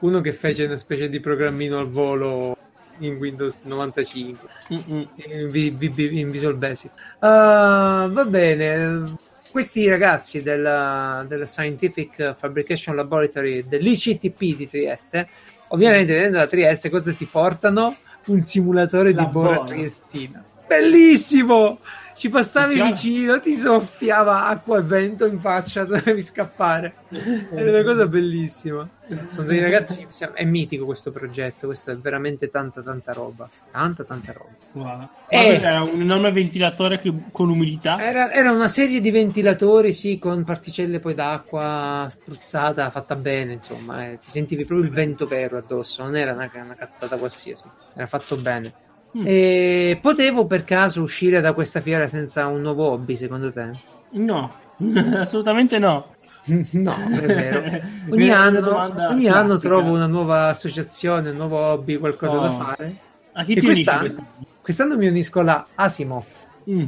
uno 0.00 0.20
che 0.20 0.32
fece 0.32 0.64
una 0.64 0.76
specie 0.76 1.08
di 1.08 1.20
programmino 1.20 1.78
al 1.78 1.88
volo 1.88 2.56
in 2.98 3.14
Windows 3.16 3.62
95 3.62 4.48
Mm-mm. 4.72 5.08
in, 5.14 5.50
Vi- 5.50 5.70
Vi- 5.70 6.20
in 6.20 6.30
Visual 6.30 6.54
Basic. 6.54 6.90
Ah, 7.20 8.08
va 8.10 8.24
bene, 8.24 9.14
questi 9.50 9.88
ragazzi 9.88 10.42
della, 10.42 11.24
della 11.28 11.46
Scientific 11.46 12.34
Fabrication 12.34 12.94
Laboratory 12.96 13.66
dell'ICTP 13.66 14.56
di 14.56 14.68
Trieste, 14.68 15.26
ovviamente 15.68 16.14
venendo 16.14 16.38
da 16.38 16.46
Trieste, 16.46 16.90
cosa 16.90 17.12
ti 17.12 17.24
portano? 17.26 17.94
Un 18.26 18.40
simulatore 18.40 19.12
La 19.12 19.24
di 19.24 19.30
boa. 19.30 19.64
triestina. 19.64 20.44
Bellissimo! 20.66 21.78
Ci 22.16 22.30
passavi 22.30 22.80
vicino, 22.80 23.38
ti 23.40 23.58
soffiava 23.58 24.46
acqua 24.46 24.78
e 24.78 24.82
vento 24.82 25.26
in 25.26 25.38
faccia, 25.38 25.84
dovevi 25.84 26.22
scappare. 26.22 26.94
È 27.10 27.62
una 27.62 27.82
cosa 27.82 28.06
bellissima. 28.06 28.88
Sono 29.28 29.46
dei 29.46 29.60
ragazzi, 29.60 30.06
è 30.32 30.44
mitico 30.44 30.86
questo 30.86 31.12
progetto, 31.12 31.66
questo 31.66 31.90
è 31.90 31.96
veramente 31.96 32.48
tanta 32.48 32.82
tanta 32.82 33.12
roba. 33.12 33.48
Tanta 33.70 34.02
tanta 34.04 34.32
roba. 34.32 34.50
Guarda. 34.72 35.10
Eh. 35.28 35.36
Guarda, 35.42 35.58
c'era 35.60 35.82
un 35.82 36.00
enorme 36.00 36.32
ventilatore 36.32 36.98
che- 36.98 37.12
con 37.30 37.50
umidità. 37.50 38.00
Era, 38.02 38.32
era 38.32 38.50
una 38.50 38.68
serie 38.68 39.00
di 39.00 39.10
ventilatori, 39.10 39.92
sì, 39.92 40.18
con 40.18 40.42
particelle 40.42 40.98
poi 41.00 41.14
d'acqua 41.14 42.06
spruzzata, 42.08 42.88
fatta 42.90 43.14
bene, 43.14 43.52
insomma, 43.52 44.06
eh, 44.06 44.18
ti 44.18 44.30
sentivi 44.30 44.64
proprio 44.64 44.88
il 44.88 44.94
vento 44.94 45.26
vero 45.26 45.58
addosso, 45.58 46.02
non 46.02 46.16
era 46.16 46.32
una, 46.32 46.50
una 46.54 46.74
cazzata 46.74 47.18
qualsiasi, 47.18 47.68
era 47.94 48.06
fatto 48.06 48.36
bene. 48.36 48.72
Mm. 49.16 49.22
E 49.24 49.98
potevo 50.00 50.46
per 50.46 50.64
caso 50.64 51.02
uscire 51.02 51.40
da 51.40 51.52
questa 51.52 51.80
fiera 51.80 52.06
senza 52.08 52.46
un 52.46 52.60
nuovo 52.60 52.90
hobby, 52.90 53.16
secondo 53.16 53.52
te? 53.52 53.70
No, 54.10 54.52
assolutamente 55.16 55.78
no. 55.78 56.14
no, 56.44 56.94
è 56.94 57.26
vero. 57.26 57.80
Ogni 58.10 58.30
anno, 58.30 59.08
ogni 59.08 59.28
anno 59.28 59.58
trovo 59.58 59.90
una 59.92 60.06
nuova 60.06 60.48
associazione, 60.48 61.30
un 61.30 61.36
nuovo 61.36 61.56
hobby, 61.58 61.96
qualcosa 61.96 62.36
Oh. 62.36 62.40
da 62.42 62.50
fare. 62.50 62.96
A 63.32 63.44
chi 63.44 63.52
E 63.52 63.60
ti 63.60 63.66
quest'anno, 63.66 63.98
quest'anno? 64.00 64.26
quest'anno 64.62 64.96
mi 64.96 65.08
unisco 65.08 65.40
alla 65.40 65.66
Asimov. 65.74 66.26
Mm. 66.70 66.84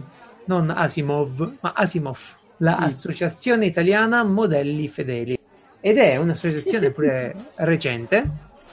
non 0.47 0.71
Asimov, 0.71 1.57
ma 1.61 1.73
Asimov, 1.75 2.19
la 2.59 2.79
Mm. 2.81 2.85
Associazione 2.85 3.67
Italiana 3.67 4.23
Modelli 4.25 4.89
Fedeli. 4.89 5.39
Ed 5.81 5.97
è 5.99 6.17
un'associazione 6.17 6.91
pure 6.91 7.35
recente 7.57 8.23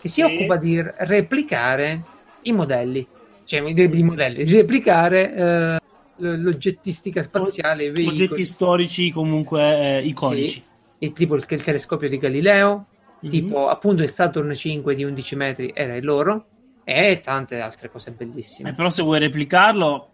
che 0.01 0.07
si 0.09 0.21
Sì. 0.21 0.23
occupa 0.23 0.55
di 0.57 0.81
replicare 0.83 2.01
i 2.43 2.51
modelli. 2.51 3.05
Cioè 3.45 3.61
i, 3.61 4.03
modelli, 4.03 4.43
di 4.43 4.53
replicare 4.55 5.33
eh, 5.33 5.77
l'oggettistica 6.17 7.21
spaziale, 7.21 7.85
i. 7.85 8.07
Oggetti 8.07 8.43
storici 8.43 9.11
comunque 9.11 9.99
eh, 9.99 10.05
iconici. 10.05 10.49
Sì. 10.49 10.63
E 10.97 11.11
tipo 11.11 11.35
il, 11.35 11.45
il 11.47 11.63
telescopio 11.63 12.09
di 12.09 12.17
Galileo, 12.17 12.87
Mhm. 13.21 13.29
tipo 13.29 13.69
appunto 13.69 14.03
il 14.03 14.09
Saturn 14.09 14.53
5 14.53 14.93
di 14.93 15.03
11 15.03 15.35
metri 15.35 15.71
era 15.73 15.95
il 15.95 16.03
loro, 16.05 16.45
e 16.83 17.19
tante 17.23 17.59
altre 17.59 17.89
cose 17.89 18.11
bellissime. 18.11 18.69
Eh, 18.69 18.73
però 18.73 18.89
se 18.89 19.01
vuoi 19.01 19.19
replicarlo, 19.19 20.09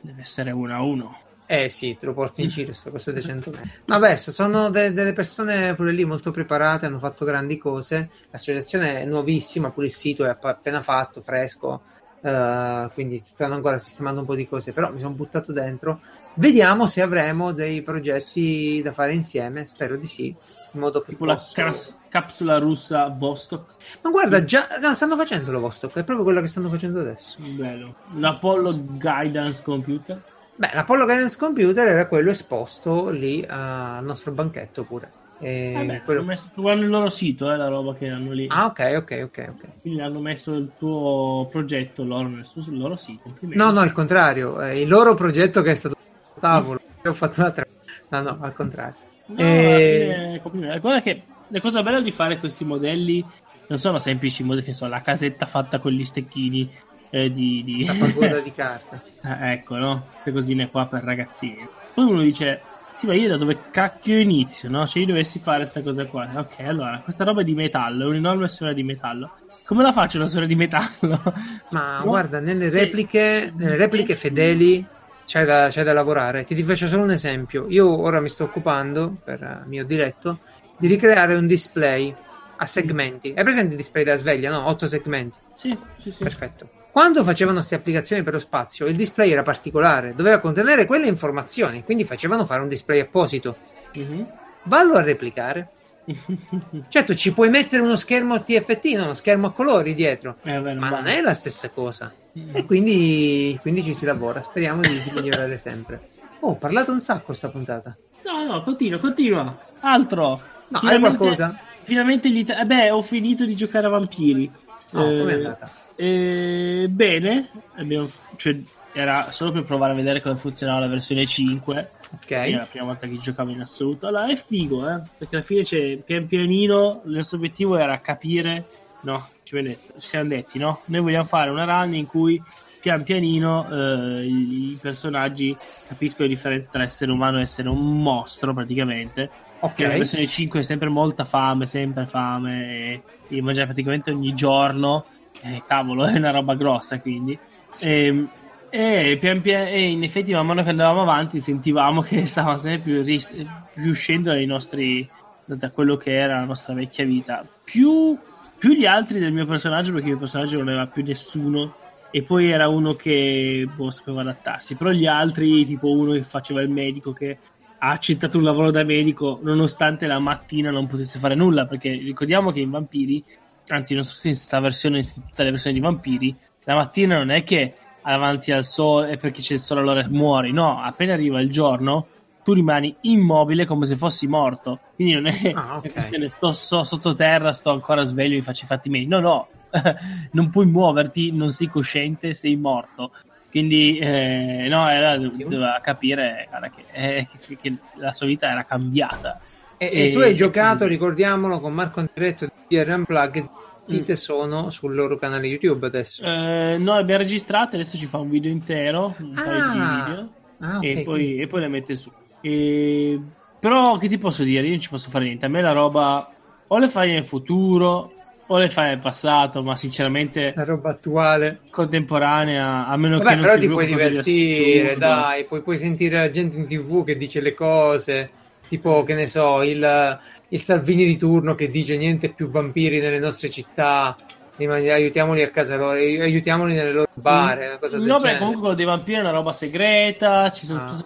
deve 0.00 0.22
essere 0.22 0.52
uno 0.52 0.74
a 0.74 0.82
uno. 0.82 1.18
Eh 1.48 1.68
sì, 1.68 1.96
te 1.98 2.06
lo 2.06 2.12
porti 2.12 2.42
in 2.42 2.48
giro, 2.48 2.72
sto 2.72 2.90
costo 2.90 3.12
dei 3.12 3.22
100 3.22 3.50
metri. 3.50 3.70
Vabbè, 3.84 4.16
sono 4.16 4.70
de- 4.70 4.92
delle 4.92 5.12
persone 5.12 5.74
pure 5.74 5.92
lì 5.92 6.04
molto 6.04 6.30
preparate, 6.32 6.86
hanno 6.86 6.98
fatto 6.98 7.24
grandi 7.24 7.56
cose. 7.58 8.10
L'associazione 8.30 9.02
è 9.02 9.04
nuovissima, 9.04 9.70
pure 9.70 9.86
il 9.86 9.92
sito 9.92 10.24
è 10.24 10.28
app- 10.28 10.44
appena 10.44 10.80
fatto, 10.80 11.20
fresco, 11.20 11.82
eh, 12.26 12.88
quindi 12.92 13.18
stanno 13.18 13.54
ancora 13.54 13.78
sistemando 13.78 14.20
un 14.20 14.26
po' 14.26 14.34
di 14.34 14.48
cose, 14.48 14.72
però 14.72 14.92
mi 14.92 14.98
sono 15.00 15.14
buttato 15.14 15.52
dentro. 15.52 16.00
Vediamo 16.34 16.86
se 16.86 17.00
avremo 17.00 17.52
dei 17.52 17.80
progetti 17.82 18.82
da 18.82 18.92
fare 18.92 19.14
insieme, 19.14 19.64
spero 19.64 19.96
di 19.96 20.06
sì, 20.06 20.26
in 20.72 20.80
modo 20.80 21.00
che 21.00 21.12
Tipo 21.12 21.24
la 21.24 21.34
posso- 21.34 21.52
cas- 21.54 21.96
capsula 22.08 22.58
russa 22.58 23.08
Vostok. 23.08 23.74
Ma 24.02 24.10
guarda, 24.10 24.44
già 24.44 24.66
no, 24.80 24.92
stanno 24.94 25.16
facendo 25.16 25.50
lo 25.52 25.60
Vostok, 25.60 25.92
è 25.92 26.04
proprio 26.04 26.24
quello 26.24 26.40
che 26.40 26.48
stanno 26.48 26.68
facendo 26.68 27.00
adesso. 27.00 27.38
Bello. 27.40 27.94
L'Apollo 28.16 28.76
Guidance 28.76 29.62
Computer. 29.62 30.20
Beh, 30.56 30.70
l'Apollo 30.74 31.04
Guidance 31.04 31.38
Computer 31.38 31.86
era 31.86 32.06
quello 32.06 32.30
esposto 32.30 33.08
lì 33.08 33.44
al 33.48 34.04
nostro 34.04 34.32
banchetto 34.32 34.82
pure. 34.84 35.10
E 35.38 35.72
Vabbè, 35.74 36.02
quello- 36.02 36.20
hanno 36.20 36.28
messo 36.30 36.44
guarda 36.54 36.82
il 36.82 36.88
loro 36.88 37.10
sito, 37.10 37.52
eh, 37.52 37.56
la 37.56 37.68
roba 37.68 37.94
che 37.94 38.08
hanno 38.08 38.32
lì. 38.32 38.46
Ah, 38.48 38.66
ok, 38.66 38.94
ok, 38.96 39.20
ok, 39.24 39.46
ok. 39.50 39.80
Quindi 39.82 40.00
hanno 40.00 40.20
messo 40.20 40.54
il 40.54 40.70
tuo 40.78 41.46
progetto 41.50 42.04
loro 42.04 42.28
nel, 42.28 42.46
suo- 42.46 42.62
sul 42.62 42.78
loro 42.78 42.96
sito. 42.96 43.36
No, 43.40 43.70
no, 43.70 43.80
al 43.80 43.92
contrario, 43.92 44.60
è 44.60 44.70
il 44.70 44.88
loro 44.88 45.14
progetto 45.14 45.60
che 45.62 45.72
è 45.72 45.74
stato 45.74 45.94
tavolo. 46.40 46.80
Ho 47.04 47.12
fatto 47.12 47.40
una 47.40 47.50
tre. 47.50 47.68
No, 48.08 48.20
no, 48.22 48.38
al 48.40 48.54
contrario. 48.54 48.94
No, 49.26 49.36
Eh, 49.38 50.40
alla 50.40 50.50
fine. 50.50 50.78
Guarda 50.80 51.00
che 51.02 51.22
la 51.48 51.60
cosa 51.60 51.82
bella 51.82 52.00
di 52.00 52.10
fare 52.10 52.38
questi 52.38 52.64
modelli 52.64 53.24
non 53.68 53.78
sono 53.78 53.98
semplici 53.98 54.42
modelli, 54.42 54.64
che 54.64 54.72
sono 54.72 54.90
la 54.90 55.00
casetta 55.00 55.46
fatta 55.46 55.78
con 55.80 55.92
gli 55.92 56.04
stecchini 56.04 56.68
eh, 57.10 57.30
di... 57.30 57.62
di... 57.64 57.84
La 57.84 57.94
pagoda 57.98 58.38
di 58.40 58.52
carta. 58.52 59.02
Eh, 59.22 59.52
ecco, 59.52 59.76
no? 59.76 60.06
Queste 60.12 60.32
cosine 60.32 60.70
qua 60.70 60.86
per 60.86 61.02
ragazzini. 61.02 61.66
Poi 61.94 62.04
uno 62.04 62.22
dice, 62.22 62.60
sì, 62.96 63.06
ma 63.06 63.14
io 63.14 63.28
da 63.28 63.36
dove 63.36 63.68
cacchio 63.70 64.18
inizio, 64.18 64.68
no? 64.70 64.86
Cioè 64.86 65.02
io 65.02 65.08
dovessi 65.08 65.38
fare 65.40 65.60
questa 65.60 65.82
cosa 65.82 66.06
qua. 66.06 66.30
Ok, 66.34 66.60
allora, 66.60 67.00
questa 67.02 67.24
roba 67.24 67.42
è 67.42 67.44
di 67.44 67.54
metallo, 67.54 68.04
è 68.04 68.08
un'enorme 68.08 68.48
sfera 68.48 68.72
di 68.72 68.82
metallo. 68.82 69.32
Come 69.62 69.82
la 69.82 69.92
faccio 69.92 70.16
una 70.18 70.26
sfera 70.26 70.46
di 70.46 70.54
metallo? 70.54 71.22
Ma 71.68 72.04
No? 72.04 72.06
guarda, 72.06 72.40
nelle 72.40 72.68
repliche, 72.70 73.52
nelle 73.54 73.76
repliche 73.76 74.14
fedeli 74.16 74.88
c'è 75.24 75.44
da, 75.44 75.68
c'è 75.68 75.82
da 75.82 75.92
lavorare. 75.92 76.44
Ti, 76.44 76.54
ti 76.54 76.62
faccio 76.62 76.86
solo 76.86 77.02
un 77.02 77.10
esempio. 77.10 77.66
Io 77.68 77.86
ora 78.00 78.20
mi 78.20 78.28
sto 78.28 78.44
occupando, 78.44 79.18
per 79.22 79.42
eh, 79.42 79.64
mio 79.66 79.84
diretto, 79.84 80.40
di 80.74 80.86
ricreare 80.86 81.34
un 81.34 81.46
display 81.46 82.16
a 82.56 82.66
segmenti. 82.66 83.32
Hai 83.34 83.42
presente 83.44 83.70
il 83.72 83.76
display 83.76 84.04
da 84.04 84.16
sveglia, 84.16 84.50
no? 84.50 84.66
Otto 84.66 84.86
segmenti. 84.86 85.38
Sì, 85.52 85.70
sì, 85.98 86.12
sì. 86.12 86.24
Perfetto. 86.24 86.70
Quando 86.96 87.22
facevano 87.24 87.58
queste 87.58 87.74
applicazioni 87.74 88.22
per 88.22 88.32
lo 88.32 88.38
spazio, 88.38 88.86
il 88.86 88.96
display 88.96 89.30
era 89.30 89.42
particolare, 89.42 90.14
doveva 90.14 90.38
contenere 90.38 90.86
quelle 90.86 91.06
informazioni, 91.06 91.84
quindi 91.84 92.04
facevano 92.04 92.46
fare 92.46 92.62
un 92.62 92.68
display 92.68 93.00
apposito. 93.00 93.58
Mhm. 93.94 94.26
Vallo 94.62 94.94
a 94.94 95.02
replicare. 95.02 95.68
Certo, 96.88 97.14
ci 97.14 97.34
puoi 97.34 97.50
mettere 97.50 97.82
uno 97.82 97.96
schermo 97.96 98.42
TFT, 98.42 98.94
no? 98.94 99.02
uno 99.04 99.12
schermo 99.12 99.48
a 99.48 99.52
colori 99.52 99.94
dietro, 99.94 100.36
Eh, 100.42 100.54
vabbè, 100.54 100.72
ma 100.72 100.88
non 100.88 101.02
va. 101.02 101.10
è 101.10 101.20
la 101.20 101.34
stessa 101.34 101.68
cosa. 101.68 102.10
Mm. 102.38 102.56
E 102.56 102.64
quindi, 102.64 103.58
quindi 103.60 103.82
ci 103.82 103.92
si 103.92 104.06
lavora. 104.06 104.40
Speriamo 104.40 104.80
di, 104.80 104.88
di 105.02 105.10
migliorare 105.12 105.58
sempre. 105.58 106.00
Oh, 106.40 106.52
ho 106.52 106.54
parlato 106.54 106.92
un 106.92 107.02
sacco 107.02 107.34
sta 107.34 107.50
puntata. 107.50 107.94
No, 108.24 108.42
no, 108.42 108.62
continua, 108.62 108.98
continua. 108.98 109.54
Altro. 109.80 110.40
No, 110.68 110.78
hai 110.78 110.98
qualcosa? 110.98 111.58
Finalmente 111.82 112.30
gli 112.30 112.42
eh 112.48 112.64
beh, 112.64 112.90
ho 112.90 113.02
finito 113.02 113.44
di 113.44 113.54
giocare 113.54 113.86
a 113.86 113.90
vampiri. 113.90 114.50
Eh, 114.92 115.18
com'è 115.20 115.32
andata? 115.34 115.70
eh, 115.96 116.86
bene, 116.88 117.50
abbiamo- 117.76 118.08
cioè, 118.36 118.56
era 118.92 119.30
solo 119.30 119.52
per 119.52 119.64
provare 119.64 119.92
a 119.92 119.96
vedere 119.96 120.22
come 120.22 120.36
funzionava 120.36 120.80
la 120.80 120.86
versione 120.88 121.26
5. 121.26 121.90
Ok. 122.14 122.30
È 122.30 122.50
la 122.50 122.66
prima 122.70 122.86
volta 122.86 123.06
che 123.06 123.18
giocavo 123.18 123.50
in 123.50 123.60
assoluto. 123.60 124.06
Allora 124.06 124.26
è 124.30 124.36
figo, 124.36 124.88
eh? 124.88 125.00
Perché 125.18 125.36
alla 125.36 125.44
fine 125.44 125.62
c'è 125.64 125.96
pian 125.98 126.26
pianino. 126.26 127.02
Il 127.04 127.12
nostro 127.12 127.36
obiettivo 127.36 127.76
era 127.76 128.00
capire. 128.00 128.64
No, 129.02 129.26
ci, 129.42 129.54
abbiamo 129.56 129.76
detto- 129.76 130.00
ci 130.00 130.06
siamo 130.08 130.28
detti, 130.28 130.58
no? 130.58 130.80
Noi 130.86 131.00
vogliamo 131.02 131.26
fare 131.26 131.50
una 131.50 131.64
run 131.64 131.94
in 131.94 132.06
cui 132.06 132.42
pian 132.80 133.02
pianino 133.02 133.68
eh, 133.70 134.24
i, 134.24 134.70
i 134.72 134.78
personaggi 134.80 135.54
capiscono 135.88 136.28
le 136.28 136.34
differenze 136.34 136.68
tra 136.70 136.82
essere 136.82 137.10
umano 137.10 137.38
e 137.38 137.42
essere 137.42 137.68
un 137.68 138.00
mostro, 138.00 138.54
praticamente. 138.54 139.28
Ok. 139.60 139.80
La 139.80 139.88
versione 139.88 140.26
5 140.26 140.60
è 140.60 140.62
sempre 140.62 140.88
molta 140.88 141.24
fame, 141.24 141.66
sempre 141.66 142.06
fame. 142.06 142.68
E, 142.68 143.02
e 143.28 143.42
mangiare 143.42 143.66
praticamente 143.66 144.10
ogni 144.10 144.34
giorno. 144.34 145.04
Eh, 145.42 145.62
cavolo, 145.66 146.04
è 146.06 146.16
una 146.16 146.30
roba 146.30 146.54
grossa, 146.54 147.00
quindi. 147.00 147.38
Ehm, 147.80 148.28
e, 148.68 149.16
pian 149.20 149.40
pian- 149.40 149.68
e 149.68 149.88
in 149.88 150.02
effetti, 150.02 150.32
man 150.32 150.46
mano 150.46 150.62
che 150.62 150.70
andavamo 150.70 151.02
avanti, 151.02 151.40
sentivamo 151.40 152.02
che 152.02 152.26
stavamo 152.26 152.58
sempre 152.58 152.80
più 152.80 153.02
ris- 153.02 153.34
riuscendo 153.74 154.30
dai 154.30 154.46
nostri, 154.46 155.08
da 155.44 155.70
quello 155.70 155.96
che 155.96 156.12
era 156.12 156.38
la 156.38 156.44
nostra 156.44 156.74
vecchia 156.74 157.04
vita. 157.04 157.46
Più, 157.64 158.18
più 158.58 158.72
gli 158.72 158.86
altri 158.86 159.18
del 159.18 159.32
mio 159.32 159.46
personaggio, 159.46 159.92
perché 159.92 160.06
il 160.06 160.12
mio 160.12 160.20
personaggio 160.20 160.58
non 160.58 160.68
aveva 160.68 160.86
più 160.86 161.02
nessuno. 161.02 161.74
E 162.10 162.22
poi 162.22 162.50
era 162.50 162.68
uno 162.68 162.94
che 162.94 163.68
boh, 163.74 163.90
sapeva 163.90 164.22
adattarsi. 164.22 164.74
Però 164.74 164.90
gli 164.90 165.06
altri, 165.06 165.64
tipo 165.66 165.90
uno 165.90 166.12
che 166.12 166.22
faceva 166.22 166.62
il 166.62 166.70
medico, 166.70 167.12
che 167.12 167.36
ha 167.78 167.90
accettato 167.90 168.38
un 168.38 168.44
lavoro 168.44 168.70
da 168.70 168.84
medico, 168.84 169.38
nonostante 169.42 170.06
la 170.06 170.18
mattina 170.18 170.70
non 170.70 170.86
potesse 170.86 171.18
fare 171.18 171.34
nulla. 171.34 171.66
Perché 171.66 171.90
ricordiamo 171.90 172.50
che 172.50 172.60
in 172.60 172.70
Vampiri, 172.70 173.22
anzi, 173.68 173.94
non 173.94 174.04
so 174.04 174.14
se 174.14 174.28
in 174.28 174.34
questa 174.34 174.60
versione, 174.60 174.98
in 174.98 175.04
tutte 175.04 175.42
le 175.42 175.50
versioni 175.50 175.76
di 175.76 175.82
Vampiri, 175.82 176.34
la 176.64 176.74
mattina 176.74 177.18
non 177.18 177.30
è 177.30 177.44
che 177.44 177.74
davanti 178.02 178.52
al 178.52 178.64
sole 178.64 179.10
e 179.10 179.16
perché 179.16 179.40
c'è 179.42 179.54
il 179.54 179.60
sole 179.60 179.80
allora 179.80 180.06
muori. 180.08 180.52
No, 180.52 180.80
appena 180.80 181.12
arriva 181.14 181.40
il 181.40 181.50
giorno, 181.50 182.06
tu 182.44 182.52
rimani 182.52 182.94
immobile 183.02 183.66
come 183.66 183.86
se 183.86 183.96
fossi 183.96 184.26
morto. 184.28 184.80
Quindi 184.94 185.14
non 185.14 185.26
è 185.26 185.52
Ah, 185.54 185.76
ok. 185.78 185.86
è 185.86 185.92
questione, 185.92 186.28
sto, 186.28 186.52
sto 186.52 186.82
sottoterra, 186.84 187.52
sto 187.52 187.70
ancora 187.70 188.04
sveglio, 188.04 188.36
mi 188.36 188.42
faccio 188.42 188.64
i 188.64 188.68
fatti 188.68 188.88
miei. 188.88 189.06
No, 189.06 189.18
no, 189.20 189.48
non 190.32 190.50
puoi 190.50 190.66
muoverti, 190.66 191.32
non 191.32 191.50
sei 191.50 191.66
cosciente, 191.66 192.34
sei 192.34 192.56
morto. 192.56 193.10
Quindi, 193.56 193.96
eh, 193.98 194.66
no, 194.68 194.86
era, 194.86 195.16
doveva 195.16 195.80
capire 195.82 196.46
guarda, 196.50 196.68
che, 196.68 196.82
eh, 196.92 197.26
che- 197.46 197.56
che 197.56 197.74
la 197.94 198.12
sua 198.12 198.26
vita 198.26 198.50
era 198.50 198.64
cambiata. 198.64 199.40
E, 199.78 199.88
e 199.90 200.06
E- 200.08 200.10
tu 200.10 200.18
hai 200.18 200.34
giocato, 200.34 200.76
quindi- 200.78 200.94
ricordiamolo, 200.96 201.58
con 201.58 201.72
Marco 201.72 202.00
Andretto 202.00 202.44
di 202.44 202.76
DR 202.76 202.90
Unplugged. 202.94 203.48
Dite 203.86 204.14
sono 204.16 204.68
sul 204.68 204.94
loro 204.94 205.16
canale 205.16 205.46
YouTube 205.46 205.86
adesso. 205.86 206.22
Mm. 206.22 206.28
Eh, 206.28 206.76
noi 206.78 206.98
abbiamo 206.98 207.20
registrato, 207.22 207.76
adesso 207.76 207.96
ci 207.96 208.04
fa 208.06 208.18
un 208.18 208.28
video 208.28 208.50
intero, 208.50 209.14
un 209.20 209.32
paio 209.32 209.54
di 209.72 209.78
Ah, 209.78 210.04
video. 210.06 210.28
ah, 210.60 210.76
ok. 210.78 210.84
e, 210.84 211.02
poi, 211.02 211.38
e 211.40 211.46
poi 211.46 211.60
le 211.60 211.68
mette 211.68 211.94
su. 211.94 212.10
E- 212.42 213.18
Però 213.58 213.96
che 213.96 214.08
ti 214.08 214.18
posso 214.18 214.42
dire? 214.42 214.64
Io 214.64 214.70
non 214.72 214.80
ci 214.80 214.90
posso 214.90 215.08
fare 215.08 215.24
niente. 215.24 215.46
A 215.46 215.48
me 215.48 215.62
la 215.62 215.72
roba 215.72 216.30
o 216.66 216.78
le 216.78 216.88
fai 216.90 217.12
nel 217.12 217.24
futuro 217.24 218.12
o 218.48 218.58
le 218.58 218.68
fai 218.70 218.88
nel 218.88 218.98
passato, 218.98 219.62
ma 219.62 219.76
sinceramente 219.76 220.52
La 220.54 220.64
roba 220.64 220.90
attuale. 220.90 221.60
contemporanea, 221.70 222.86
a 222.86 222.96
meno 222.96 223.18
che 223.18 223.24
Vabbè, 223.24 223.36
non 223.36 223.44
però 223.44 223.58
ti 223.58 223.68
puoi 223.68 223.86
divertire, 223.86 224.96
dai, 224.96 225.44
puoi, 225.44 225.62
puoi 225.62 225.78
sentire 225.78 226.18
la 226.18 226.30
gente 226.30 226.56
in 226.56 226.66
tv 226.66 227.04
che 227.04 227.16
dice 227.16 227.40
le 227.40 227.54
cose, 227.54 228.30
tipo, 228.68 229.02
che 229.02 229.14
ne 229.14 229.26
so, 229.26 229.62
il, 229.62 230.18
il 230.48 230.60
Salvini 230.60 231.04
di 231.04 231.16
turno 231.16 231.54
che 231.54 231.66
dice 231.66 231.96
niente 231.96 232.28
più 232.30 232.48
vampiri 232.48 233.00
nelle 233.00 233.18
nostre 233.18 233.50
città, 233.50 234.16
aiutiamoli 234.58 235.42
a 235.42 235.50
casa 235.50 235.76
loro, 235.76 235.90
aiutiamoli 235.90 236.72
nelle 236.74 236.92
loro 236.92 237.08
bar, 237.14 237.58
una 237.58 237.78
cosa 237.78 237.98
del 237.98 238.06
No, 238.06 238.18
beh, 238.18 238.38
comunque 238.38 238.60
quello 238.60 238.74
dei 238.74 238.86
vampiri 238.86 239.18
è 239.18 239.20
una 239.20 239.30
roba 239.30 239.52
segreta, 239.52 240.50
ci 240.50 240.66
sono 240.66 240.84
Ah. 240.84 240.96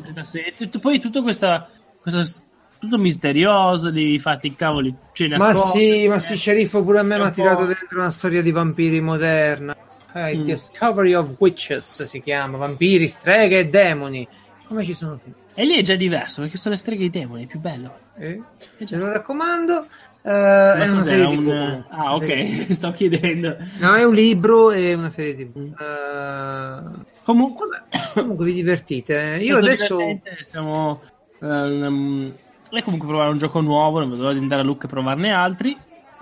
tutte 0.57 0.79
poi 0.79 1.01
tutta 1.01 1.23
questa, 1.23 1.69
questa- 2.01 2.45
tutto 2.81 2.99
misterioso, 2.99 3.91
devi 3.91 4.19
fatti 4.19 4.49
i 4.49 4.57
cavoli, 4.57 4.93
cioè 5.13 5.29
Ma 5.37 5.53
sì, 5.55 6.09
ma 6.09 6.15
eh. 6.17 6.19
sì, 6.19 6.37
sceriffo 6.37 6.83
pure 6.83 6.99
a 6.99 7.03
me 7.03 7.17
mi 7.19 7.25
ha 7.25 7.31
tirato 7.31 7.65
dentro 7.67 8.01
una 8.01 8.11
storia 8.11 8.43
di 8.43 8.51
vampiri 8.51 9.01
moderna. 9.01 9.77
Eh, 10.13 10.37
Mm. 10.39 10.43
Discovery 10.43 11.15
of 11.15 11.35
Witches 11.39 12.03
si 12.03 12.21
chiama, 12.21 12.57
vampiri, 12.59 13.07
streghe 13.07 13.61
e 13.61 13.67
demoni. 13.69 14.27
Come 14.67 14.83
ci 14.83 14.93
sono 14.95 15.17
finiti? 15.23 15.39
E 15.55 15.65
lì 15.65 15.77
è 15.77 15.83
già 15.83 15.95
diverso, 15.95 16.41
perché 16.41 16.57
sono 16.57 16.75
le 16.75 16.81
streghe 16.81 17.05
e 17.05 17.07
i 17.07 17.11
demoni, 17.11 17.45
è 17.45 17.47
più 17.47 17.61
bello. 17.61 17.95
Eh? 18.19 18.41
Già. 18.79 18.97
lo 18.97 19.13
raccomando. 19.13 19.87
Ma 20.23 20.75
è 20.85 20.89
una 20.89 21.01
serie 21.01 21.25
un- 21.27 21.41
TV. 21.43 21.85
Ah, 21.91 22.15
ok, 22.15 22.73
sto 22.75 22.91
chiedendo. 22.91 23.57
No, 23.79 23.95
è 23.95 24.05
un 24.05 24.15
libro 24.15 24.71
e 24.73 24.95
una 24.95 25.11
serie 25.11 25.35
TV. 25.37 25.57
Mm. 25.59 25.73
Eh, 25.79 27.05
Comunque, 27.25 27.67
comunque 28.15 28.45
vi 28.47 28.53
divertite. 28.55 29.39
Io 29.41 29.59
adesso. 29.59 29.99
Siamo. 30.43 31.03
ehm, 31.41 32.33
e 32.71 32.83
comunque 32.83 33.09
provare 33.09 33.31
un 33.31 33.39
gioco 33.39 33.61
nuovo, 33.61 33.99
non 34.01 34.11
vedo 34.11 34.23
l'ora 34.23 34.35
di 34.35 34.41
andare 34.41 34.61
a 34.63 34.65
Lucca 34.65 34.87
e 34.87 34.89
provarne 34.91 35.33
altri. 35.33 35.77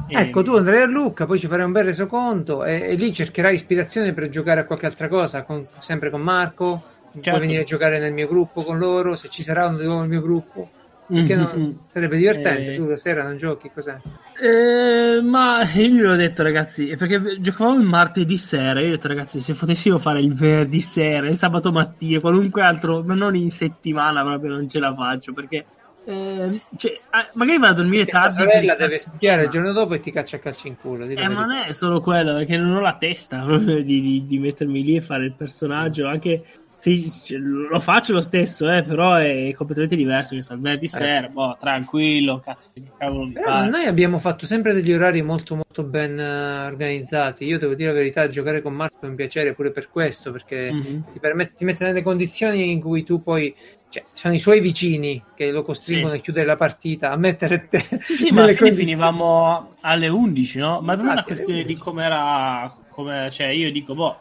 Ecco, 0.06 0.42
tu 0.42 0.54
andrai 0.54 0.82
a 0.82 0.86
Lucca, 0.86 1.26
poi 1.26 1.38
ci 1.38 1.48
farai 1.48 1.64
un 1.66 1.72
bel 1.72 1.84
resoconto 1.84 2.64
e, 2.64 2.80
e 2.90 2.94
lì 2.94 3.12
cercherai 3.12 3.54
ispirazione 3.54 4.12
per 4.12 4.28
giocare 4.28 4.60
a 4.60 4.64
qualche 4.64 4.86
altra 4.86 5.08
cosa, 5.08 5.42
con- 5.42 5.66
sempre 5.78 6.10
con 6.10 6.20
Marco. 6.22 6.82
Certo. 7.12 7.30
Puoi 7.30 7.40
venire 7.40 7.62
a 7.62 7.64
giocare 7.64 7.98
nel 7.98 8.12
mio 8.12 8.28
gruppo 8.28 8.62
con 8.62 8.78
loro, 8.78 9.16
se 9.16 9.28
ci 9.28 9.42
sarà 9.42 9.66
uno 9.66 9.78
di 9.78 9.84
nuovo 9.84 10.00
nel 10.00 10.08
mio 10.10 10.20
gruppo. 10.22 10.70
Perché 11.08 11.34
non- 11.36 11.50
Mhm. 11.54 11.78
sarebbe 11.86 12.16
divertente. 12.18 12.74
Eh. 12.74 12.76
Tu 12.76 12.84
stasera 12.84 13.22
non 13.22 13.36
giochi, 13.38 13.70
cos'è? 13.72 13.96
Eh, 14.40 15.22
ma 15.22 15.62
io 15.74 15.88
gli 15.88 16.02
ho 16.04 16.16
detto, 16.16 16.42
ragazzi, 16.42 16.94
perché 16.96 17.38
giocavamo 17.40 17.78
il 17.78 17.86
martedì 17.86 18.36
sera. 18.36 18.80
Io 18.80 18.88
ho 18.88 18.90
detto, 18.90 19.08
ragazzi, 19.08 19.40
se 19.40 19.54
potessimo 19.54 19.98
fare 19.98 20.20
il 20.20 20.32
venerdì 20.34 20.80
sera, 20.80 21.26
il 21.26 21.36
sabato 21.36 21.72
mattina, 21.72 22.20
qualunque 22.20 22.62
altro, 22.62 23.02
ma 23.02 23.14
non 23.14 23.34
in 23.34 23.50
settimana, 23.50 24.22
proprio 24.22 24.50
non 24.52 24.68
ce 24.68 24.78
la 24.78 24.94
faccio. 24.94 25.32
Perché, 25.32 25.64
eh, 26.08 26.60
cioè, 26.76 26.92
eh, 26.92 27.28
magari 27.34 27.58
vado 27.58 27.72
a 27.72 27.76
dormire 27.76 28.04
Perché 28.06 28.18
tardi. 28.18 28.34
tua 28.36 28.44
sorella 28.46 28.74
deve 28.76 28.96
cazzo 28.96 29.08
studiare 29.08 29.42
il 29.44 29.48
giorno 29.50 29.72
dopo 29.72 29.94
e 29.94 30.00
ti 30.00 30.10
caccia 30.10 30.36
a 30.36 30.38
calci 30.40 30.68
in 30.68 30.76
culo. 30.76 31.04
di 31.06 31.14
la 31.14 31.20
Eh, 31.20 31.28
ma 31.28 31.44
non 31.44 31.52
è 31.52 31.72
solo 31.72 32.00
quello, 32.00 32.34
perché 32.34 32.56
non 32.56 32.74
ho 32.76 32.80
la 32.80 32.96
testa 32.98 33.44
di, 33.58 33.82
di- 33.82 34.24
di 34.26 34.38
mettermi 34.38 34.82
lì 34.82 34.96
e 34.96 35.00
fare 35.02 35.24
il 35.26 35.34
personaggio. 35.34 36.06
Anche 36.06 36.42
cioè, 36.80 37.36
lo 37.38 37.80
faccio 37.80 38.12
lo 38.12 38.20
stesso, 38.20 38.70
eh, 38.70 38.84
però 38.84 39.16
è 39.16 39.52
completamente 39.54 39.96
diverso. 39.96 40.34
Mi 40.34 40.42
sono 40.42 40.56
il 40.58 40.62
venerdì 40.62 40.88
sera, 40.88 41.28
boh, 41.28 41.56
tranquillo, 41.60 42.38
cazzo, 42.38 42.70
che 42.72 42.82
cavolo 42.96 43.26
mi 43.26 43.32
Però 43.32 43.64
noi 43.64 43.84
abbiamo 43.84 44.18
fatto 44.18 44.46
sempre 44.46 44.72
degli 44.72 44.92
orari 44.92 45.20
molto 45.20 45.56
molto 45.56 45.82
ben 45.82 46.18
eh, 46.18 46.66
organizzati. 46.66 47.44
Io 47.44 47.58
devo 47.58 47.74
dire 47.74 47.90
la 47.90 47.98
verità, 47.98 48.28
giocare 48.28 48.62
con 48.62 48.74
Marco 48.74 49.04
è 49.04 49.06
un 49.06 49.16
piacere 49.16 49.54
pure 49.54 49.72
per 49.72 49.90
questo, 49.90 50.30
perché 50.32 50.72
Mhm. 50.72 51.04
ti, 51.10 51.18
permette, 51.18 51.52
ti 51.56 51.64
mette 51.64 51.84
nelle 51.84 52.02
condizioni 52.02 52.70
in 52.70 52.80
cui 52.80 53.02
tu 53.04 53.22
poi... 53.22 53.54
Cioè, 53.90 54.04
sono 54.12 54.34
i 54.34 54.38
suoi 54.38 54.60
vicini 54.60 55.22
che 55.34 55.50
lo 55.50 55.62
costringono 55.62 56.12
Sì. 56.12 56.18
a 56.18 56.20
chiudere 56.22 56.44
la 56.46 56.56
partita, 56.56 57.10
a 57.10 57.16
mettere 57.16 57.68
te 57.68 57.82
Sì, 58.00 58.16
sì, 58.16 58.30
ma 58.32 58.42
alla 58.42 58.52
fine 58.52 58.72
finivamo 58.72 59.76
alle 59.80 60.08
11, 60.08 60.58
no? 60.58 60.80
Ma 60.82 60.94
è 60.94 60.98
una 60.98 61.12
alle 61.12 61.22
questione 61.22 61.60
di 61.60 61.72
11. 61.72 61.80
com'era. 61.82 62.76
Come, 62.90 63.30
cioè, 63.30 63.46
io 63.46 63.70
dico, 63.72 63.94
boh. 63.94 64.16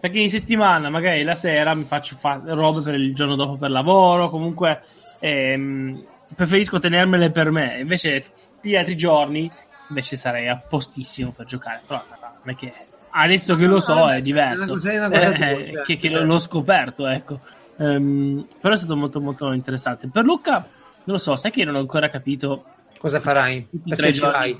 Perché 0.00 0.18
in 0.18 0.28
settimana, 0.28 0.88
magari 0.90 1.22
la 1.22 1.34
sera, 1.34 1.74
mi 1.74 1.84
faccio 1.84 2.16
fa- 2.16 2.40
robe 2.44 2.80
per 2.82 2.94
il 2.94 3.14
giorno 3.14 3.36
dopo 3.36 3.56
per 3.56 3.70
lavoro. 3.70 4.30
Comunque, 4.30 4.82
ehm, 5.20 6.04
preferisco 6.34 6.78
tenermele 6.78 7.30
per 7.30 7.50
me. 7.50 7.78
Invece, 7.80 8.24
gli 8.60 8.74
altri 8.76 8.96
giorni, 8.96 9.50
invece 9.88 10.16
sarei 10.16 10.48
a 10.48 10.56
postissimo 10.56 11.32
per 11.36 11.46
giocare. 11.46 11.82
Però, 11.86 12.02
non 12.42 12.54
è 12.54 12.56
che. 12.56 12.72
Adesso 13.16 13.54
che 13.56 13.66
lo 13.66 13.80
so, 13.80 14.10
è 14.10 14.20
diverso. 14.20 14.62
è 14.62 14.64
una 14.64 14.72
cosa- 14.72 14.90
è 14.90 14.98
una 14.98 15.08
cosa 15.10 15.28
Eh, 15.28 15.32
tua, 15.36 15.46
certo, 15.46 15.82
che, 15.84 15.96
che 15.96 16.08
certo. 16.10 16.24
l'ho 16.26 16.38
scoperto, 16.38 17.06
ecco. 17.06 17.40
Ehm, 17.78 18.46
però 18.60 18.74
è 18.74 18.76
stato 18.76 18.96
molto, 18.96 19.20
molto 19.20 19.52
interessante. 19.52 20.08
Per 20.08 20.24
Luca, 20.24 20.52
non 21.04 21.16
lo 21.16 21.18
so, 21.18 21.36
sai 21.36 21.50
che 21.50 21.60
io 21.60 21.66
non 21.66 21.76
ho 21.76 21.80
ancora 21.80 22.08
capito 22.08 22.64
Cosa 22.98 23.20
farai? 23.20 23.66
Perché 23.86 24.14
ci 24.14 24.20
vai? 24.20 24.56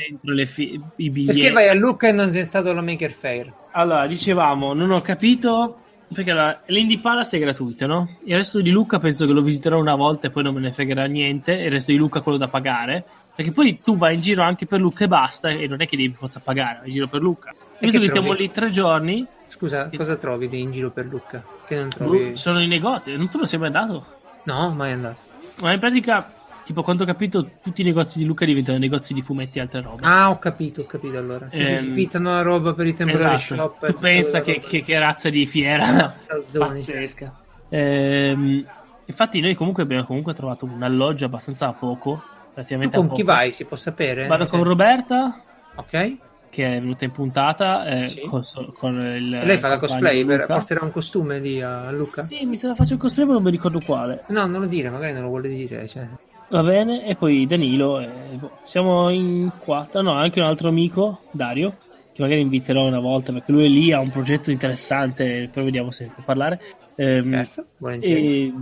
fi- 0.47 0.81
i 0.97 1.09
biglietti. 1.11 1.39
Perché 1.39 1.53
vai 1.53 1.69
a 1.69 1.75
Lucca 1.75 2.09
e 2.09 2.13
non 2.13 2.31
sei 2.31 2.45
stato 2.45 2.71
alla 2.71 2.83
Maker 2.83 3.11
Fair? 3.11 3.53
Allora, 3.73 4.07
dicevamo, 4.07 4.75
non 4.75 4.91
ho 4.91 5.01
capito 5.01 5.79
perché 6.13 6.31
allora, 6.31 6.61
l'Indie 6.67 6.99
Palace 6.99 7.37
è 7.37 7.41
gratuito, 7.41 7.87
no? 7.87 8.19
Il 8.25 8.37
resto 8.37 8.61
di 8.61 8.71
Lucca 8.71 8.99
penso 8.99 9.27
che 9.27 9.33
lo 9.33 9.41
visiterò 9.41 9.79
una 9.79 9.95
volta 9.95 10.27
e 10.27 10.31
poi 10.31 10.43
non 10.43 10.55
me 10.55 10.61
ne 10.61 10.73
fregherà 10.73 11.07
niente. 11.07 11.53
Il 11.53 11.71
resto 11.71 11.91
di 11.91 11.97
Lucca 11.97 12.19
è 12.19 12.23
quello 12.23 12.39
da 12.39 12.49
pagare. 12.49 13.05
Perché 13.35 13.51
poi 13.51 13.81
tu 13.83 13.97
vai 13.97 14.15
in 14.15 14.21
giro 14.21 14.43
anche 14.43 14.67
per 14.67 14.79
Lucca 14.79 15.05
e 15.05 15.09
basta, 15.09 15.49
e 15.49 15.67
non 15.67 15.81
è 15.81 15.89
che 15.89 15.97
devi 15.97 16.15
forza 16.17 16.39
pagare, 16.39 16.79
vai 16.79 16.87
in 16.87 16.93
giro 16.93 17.09
per 17.09 17.21
Lucca. 17.21 17.53
Visto 17.81 17.99
che 17.99 18.05
che 18.05 18.11
stiamo 18.11 18.33
lì 18.33 18.49
tre 18.51 18.71
giorni, 18.71 19.27
Scusa, 19.47 19.91
cosa 19.95 20.17
trovi 20.17 20.49
in 20.61 20.71
giro 20.73 20.91
per 20.91 21.07
Lucca? 21.07 21.43
Che 21.67 21.77
non 21.77 21.89
boh, 21.89 21.95
trovi? 21.95 22.37
sono 22.37 22.61
i 22.61 22.67
negozi, 22.67 23.15
non 23.17 23.29
tu 23.31 23.39
lo 23.39 23.47
sei 23.47 23.59
mai 23.59 23.69
andato? 23.69 24.05
No, 24.45 24.71
mai 24.71 24.93
andato. 24.93 25.17
Ma 25.61 25.73
in 25.73 25.79
pratica, 25.79 26.29
tipo, 26.65 26.83
quanto 26.83 27.05
ho 27.05 27.07
capito, 27.07 27.49
tutti 27.63 27.83
i 27.83 27.85
negozi 27.85 28.19
di 28.19 28.25
Lucca 28.25 28.45
diventano 28.45 28.79
negozi 28.79 29.15
di 29.15 29.23
fumetti 29.23 29.59
e 29.59 29.63
altre 29.63 29.81
robe. 29.81 30.05
Ah, 30.05 30.31
ho 30.31 30.39
capito, 30.39 30.83
ho 30.83 30.87
capito 30.87 31.17
allora. 31.17 31.49
Sì, 31.51 31.63
Ehm, 31.63 31.79
si 31.79 31.91
fittano 31.91 32.31
la 32.33 32.43
roba 32.43 32.75
per 32.75 32.87
i 32.87 32.95
temporary 32.95 33.35
Esatto. 33.35 33.55
shop. 33.55 33.85
e 33.85 33.93
Tu 33.93 33.99
pensa 34.01 34.41
che, 34.41 34.61
che- 34.61 34.83
che 34.83 34.99
razza 34.99 35.31
di 35.31 35.47
fiera 35.47 36.13
Calzoni, 36.27 36.67
pazzesca. 36.69 37.33
Ehm, 37.69 38.65
infatti, 39.07 39.41
noi 39.41 39.55
comunque 39.55 39.83
abbiamo 39.83 40.05
comunque 40.05 40.35
trovato 40.35 40.65
un 40.65 40.83
alloggio 40.83 41.25
abbastanza 41.27 41.69
a 41.69 41.73
poco. 41.73 42.15
Tu 42.15 42.51
Relativamente 42.55 42.97
con 42.97 43.07
poco. 43.07 43.17
chi 43.19 43.23
vai? 43.25 43.53
Si 43.53 43.65
può 43.65 43.77
sapere? 43.77 44.27
Vado 44.27 44.47
con 44.47 44.63
Roberta, 44.63 45.41
Ok. 45.77 46.17
Che 46.55 46.77
è 46.77 46.81
venuta 46.81 47.05
in 47.05 47.11
puntata. 47.11 47.85
eh, 47.85 48.05
Sì. 48.07 48.21
con, 48.21 48.43
con 48.79 48.95
il, 48.95 49.35
E 49.35 49.45
lei 49.45 49.59
fa 49.59 49.69
la 49.69 49.77
cosplay, 49.79 50.25
per- 50.25 50.47
porterà 50.47 50.85
un 50.85 50.93
costume 50.93 51.41
lì 51.41 51.61
a 51.61 51.91
Luca? 51.91 52.23
Sì, 52.23 52.45
mi 52.47 52.55
sa 52.57 52.69
che 52.69 52.75
faccio 52.77 52.95
il 52.95 53.01
cosplay, 53.01 53.27
ma 53.27 53.33
non 53.33 53.43
mi 53.43 53.51
ricordo 53.51 53.81
quale. 53.85 54.23
No, 54.29 54.47
non 54.47 54.61
lo 54.61 54.67
dire, 54.67 54.89
magari 54.91 55.13
non 55.13 55.23
lo 55.23 55.29
vuole 55.29 55.49
dire. 55.49 55.87
Cioè. 55.89 56.07
Va 56.51 56.63
bene, 56.63 57.05
e 57.07 57.17
poi 57.17 57.45
Danilo. 57.47 57.99
eh, 58.01 58.09
boh, 58.39 58.59
siamo 58.63 59.09
in 59.11 59.51
quattro. 59.59 60.01
No, 60.03 60.13
anche 60.13 60.41
un 60.41 60.47
altro 60.47 60.69
amico, 60.69 61.23
Dario, 61.33 61.79
che 62.13 62.23
magari 62.23 62.41
inviterò 62.43 62.87
una 62.87 63.01
volta 63.01 63.33
perché 63.33 63.51
lui 63.51 63.65
è 63.65 63.69
lì, 63.69 63.93
ha 63.93 63.99
un 63.99 64.11
progetto 64.11 64.51
interessante. 64.53 65.49
Poi 65.53 65.65
vediamo 65.65 65.91
se 65.91 66.11
può 66.15 66.23
parlare. 66.25 66.61
Ehm, 66.95 67.33
Certo, 67.33 67.67
volentieri. 67.79 68.47
E 68.47 68.53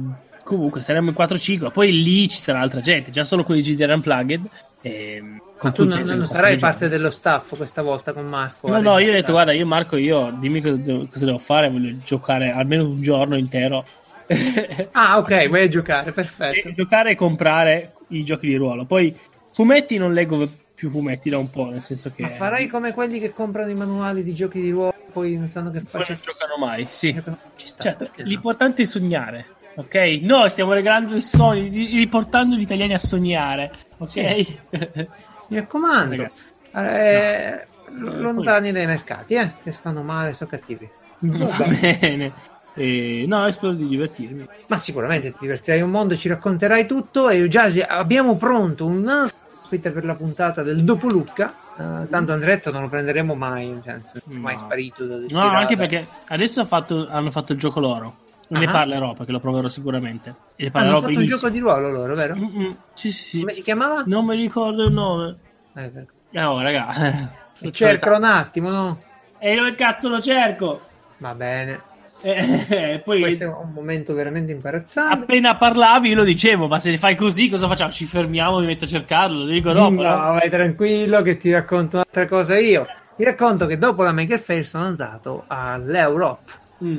comunque 0.44 0.80
saremo 0.80 1.08
in 1.10 1.14
4-5, 1.14 1.70
poi 1.70 1.92
lì 2.02 2.28
ci 2.28 2.38
sarà 2.38 2.60
altra 2.60 2.80
gente, 2.80 3.10
già 3.10 3.22
solo 3.24 3.44
quelli 3.44 3.62
di 3.62 3.74
GDR 3.74 3.92
Unplugged. 3.92 4.48
Ehm, 4.82 5.38
con 5.58 5.70
Ma 5.70 5.72
tu 5.72 5.84
non, 5.84 6.00
non 6.02 6.26
sarai 6.26 6.56
parte 6.58 6.88
dello 6.88 7.10
staff 7.10 7.56
questa 7.56 7.82
volta 7.82 8.12
con 8.12 8.24
Marco? 8.24 8.68
No, 8.68 8.80
no, 8.80 8.98
io 8.98 9.10
ho 9.10 9.12
detto, 9.12 9.32
guarda, 9.32 9.52
io 9.52 9.66
Marco, 9.66 9.96
io 9.96 10.34
dimmi 10.38 10.60
cosa 10.60 10.76
devo, 10.76 11.06
cosa 11.06 11.24
devo 11.24 11.38
fare, 11.38 11.70
voglio 11.70 11.96
giocare 12.02 12.50
almeno 12.50 12.84
un 12.84 13.00
giorno 13.00 13.36
intero. 13.36 13.84
Ah, 14.92 15.18
ok, 15.18 15.48
vai 15.48 15.64
a 15.64 15.68
giocare, 15.68 16.12
perfetto. 16.12 16.68
E 16.68 16.74
giocare 16.74 17.10
e 17.10 17.14
comprare 17.14 17.92
i 18.08 18.24
giochi 18.24 18.46
di 18.46 18.56
ruolo. 18.56 18.84
Poi 18.84 19.14
fumetti 19.52 19.98
non 19.98 20.12
leggo 20.14 20.48
più 20.74 20.90
fumetti 20.90 21.30
da 21.30 21.38
un 21.38 21.50
po', 21.50 21.70
nel 21.70 21.80
senso 21.80 22.10
che 22.12 22.22
Ma 22.22 22.28
farai 22.28 22.66
come 22.66 22.92
quelli 22.92 23.20
che 23.20 23.30
comprano 23.32 23.70
i 23.70 23.74
manuali 23.74 24.24
di 24.24 24.34
giochi 24.34 24.60
di 24.60 24.70
ruolo, 24.70 24.94
poi 25.12 25.36
non 25.36 25.48
sanno 25.48 25.70
che 25.70 25.80
poi 25.80 26.04
non 26.08 26.18
giocano 26.20 26.56
mai. 26.58 26.84
Sì. 26.84 27.12
Ci 27.56 27.66
sta, 27.68 27.82
Certo, 27.82 27.98
perché 27.98 28.22
no? 28.22 28.28
l'importante 28.28 28.82
è 28.82 28.84
sognare. 28.84 29.46
Ok? 29.76 29.94
No, 30.22 30.48
stiamo 30.48 30.72
regalando 30.72 31.14
il 31.14 31.22
sogno, 31.22 31.68
riportando 31.70 32.56
gli 32.56 32.62
italiani 32.62 32.94
a 32.94 32.98
sognare. 32.98 33.70
Ok? 34.02 34.56
Mi 35.48 35.56
raccomando, 35.58 36.16
Ragazzi. 36.16 36.44
eh, 36.74 37.66
lo- 37.98 38.20
lontani 38.20 38.72
dai 38.72 38.86
mercati, 38.86 39.34
eh, 39.34 39.50
che 39.62 39.72
fanno 39.72 40.02
male, 40.02 40.32
sono 40.32 40.50
cattivi. 40.50 40.88
Va 41.18 41.64
bene. 41.66 42.32
Eh, 42.74 43.24
no, 43.28 43.50
spero 43.50 43.72
di 43.74 43.86
divertirmi. 43.86 44.46
Ma 44.66 44.76
sicuramente 44.78 45.30
ti 45.32 45.38
divertirai 45.40 45.82
un 45.82 45.90
mondo, 45.90 46.16
ci 46.16 46.28
racconterai 46.28 46.86
tutto 46.86 47.28
e 47.28 47.46
già 47.48 47.68
abbiamo 47.88 48.36
pronto 48.36 48.86
un 48.86 49.06
altro 49.08 49.40
per 49.68 50.04
la 50.04 50.14
puntata 50.14 50.62
del 50.62 50.82
dopo 50.82 51.08
Lucca. 51.08 51.52
Eh, 51.78 52.08
tanto 52.08 52.32
Andretto 52.32 52.70
non 52.70 52.82
lo 52.82 52.88
prenderemo 52.88 53.34
mai, 53.34 53.68
nel 53.68 53.82
senso, 53.84 54.18
mai 54.26 54.54
No. 54.54 54.58
sparito. 54.60 55.04
da- 55.06 55.16
No, 55.16 55.26
tirata. 55.26 55.56
anche 55.58 55.76
perché 55.76 56.06
adesso 56.28 56.64
fatto- 56.64 57.08
hanno 57.10 57.30
fatto 57.30 57.52
il 57.52 57.58
gioco 57.58 57.80
loro. 57.80 58.16
Ne 58.58 58.66
Ah. 58.66 58.70
parlerò 58.70 59.14
perché 59.14 59.32
lo 59.32 59.38
proverò 59.40 59.68
sicuramente. 59.68 60.34
E 60.56 60.64
ne 60.64 60.70
Hanno 60.74 60.90
fatto 60.96 61.06
un 61.06 61.12
benissimo. 61.14 61.36
gioco 61.38 61.48
di 61.52 61.58
ruolo 61.58 61.90
loro, 61.90 62.14
vero? 62.14 62.34
Mm-mm. 62.36 62.76
Sì, 62.94 63.10
sì, 63.10 63.22
sì. 63.28 63.38
Come 63.40 63.52
si 63.52 63.62
chiamava? 63.62 64.02
Non 64.06 64.24
mi 64.26 64.36
ricordo 64.36 64.84
il 64.84 64.92
nome. 64.92 65.36
Eh, 65.74 65.88
vero. 65.90 66.06
Eh, 66.30 66.44
oh, 66.44 66.60
raga. 66.62 67.30
Cerca 67.70 68.16
un 68.16 68.24
attimo, 68.24 68.70
no? 68.70 69.00
E 69.38 69.54
dove 69.56 69.74
cazzo 69.74 70.08
lo 70.08 70.20
cerco? 70.20 70.80
Va 71.18 71.34
bene. 71.34 71.80
Eh, 72.20 72.66
eh, 72.68 73.02
poi 73.04 73.20
Questo 73.20 73.44
è 73.44 73.46
un 73.48 73.72
momento 73.72 74.14
veramente 74.14 74.52
imbarazzante. 74.52 75.24
appena 75.24 75.56
parlavi 75.56 76.12
lo 76.12 76.22
dicevo, 76.24 76.68
ma 76.68 76.78
se 76.78 76.96
fai 76.98 77.16
così 77.16 77.48
cosa 77.48 77.66
facciamo? 77.66 77.90
Ci 77.90 78.04
fermiamo, 78.04 78.60
mi 78.60 78.66
metto 78.66 78.84
a 78.84 78.88
cercarlo. 78.88 79.44
Dico 79.44 79.72
no, 79.72 79.88
no, 79.88 79.96
però. 79.96 80.32
vai 80.34 80.50
tranquillo 80.50 81.20
che 81.22 81.36
ti 81.36 81.50
racconto 81.52 81.96
un'altra 81.96 82.26
cosa 82.26 82.58
io. 82.58 82.86
Ti 83.16 83.24
racconto 83.24 83.66
che 83.66 83.78
dopo 83.78 84.02
la 84.02 84.12
Maker 84.12 84.38
Fair 84.38 84.64
sono 84.66 84.84
andato 84.84 85.44
all'Europe. 85.46 86.52
Mm. 86.84 86.98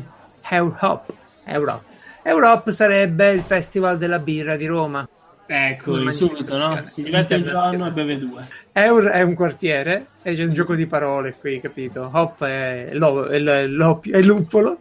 Europe. 0.49 1.13
Europe. 1.45 1.83
Europe 2.23 2.71
sarebbe 2.71 3.31
il 3.31 3.41
festival 3.41 3.97
della 3.97 4.19
birra 4.19 4.55
di 4.55 4.65
Roma. 4.65 5.07
Ecco, 5.45 6.11
subito, 6.11 6.57
no? 6.57 6.83
Si 6.87 7.03
diventa 7.03 7.35
un 7.35 7.43
giorno 7.43 7.87
e 7.87 7.91
beve 7.91 8.17
due. 8.17 8.47
Eur 8.71 9.05
è 9.07 9.21
un 9.21 9.33
quartiere 9.35 10.07
e 10.21 10.35
c'è 10.35 10.43
un 10.43 10.53
gioco 10.53 10.73
di 10.73 10.87
parole 10.87 11.35
qui, 11.37 11.59
capito? 11.59 12.09
Hop 12.11 12.43
è, 12.45 12.89
lo- 12.93 13.25
è 13.25 13.39
è 13.39 14.21
luppolo 14.21 14.77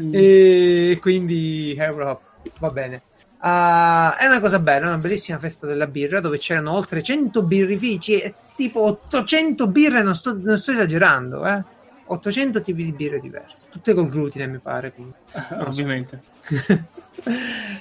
Mm. 0.00 0.10
e 0.12 0.98
quindi 1.00 1.74
Europe 1.78 2.22
va 2.58 2.70
bene. 2.70 3.02
Ah, 3.38 4.16
è 4.16 4.26
una 4.26 4.40
cosa 4.40 4.58
bella, 4.58 4.86
una 4.86 4.96
bellissima 4.98 5.38
festa 5.38 5.66
della 5.66 5.86
birra 5.86 6.20
dove 6.20 6.38
c'erano 6.38 6.72
oltre 6.72 7.02
100 7.02 7.42
birrifici 7.42 8.18
e 8.18 8.34
tipo 8.56 8.82
800 8.82 9.66
birre, 9.68 10.02
non 10.02 10.14
sto, 10.14 10.36
non 10.40 10.58
sto 10.58 10.70
esagerando, 10.72 11.46
eh? 11.46 11.62
800 12.12 12.62
tipi 12.62 12.84
di 12.84 12.92
birre 12.92 13.20
diverse, 13.20 13.66
tutte 13.70 13.94
col 13.94 14.08
glutine 14.08 14.46
mi 14.46 14.58
pare. 14.58 14.92
comunque. 14.94 15.20
Ovviamente. 15.66 16.20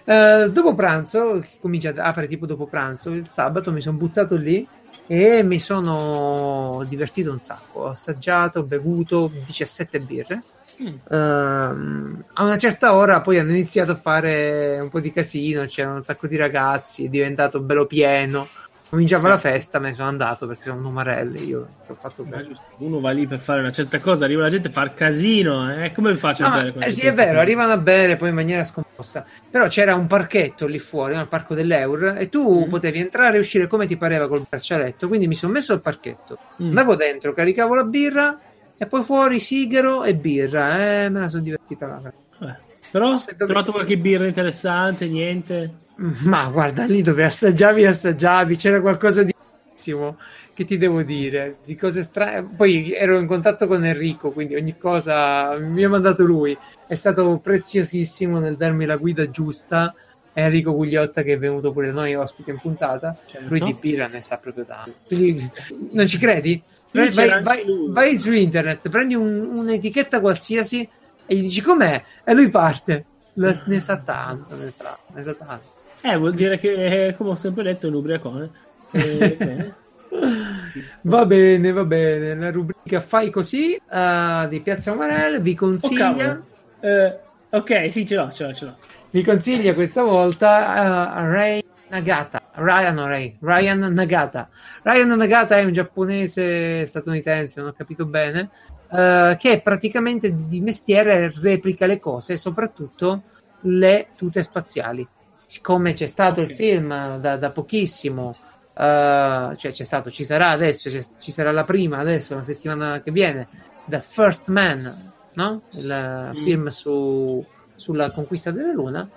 Eh, 0.04 0.50
dopo 0.52 0.74
pranzo, 0.74 1.44
comincia 1.62 1.90
ad 1.90 2.00
apre 2.00 2.28
tipo 2.28 2.46
dopo 2.46 2.66
pranzo, 2.66 3.12
il 3.12 3.26
sabato 3.28 3.72
mi 3.72 3.82
sono 3.82 3.98
buttato 3.98 4.36
lì 4.36 4.68
e 5.08 5.44
mi 5.44 5.60
sono 5.60 6.84
divertito 6.88 7.32
un 7.32 7.42
sacco. 7.42 7.82
Ho 7.82 7.90
assaggiato, 7.90 8.60
ho 8.60 8.64
bevuto 8.64 9.32
17 9.46 10.00
birre. 10.00 10.44
Mm. 10.82 10.96
Ehm, 11.10 12.24
a 12.34 12.44
una 12.44 12.58
certa 12.58 12.96
ora 12.96 13.22
poi 13.22 13.38
hanno 13.38 13.52
iniziato 13.52 13.92
a 13.92 13.96
fare 13.96 14.80
un 14.80 14.90
po' 14.90 15.00
di 15.00 15.12
casino, 15.12 15.66
c'erano 15.66 15.98
un 15.98 16.04
sacco 16.04 16.28
di 16.28 16.36
ragazzi, 16.36 17.06
è 17.06 17.10
diventato 17.10 17.62
bello 17.62 17.86
pieno. 17.86 18.48
Cominciava 18.92 19.30
la 19.30 19.38
festa, 19.38 19.80
me 19.80 19.88
ne 19.88 19.94
sono 19.94 20.10
andato 20.10 20.46
perché 20.48 20.64
sono 20.64 20.80
un 20.80 20.84
umarelli. 20.84 21.46
Io 21.48 21.70
sono 21.80 21.98
fatto 21.98 22.24
bene. 22.24 22.50
Uno 22.80 23.00
va 23.00 23.12
lì 23.12 23.26
per 23.26 23.40
fare 23.40 23.62
una 23.62 23.72
certa 23.72 24.00
cosa, 24.02 24.26
arriva 24.26 24.42
la 24.42 24.50
gente 24.50 24.68
a 24.68 24.72
far 24.72 24.94
casino. 24.94 25.74
Eh? 25.82 25.94
Come 25.94 26.14
faccio 26.18 26.44
a 26.44 26.52
Ah, 26.52 26.58
bere? 26.58 26.74
ma- 26.76 26.86
eh 26.86 26.92
sì, 26.92 27.06
è 27.08 27.14
vero, 27.14 27.40
arrivano 27.40 27.72
a 27.72 27.78
bere 27.78 28.18
poi 28.18 28.28
in 28.28 28.36
maniera 28.36 28.66
scomposta. 28.66 29.26
Però 29.50 29.66
c'era 29.68 29.96
un 29.96 30.08
parchetto 30.08 30.66
lì 30.68 30.78
fuori, 30.78 31.16
al 31.16 31.30
parco 31.30 31.56
dell'Eur, 31.56 32.16
e 32.18 32.28
tu 32.28 32.66
Mm. 32.66 32.70
potevi 32.70 33.00
entrare 33.00 33.38
e 33.38 33.40
uscire 33.40 33.66
come 33.68 33.86
ti 33.88 33.96
pareva 33.96 34.28
col 34.28 34.46
braccialetto. 34.50 35.08
Quindi 35.08 35.26
mi 35.28 35.36
sono 35.36 35.54
messo 35.54 35.72
al 35.72 35.80
parchetto, 35.80 36.38
Mm. 36.62 36.68
andavo 36.68 36.96
dentro, 36.96 37.32
caricavo 37.34 37.76
la 37.76 37.86
birra 37.86 38.38
e 38.78 38.86
poi 38.88 39.04
fuori 39.04 39.40
sigaro 39.40 40.04
e 40.04 40.16
birra. 40.16 41.04
Eh, 41.06 41.10
me 41.10 41.22
la 41.22 41.30
sono 41.30 41.44
divertita. 41.44 42.02
Eh, 42.42 42.56
Però 42.92 43.10
ho 43.10 43.18
trovato 43.38 43.72
qualche 43.72 43.96
birra 43.96 44.28
interessante, 44.28 45.08
niente. 45.08 45.76
Ma 46.02 46.48
guarda 46.50 46.86
lì 46.86 47.02
dove 47.02 47.24
assaggiavi, 47.24 47.86
assaggiavi, 47.86 48.56
c'era 48.56 48.82
qualcosa 48.82 49.24
di 49.24 49.34
bellissimo. 49.38 50.18
Che 50.54 50.66
ti 50.66 50.78
devo 50.78 51.02
dire? 51.04 51.58
Di 51.64 51.76
cose 51.76 52.02
strane. 52.02 52.44
Poi 52.56 52.94
ero 52.94 53.18
in 53.20 53.28
contatto 53.28 53.68
con 53.68 53.86
Enrico, 53.86 54.32
quindi 54.32 54.56
ogni 54.56 54.78
cosa 54.78 55.56
mi 55.58 55.84
ha 55.84 55.90
mandato 55.90 56.24
lui. 56.24 56.58
È 56.88 56.96
stato 56.96 57.38
preziosissimo 57.38 58.40
nel 58.40 58.58
darmi 58.58 58.86
la 58.86 58.98
guida 58.98 59.30
giusta. 59.30 59.94
Enrico 60.34 60.74
Gugliotta, 60.74 61.24
che 61.24 61.34
è 61.34 61.38
venuto 61.38 61.72
pure 61.74 61.88
da 61.88 61.94
noi 61.94 62.16
ospite 62.16 62.52
in 62.52 62.58
puntata, 62.58 63.16
Certo. 63.26 63.48
lui 63.50 63.60
di 63.60 63.76
birra 63.80 64.08
ne 64.08 64.22
sa 64.22 64.38
proprio 64.38 64.64
tanto. 64.66 64.94
Quindi, 65.08 65.50
non 65.92 66.08
ci 66.08 66.18
credi? 66.18 66.62
Vai, 66.92 67.12
vai- 67.44 67.64
vai 67.90 68.20
su 68.20 68.32
internet, 68.32 68.88
prendi 68.90 69.14
un- 69.14 69.50
un'etichetta 69.58 70.20
qualsiasi 70.22 70.88
e 71.26 71.36
gli 71.36 71.42
dici 71.42 71.62
com'è 71.62 72.02
e 72.24 72.34
lui 72.34 72.48
parte. 72.50 73.06
La- 73.34 73.58
ne 73.66 73.80
sa 73.82 73.98
tanto, 73.98 74.56
ne 74.56 74.70
sa, 74.72 74.98
ne 75.14 75.22
sa 75.22 75.34
tanto. 75.34 75.80
Eh, 76.04 76.18
vuol 76.18 76.34
dire 76.34 76.58
che, 76.58 77.08
eh, 77.08 77.16
come 77.16 77.32
ho 77.32 77.36
sempre 77.36 77.64
detto, 77.64 77.86
è 77.86 77.90
un 77.90 77.96
ubriacone. 77.96 78.50
Eh. 78.92 79.74
Va 81.04 81.26
bene, 81.26 81.72
va 81.72 81.86
bene. 81.86 82.36
La 82.36 82.52
rubrica 82.52 83.00
Fai 83.00 83.30
così 83.30 83.76
eh, 83.76 84.48
di 84.50 84.60
Piazza 84.62 84.92
Umarell 84.92 85.40
vi 85.42 85.52
Oh, 85.54 85.56
consiglia, 85.56 86.06
cavolo. 86.06 86.46
Eh, 86.82 87.20
ok, 87.50 87.92
sì, 87.92 88.06
ce 88.06 88.16
l'ho, 88.16 88.32
ce 88.32 88.44
l'ho, 88.46 88.54
ce 88.54 88.66
l'ho. 88.66 88.76
vi 89.12 89.24
consiglia 89.24 89.74
questa 89.74 90.04
volta 90.04 91.22
eh, 91.22 91.32
Ray 91.32 91.64
Nagata. 91.90 92.42
Ryan, 92.54 92.94
no, 92.96 93.08
Ray, 93.08 93.38
Ryan 93.40 93.80
Nagata. 93.94 94.50
Ryan 94.84 95.08
Nagata 95.10 95.58
è 95.58 95.64
un 95.64 95.72
giapponese 95.74 96.86
statunitense, 96.86 97.60
non 97.62 97.70
ho 97.70 97.74
capito 97.74 98.06
bene, 98.06 98.50
eh, 98.92 99.38
che 99.40 99.62
praticamente 99.62 100.34
di 100.36 100.60
mestiere 100.62 101.32
replica 101.42 101.86
le 101.86 102.00
cose, 102.00 102.36
soprattutto 102.36 103.22
le 103.62 104.08
tute 104.18 104.42
spaziali. 104.42 105.08
Siccome 105.52 105.92
c'è 105.92 106.08
stato 106.08 106.40
il 106.40 106.48
Ok. 106.48 106.56
film 106.56 107.18
da, 107.20 107.36
da 107.36 107.50
pochissimo, 107.50 108.34
eh, 108.74 109.54
cioè 109.58 109.72
c'è 109.74 109.84
stato, 109.84 110.10
ci 110.10 110.24
sarà 110.24 110.48
adesso, 110.52 110.90
ci 110.90 111.32
sarà 111.32 111.52
la 111.52 111.66
prima 111.66 111.98
adesso, 111.98 112.34
la 112.36 112.42
settimana 112.44 113.02
che 113.02 113.12
viene, 113.12 113.50
The 113.84 114.00
First 114.00 114.48
Man, 114.48 115.12
no? 115.34 115.62
il 115.72 116.32
Mm. 116.38 116.42
film 116.44 116.68
su- 116.68 117.46
sulla 117.76 118.12
conquista 118.12 118.52
della 118.52 118.72
Luna. 118.72 119.10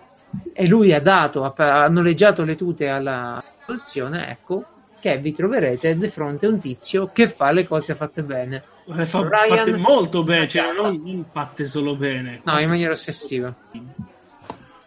E 0.53 0.66
lui 0.66 0.93
ha 0.93 1.01
dato, 1.01 1.45
ha, 1.45 1.55
ha 1.85 1.89
noleggiato 1.89 2.43
le 2.43 2.57
tute 2.57 2.89
alla 2.89 3.41
produzione, 3.64 4.28
ecco, 4.28 4.64
che 4.99 5.16
vi 5.18 5.32
troverete 5.32 5.97
di 5.97 6.09
fronte 6.09 6.47
a 6.47 6.49
un 6.49 6.59
tizio 6.59 7.11
che 7.12 7.28
fa 7.28 7.53
le 7.53 7.64
cose 7.64 7.95
fatte 7.95 8.24
bene. 8.24 8.61
Le 8.87 9.07
fa, 9.07 9.20
Ryan- 9.20 9.57
fatte 9.59 9.76
molto 9.76 10.24
bene, 10.24 10.49
cioè 10.49 10.72
non 10.74 11.26
fatte 11.30 11.64
solo 11.64 11.95
bene. 11.95 12.41
No, 12.43 12.59
in 12.59 12.68
maniera 12.68 12.91
ossessiva. 12.91 13.55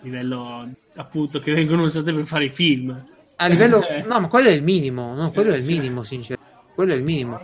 livello 0.02 0.70
appunto 0.98 1.40
che 1.40 1.54
vengono 1.54 1.84
usate 1.84 2.14
per 2.14 2.26
fare 2.26 2.46
i 2.46 2.50
film. 2.50 3.04
A 3.38 3.48
livello, 3.48 3.88
Eh. 3.88 4.02
no, 4.02 4.20
ma 4.20 4.28
quello 4.28 4.50
è 4.50 4.52
il 4.52 4.64
minimo, 4.64 5.14
no, 5.14 5.32
quello 5.32 5.54
è 5.54 5.58
il 5.58 5.66
minimo, 5.66 6.04
sinceramente. 6.04 6.46
Quello 6.74 6.94
è 6.94 6.96
il 6.96 7.04
minimo. 7.04 7.40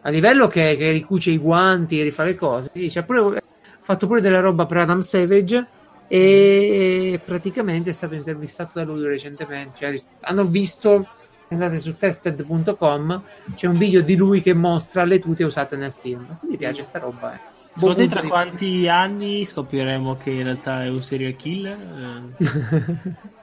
A 0.00 0.10
livello 0.10 0.48
che, 0.48 0.76
che 0.76 0.90
ricuce 0.90 1.30
i 1.30 1.38
guanti 1.38 2.00
e 2.00 2.02
rifà 2.02 2.24
le 2.24 2.34
cose, 2.34 2.70
sì, 2.74 2.88
c'ha 2.88 3.02
pure, 3.02 3.38
ha 3.38 3.42
fatto 3.80 4.06
pure 4.06 4.20
della 4.20 4.40
roba 4.40 4.66
per 4.66 4.78
Adam 4.78 5.00
Savage 5.00 5.66
e 6.08 7.20
praticamente 7.22 7.90
è 7.90 7.92
stato 7.92 8.14
intervistato 8.14 8.70
da 8.74 8.84
lui 8.84 9.02
recentemente. 9.04 9.76
Cioè, 9.78 10.02
hanno 10.20 10.44
visto, 10.44 11.06
andate 11.48 11.78
su 11.78 11.96
tested.com, 11.96 13.22
c'è 13.54 13.66
un 13.66 13.76
video 13.76 14.00
di 14.00 14.16
lui 14.16 14.40
che 14.40 14.54
mostra 14.54 15.04
le 15.04 15.18
tute 15.18 15.44
usate 15.44 15.76
nel 15.76 15.92
film. 15.92 16.30
Se 16.32 16.46
mi 16.46 16.56
piace 16.56 16.82
sta 16.82 16.98
roba, 16.98 17.34
eh. 17.34 17.38
Secondo 17.78 17.94
te 17.94 18.02
Boh, 18.04 18.08
tra 18.10 18.20
punto 18.20 18.34
quanti 18.34 18.88
anni 18.88 19.44
scopriremo 19.44 20.16
che 20.16 20.30
in 20.30 20.42
realtà 20.42 20.84
è 20.84 20.88
un 20.88 21.02
serial 21.02 21.36
killer? 21.36 21.76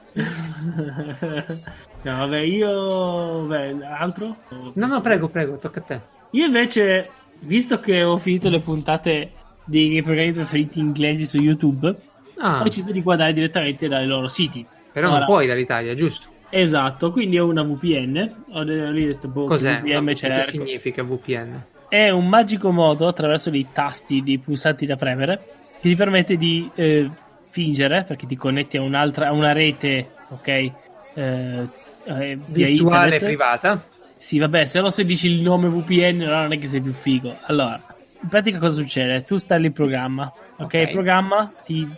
No, 2.02 2.18
vabbè, 2.18 2.38
io... 2.38 3.40
Beh, 3.46 3.84
altro? 3.84 4.36
No, 4.74 4.86
no, 4.86 5.00
prego, 5.00 5.28
prego, 5.28 5.56
tocca 5.58 5.80
a 5.80 5.82
te. 5.82 6.00
Io 6.30 6.46
invece, 6.46 7.10
visto 7.40 7.80
che 7.80 8.02
ho 8.02 8.16
finito 8.16 8.48
le 8.48 8.60
puntate 8.60 9.32
dei 9.64 9.88
miei 9.88 10.02
programmi 10.02 10.32
preferiti 10.32 10.78
inglesi 10.78 11.26
su 11.26 11.38
YouTube, 11.38 11.94
Ah, 12.38 12.60
ho 12.60 12.64
deciso 12.64 12.92
di 12.92 13.02
guardare 13.02 13.32
direttamente 13.32 13.88
dai 13.88 14.06
loro 14.06 14.28
siti. 14.28 14.64
però 14.92 15.08
Ora- 15.08 15.16
non 15.18 15.26
puoi 15.26 15.46
dall'Italia, 15.46 15.94
giusto? 15.94 16.28
Esatto, 16.48 17.10
quindi 17.10 17.38
ho 17.38 17.46
una 17.46 17.62
VPN. 17.64 18.44
Ho 18.52 18.62
lì 18.62 19.06
detto, 19.06 19.26
boh, 19.28 19.46
Cos'è? 19.46 19.80
VPN 19.82 20.06
Che 20.06 20.14
cerco. 20.14 20.50
significa 20.50 21.02
VPN? 21.02 21.62
È 21.88 22.10
un 22.10 22.28
magico 22.28 22.70
modo 22.70 23.06
attraverso 23.06 23.50
dei 23.50 23.66
tasti, 23.72 24.22
dei 24.22 24.38
pulsanti 24.38 24.86
da 24.86 24.96
premere, 24.96 25.40
che 25.80 25.88
ti 25.88 25.96
permette 25.96 26.36
di 26.36 26.70
eh, 26.74 27.10
fingere, 27.48 28.04
perché 28.04 28.26
ti 28.26 28.36
connetti 28.36 28.76
a 28.76 28.82
un'altra, 28.82 29.28
a 29.28 29.32
una 29.32 29.52
rete, 29.52 30.08
ok? 30.30 30.48
Eh, 30.48 30.72
eh, 31.14 32.38
via 32.46 32.66
Virtuale 32.66 33.04
internet. 33.04 33.20
privata? 33.20 33.84
Sì, 34.16 34.38
vabbè, 34.38 34.64
se 34.64 34.80
no 34.80 34.90
se 34.90 35.04
dici 35.04 35.28
il 35.28 35.42
nome 35.42 35.68
VPN, 35.68 36.22
allora 36.22 36.42
non 36.42 36.52
è 36.52 36.58
che 36.58 36.66
sei 36.66 36.80
più 36.80 36.92
figo. 36.92 37.36
Allora, 37.42 37.80
in 38.20 38.28
pratica 38.28 38.58
cosa 38.58 38.80
succede? 38.80 39.24
Tu 39.24 39.36
stai 39.36 39.62
il 39.64 39.72
programma, 39.72 40.32
ok? 40.56 40.62
Ok. 40.62 40.74
Il 40.74 40.88
programma 40.90 41.52
ti 41.64 41.88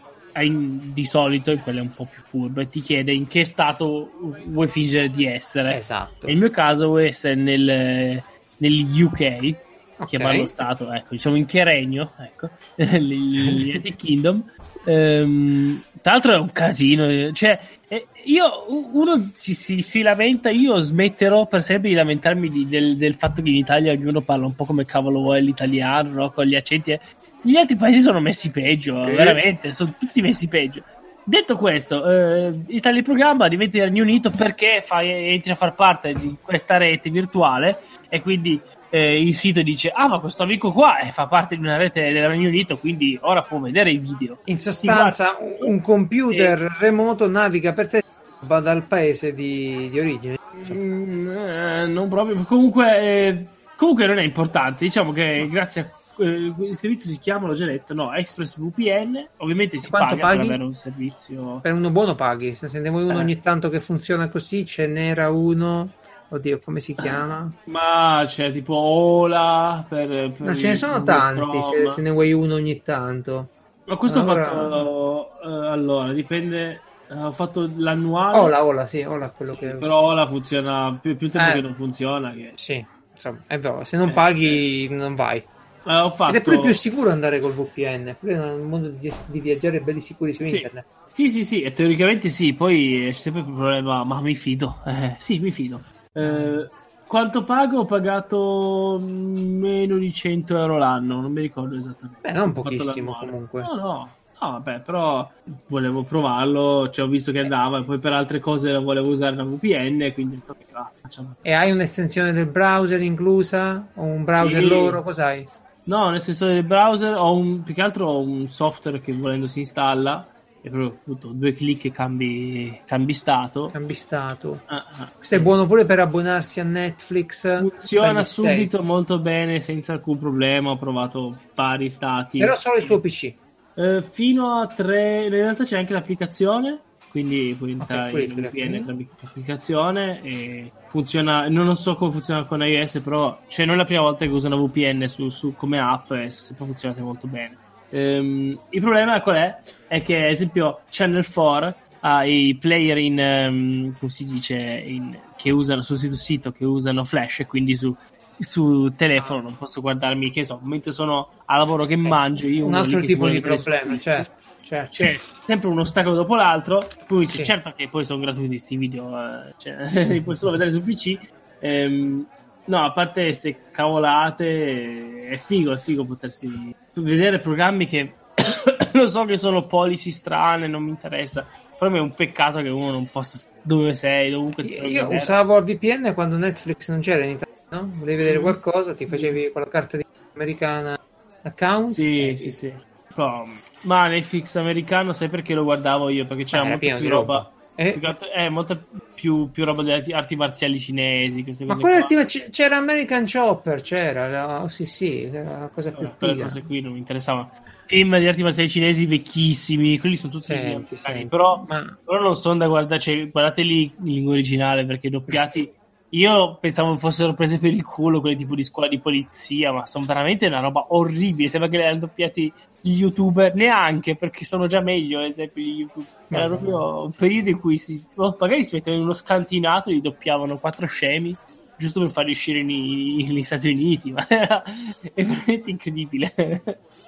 di 0.47 1.05
solito, 1.05 1.51
in 1.51 1.61
quelle 1.63 1.81
un 1.81 1.93
po' 1.93 2.05
più 2.05 2.23
furbe, 2.23 2.69
ti 2.69 2.81
chiede 2.81 3.13
in 3.13 3.27
che 3.27 3.45
stato 3.45 4.11
vuoi 4.47 4.69
fingere 4.69 5.11
di 5.11 5.27
essere. 5.27 5.79
Esatto. 5.79 6.27
Nel 6.27 6.37
mio 6.37 6.51
caso 6.51 6.87
vuoi 6.89 7.09
essere 7.09 7.35
nel, 7.35 8.23
negli 8.59 9.03
UK, 9.03 9.55
Ok. 9.99 10.07
chiamarlo 10.09 10.47
stato, 10.47 10.93
ecco, 10.93 11.09
diciamo 11.11 11.37
in 11.37 11.45
che 11.47 11.65
regno, 11.65 12.13
ecco, 12.19 12.51
l'United 12.77 13.97
Kingdom. 13.97 14.43
Ehm, 14.85 15.83
tra 16.01 16.13
l'altro 16.13 16.33
è 16.35 16.39
un 16.39 16.53
casino, 16.53 17.07
eh, 17.09 17.31
cioè 17.35 17.59
eh, 17.89 18.07
io 18.25 18.65
uno 18.93 19.31
si, 19.35 19.55
si- 19.55 19.83
si 19.83 20.03
lamenta, 20.03 20.51
io 20.51 20.79
smetterò 20.79 21.47
per 21.47 21.63
sempre 21.63 21.89
di 21.91 21.95
lamentarmi 21.95 22.49
di- 22.49 22.67
del, 22.67 22.97
del 22.97 23.15
fatto 23.15 23.43
che 23.43 23.49
in 23.51 23.57
Italia 23.57 23.93
ognuno 23.93 24.21
parla 24.23 24.47
un 24.47 24.55
po' 24.55 24.65
come 24.65 24.85
cavolo 24.85 25.21
vuole 25.21 25.41
l'italiano, 25.41 26.11
no? 26.13 26.31
con 26.31 26.45
gli 26.47 26.55
accenti. 26.55 26.93
eh. 26.93 27.01
Gli 27.43 27.57
altri 27.57 27.77
paesi 27.77 28.01
sono 28.01 28.21
messi 28.21 28.51
peggio, 28.51 29.05
Sì. 29.05 29.13
veramente, 29.13 29.73
sono 29.73 29.95
tutti 29.99 30.21
messi 30.23 30.49
peggio. 30.49 30.83
Detto 31.25 31.57
questo, 31.57 32.09
eh, 32.09 32.53
installi 32.69 32.99
il 32.99 33.05
programma, 33.05 33.49
diventi 33.49 33.79
del 33.79 33.89
Regno 33.89 34.03
Unito 34.03 34.31
perché 34.31 34.83
fai- 34.85 35.11
entri 35.35 35.51
a 35.51 35.55
far 35.57 35.75
parte 35.75 36.15
di 36.15 36.37
questa 36.41 36.79
rete 36.79 37.11
virtuale 37.11 37.81
e 38.09 38.23
quindi 38.23 38.59
eh, 38.91 39.21
il 39.21 39.35
sito 39.35 39.63
dice 39.63 39.91
ah 39.91 40.09
ma 40.09 40.19
questo 40.19 40.43
amico 40.43 40.73
qua 40.73 41.01
eh, 41.01 41.13
fa 41.13 41.27
parte 41.27 41.57
di 41.57 41.63
una 41.63 41.77
rete 41.77 42.13
del 42.13 42.29
Regno 42.29 42.49
Unito 42.49 42.79
quindi 42.79 43.19
ora 43.23 43.43
può 43.43 43.59
vedere 43.59 43.91
i 43.91 43.99
video. 43.99 44.39
In 44.45 44.59
sostanza, 44.59 45.37
un 45.41 45.73
un 45.73 45.81
computer 45.81 46.77
remoto 46.79 47.29
naviga 47.29 47.73
per 47.73 47.89
te 47.89 48.03
va 48.41 48.61
dal 48.61 48.85
paese 48.85 49.35
di, 49.35 49.89
di 49.91 49.99
origine. 49.99 50.39
Mm, 50.73 51.29
eh, 51.29 51.87
non 51.87 52.09
proprio, 52.09 52.43
comunque, 52.45 52.99
eh, 53.01 53.47
comunque 53.77 54.07
non 54.07 54.19
è 54.19 54.23
importante, 54.23 54.85
diciamo 54.85 55.13
che 55.13 55.47
grazie 55.51 55.81
a 55.81 55.99
eh, 56.21 56.53
il 56.59 56.77
servizio 56.77 57.11
si 57.11 57.19
chiama, 57.19 57.47
l'ho 57.47 57.55
già 57.55 57.67
detto, 57.67 57.95
no, 57.95 58.13
ExpressVPN, 58.13 59.29
ovviamente 59.39 59.79
si 59.79 59.89
paga 59.89 60.09
per 60.09 60.19
paghi? 60.19 60.47
avere 60.47 60.65
un 60.65 60.75
servizio... 60.75 61.61
Per 61.63 61.73
uno 61.73 61.91
buono 61.91 62.15
paghi. 62.15 62.53
Se 62.53 62.81
ne 62.81 62.91
vuoi 62.91 63.05
uno 63.05 63.19
Eh. 63.19 63.23
ogni 63.23 63.41
tanto 63.41 63.69
che 63.69 63.81
funziona 63.81 64.29
così, 64.29 64.67
ce 64.67 64.87
n'era 64.87 65.31
uno. 65.31 65.89
Oddio, 66.31 66.61
come 66.63 66.81
si 66.81 66.95
chiama? 66.95 67.51
Ma 67.65 68.23
c'è 68.27 68.53
tipo 68.53 68.75
Ola 68.75 69.85
per, 69.89 70.07
per 70.09 70.33
No, 70.41 70.55
ce 70.55 70.69
ne 70.69 70.77
sono 70.77 71.03
tanti. 71.03 71.61
Se, 71.63 71.89
se 71.89 72.03
ne 72.03 72.11
vuoi 72.11 72.33
uno 72.33 72.55
ogni 72.55 72.83
tanto. 72.83 73.49
Ma 73.85 73.97
questo 73.97 74.21
Allora- 74.21 74.53
ho 74.53 75.31
fatto 75.41 75.65
eh, 75.65 75.67
allora 75.69 76.13
dipende 76.13 76.81
eh, 77.11 77.15
ho 77.15 77.33
fatto 77.33 77.71
l'annuale 77.77 78.37
Ola, 78.37 78.63
Ola, 78.63 78.85
sì, 78.85 79.01
Ola, 79.01 79.31
quello 79.31 79.53
sì, 79.53 79.59
che. 79.61 79.69
però 79.77 80.01
Ola 80.03 80.29
funziona 80.29 80.99
più, 81.01 81.17
più 81.17 81.31
tempo 81.31 81.51
Eh. 81.53 81.55
che 81.55 81.61
non 81.63 81.75
funziona 81.75 82.33
che... 82.33 82.53
Sì, 82.57 82.85
insomma, 83.11 83.39
è 83.47 83.59
vero. 83.59 83.83
Se 83.85 83.97
non 83.97 84.11
Eh, 84.11 84.13
paghi, 84.13 84.89
non 84.91 85.15
vai. 85.15 85.39
Eh, 85.39 85.97
ho 86.01 86.11
fatto 86.11 86.33
Ed 86.33 86.37
è 86.37 86.43
pure 86.43 86.61
più 86.61 86.73
sicuro 86.75 87.09
andare 87.11 87.41
col 87.41 87.53
VPN. 87.55 88.15
Pure 88.21 88.37
un 88.37 88.69
modo 88.69 88.89
di, 88.89 89.11
di 89.29 89.41
viaggiare 89.41 89.81
belli 89.81 90.01
sicuri 90.03 90.35
su 90.35 90.43
Sì. 90.43 90.57
internet. 90.57 90.85
Sì, 91.07 91.31
sì, 91.31 91.43
sì, 91.45 91.63
e 91.63 91.73
teoricamente 91.73 92.29
sì, 92.29 92.53
poi 92.53 93.05
c'è 93.07 93.13
sempre 93.13 93.41
il 93.41 93.47
problema, 93.47 94.05
ma 94.05 94.21
mi 94.21 94.35
fido. 94.35 94.81
Eh, 94.85 95.17
sì, 95.19 95.39
mi 95.39 95.51
fido. 95.51 95.81
Eh, 96.19 96.69
quanto 97.07 97.45
pago? 97.45 97.81
Ho 97.81 97.85
pagato 97.87 98.99
meno 99.01 99.97
di 99.97 100.13
100 100.13 100.59
euro 100.59 100.77
l'anno, 100.79 101.21
non 101.21 101.33
mi 101.33 101.41
ricordo 101.41 101.77
esattamente. 101.77 102.21
Beh, 102.23 102.33
non 102.33 102.53
pochissimo 102.53 103.17
comunque. 103.19 103.63
No, 103.63 103.75
no, 103.75 104.13
No, 104.41 104.53
vabbè, 104.53 104.81
però 104.83 105.29
volevo 105.67 106.05
provarlo, 106.05 106.89
cioè 106.91 107.05
ho 107.05 107.09
visto 107.09 107.33
che 107.33 107.41
andava, 107.41 107.79
e 107.79 107.83
poi 107.85 107.99
per 107.99 108.13
altre 108.13 108.39
cose 108.39 108.73
volevo 108.79 109.09
usare 109.09 109.33
una 109.35 109.43
VPN, 109.43 110.13
quindi 110.13 110.37
ho 110.47 110.55
detto, 110.57 110.77
ah, 110.77 110.93
facciamo 110.95 111.31
sta- 111.35 111.49
E 111.49 111.53
hai 111.53 111.73
un'estensione 111.73 112.33
del 112.33 112.47
browser 112.47 113.03
inclusa? 113.03 113.85
O 113.95 114.05
un 114.05 114.23
browser 114.23 114.63
Sì. 114.63 114.69
loro? 114.69 115.03
Cos'hai? 115.03 115.45
No, 115.87 116.11
nel 116.11 116.21
senso 116.21 116.47
del 116.47 116.63
browser 116.63 117.17
ho 117.17 117.35
un, 117.35 117.65
più 117.65 117.75
che 117.75 117.83
altro 117.83 118.07
ho 118.07 118.21
un 118.21 118.47
software 118.47 119.01
che 119.01 119.13
volendo 119.13 119.49
si 119.49 119.59
installa, 119.59 120.25
e 120.61 120.71
proprio 120.71 120.89
appunto 120.89 121.29
due 121.29 121.53
clic 121.53 121.85
e 121.87 121.93
cambi, 121.93 122.81
cambi 122.85 123.13
stato. 123.13 123.71
Cambi 123.73 123.95
stato. 123.95 124.63
Ah, 124.67 124.85
ah. 124.91 125.11
Questo 125.17 125.37
è 125.37 125.41
buono 125.41 125.67
pure 125.67 125.85
per 125.85 126.01
abbonarsi 126.01 126.61
a 126.61 126.65
Netflix. 126.65 127.59
Funziona 127.59 128.23
subito 128.25 128.77
States. 128.77 128.87
molto 128.87 129.19
bene, 129.19 129.61
senza 129.61 129.93
alcun 129.93 130.19
problema. 130.19 130.71
Ho 130.71 130.77
provato 130.77 131.39
vari 131.55 131.91
stati. 131.91 132.39
Però 132.39 132.55
solo 132.57 132.77
il 132.77 132.85
tuo 132.85 133.01
PC. 133.01 133.35
Eh, 133.75 134.03
fino 134.03 134.59
a 134.59 134.67
tre. 134.67 135.25
In 135.25 135.31
realtà 135.31 135.65
c'è 135.65 135.79
anche 135.79 135.93
l'applicazione. 135.93 136.81
Quindi 137.09 137.55
puoi 137.57 137.73
entrare 137.73 138.11
pure 138.11 138.25
in 138.25 138.35
VPN 138.35 138.85
tramite 138.85 139.13
l'applicazione 139.21 140.21
e 140.23 140.71
funziona. 140.87 141.49
Non 141.49 141.75
so 141.77 141.95
come 141.95 142.13
funziona 142.13 142.45
con 142.45 142.63
iOS, 142.63 143.01
però 143.01 143.41
cioè 143.47 143.65
non 143.65 143.77
è 143.77 143.79
la 143.79 143.85
prima 143.87 144.03
volta 144.03 144.27
che 144.27 144.31
uso 144.31 144.47
una 144.47 144.57
VPN 144.57 145.09
su, 145.09 145.31
su- 145.31 145.55
come 145.55 145.79
app 145.79 146.11
e 146.13 146.29
sempre 146.29 146.67
funzionate 146.67 147.01
molto 147.01 147.27
bene. 147.27 147.57
Ehm, 147.91 148.59
il 148.71 148.81
problema 148.81 149.21
qual 149.21 149.37
è? 149.37 149.55
È 149.87 150.03
che, 150.03 150.17
ad 150.25 150.31
esempio, 150.33 150.81
Channel 150.91 151.25
4 151.31 151.75
ha 152.01 152.25
i 152.25 152.57
player 152.61 152.99
in 152.99 153.19
ehm, 153.19 153.99
come 153.99 154.11
si 154.11 154.25
dice 154.25 154.55
in- 154.57 155.19
che 155.37 155.51
usano 155.51 155.83
sul 155.83 155.97
sito 155.97 156.15
sito 156.15 156.53
che 156.53 156.65
usano 156.65 157.03
Flash 157.05 157.41
e 157.41 157.47
quindi 157.47 157.75
su, 157.75 157.95
su 158.39 158.93
telefono 158.95 159.41
non 159.43 159.57
posso 159.57 159.81
guardarmi 159.81 160.31
che 160.31 160.45
so 160.45 160.61
mentre 160.63 160.93
sono 160.93 161.29
a 161.47 161.57
lavoro 161.57 161.87
che 161.87 161.97
mangio 161.97 162.47
io 162.47 162.67
un 162.67 162.75
altro 162.75 163.01
tipo 163.03 163.29
di 163.29 163.41
problema, 163.41 163.99
certo. 163.99 164.33
certo. 164.63 164.93
Cioè, 164.93 165.19
sempre 165.47 165.69
uno 165.69 165.83
stacco 165.85 166.13
dopo 166.13 166.37
l'altro. 166.37 166.87
Poi 167.07 167.27
Sì. 167.27 167.43
certo 167.43 167.73
che 167.75 167.89
poi 167.89 168.05
sono 168.05 168.21
gratuiti 168.21 168.51
questi 168.51 168.77
video, 168.77 169.09
eh, 169.19 169.55
cioè, 169.57 169.89
li 170.13 170.21
puoi 170.21 170.37
solo 170.37 170.53
vedere 170.53 170.71
su 170.71 170.83
PC. 170.83 171.19
Ehm, 171.61 172.27
no, 172.69 172.85
a 172.85 172.93
parte 172.93 173.23
queste 173.25 173.57
cavolate, 173.71 175.29
è 175.29 175.37
figo, 175.37 175.73
è 175.73 175.77
figo 175.77 176.05
potersi 176.05 176.75
vedere 176.95 177.39
programmi 177.39 177.87
che 177.87 178.13
lo 178.93 179.07
so 179.07 179.25
che 179.25 179.37
sono 179.37 179.67
policy 179.67 180.11
strane, 180.11 180.67
non 180.67 180.83
mi 180.83 180.91
interessa. 180.91 181.47
Per 181.79 181.89
me 181.91 181.99
è 181.99 182.01
un 182.01 182.15
peccato 182.15 182.61
che 182.61 182.69
uno 182.69 182.91
non 182.91 183.09
possa 183.11 183.39
dove 183.63 183.95
sei, 183.95 184.31
dovunque 184.31 184.65
Io 184.65 184.83
vedere. 184.83 185.15
usavo 185.15 185.63
VPN 185.63 186.13
quando 186.15 186.37
Netflix 186.37 186.89
non 186.91 187.01
c'era 187.01 187.23
in 187.25 187.31
Italia, 187.31 187.55
no? 187.71 187.91
Volevi 187.99 188.17
vedere 188.17 188.39
Mm. 188.39 188.43
qualcosa, 188.43 188.95
ti 188.95 189.07
facevi 189.07 189.51
con 189.53 189.63
la 189.63 189.69
carta 189.69 189.97
di 189.97 190.03
americana 190.35 190.97
account. 191.43 191.91
Sì, 191.93 192.31
e- 192.31 192.37
sì, 192.37 192.51
sì. 192.51 192.73
Però, 193.15 193.45
ma 193.83 194.09
Netflix 194.09 194.57
americano, 194.57 195.13
sai 195.13 195.29
perché 195.29 195.55
lo 195.55 195.63
guardavo 195.65 196.09
io? 196.09 196.27
Perché 196.27 196.45
c'era 196.45 196.63
Ah, 196.63 196.67
molto 196.67 196.87
più 196.87 197.09
roba. 197.09 197.17
roba. 197.37 197.53
Eh, 197.81 198.01
È 198.33 198.49
molta 198.49 198.77
più, 199.15 199.51
più 199.53 199.65
roba 199.65 199.83
delle 199.83 199.99
arti, 199.99 200.11
arti 200.13 200.35
marziali 200.35 200.81
cinesi, 200.81 201.45
queste 201.45 201.65
ma 201.65 201.75
cose 201.75 201.83
quella 201.83 201.97
qua. 201.99 202.05
attiva- 202.07 202.25
c- 202.25 202.51
c'era 202.51 202.77
American 202.77 203.25
Chopper, 203.31 203.83
c'era, 203.83 204.27
la- 204.29 204.63
oh, 204.65 204.69
sì 204.69 204.85
sì, 204.85 205.31
la 205.31 205.71
cosa 205.73 205.93
più 205.93 206.03
Vabbè, 206.03 206.17
quelle 206.19 206.33
figa. 206.33 206.45
cose 206.47 206.63
qui 206.65 206.81
non 206.81 206.93
mi 206.93 206.99
interessavano. 206.99 207.53
Film 207.87 208.19
di 208.19 208.27
arti 208.27 208.43
marziali 208.43 208.69
cinesi 208.69 209.07
vecchissimi, 209.07 209.97
quelli 209.99 210.17
sono 210.17 210.33
tutti 210.33 210.45
Senti, 210.47 210.97
senti. 210.97 211.27
però, 211.27 211.65
Ma 211.69 211.99
però 212.05 212.21
non 212.21 212.35
sono 212.35 212.57
da 212.57 212.67
guardare, 212.67 213.01
cioè, 213.01 213.31
guardateli 213.31 213.83
in 214.03 214.13
lingua 214.13 214.33
originale 214.33 214.85
perché 214.85 215.09
doppiati. 215.09 215.73
Io 216.11 216.57
pensavo 216.59 216.97
fossero 216.97 217.35
prese 217.35 217.59
per 217.59 217.73
il 217.73 217.85
culo 217.85 218.21
quelle 218.21 218.37
tipo 218.37 218.55
di 218.55 218.63
scuola 218.63 218.89
di 218.89 218.99
polizia, 218.99 219.73
ma 219.73 219.87
sono 219.87 220.07
veramente 220.07 220.47
una 220.47 220.61
roba 220.61 220.87
orribile. 220.89 221.49
Sembra 221.49 221.69
che 221.69 221.77
le 221.77 221.87
hanno 221.87 221.99
doppiati 221.99 222.53
gli 222.81 222.99
youtuber, 223.01 223.55
neanche 223.55 224.17
perché 224.17 224.45
sono 224.45 224.67
già 224.67 224.81
meglio, 224.81 225.19
ad 225.19 225.27
esempio, 225.27 225.63
gli 225.63 225.81
youtuber. 225.81 226.09
Era 226.29 226.43
Madonna. 226.49 226.57
proprio 226.59 227.05
un 227.05 227.13
periodo 227.13 227.49
in 227.51 227.61
cui 227.61 227.77
si, 227.79 228.03
oh, 228.17 228.37
magari 228.39 228.65
si 228.65 228.75
mettevano 228.77 229.03
in 229.03 229.09
uno 229.09 229.17
scantinato 229.17 229.91
e 229.91 229.95
li 229.95 230.01
doppiavano 230.01 230.59
quattro 230.59 230.87
scemi 230.87 231.37
giusto 231.77 232.01
per 232.01 232.11
farli 232.11 232.33
uscire 232.33 232.63
nei- 232.63 233.25
negli 233.29 233.43
Stati 233.43 233.71
Uniti. 233.71 234.11
Ma 234.13 234.27
era, 234.29 234.63
è 234.65 235.25
veramente 235.25 235.71
incredibile. 235.71 236.33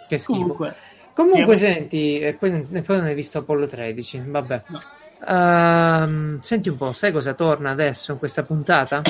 che 0.08 0.18
schifo. 0.18 0.38
Comunque, 0.38 0.76
Comunque, 1.12 1.56
Sì, 1.56 1.64
senti, 1.64 2.18
e 2.18 2.34
poi, 2.34 2.66
e 2.70 2.82
poi 2.82 2.96
non 2.96 3.06
hai 3.06 3.14
visto 3.14 3.38
Apollo 3.38 3.66
13, 3.66 4.22
vabbè. 4.26 4.62
No. 4.68 4.80
Ehm, 5.26 6.40
senti 6.40 6.68
un 6.68 6.76
po', 6.76 6.92
sai 6.92 7.12
cosa 7.12 7.34
torna 7.34 7.70
adesso 7.70 8.12
in 8.12 8.18
questa 8.18 8.42
puntata? 8.42 9.02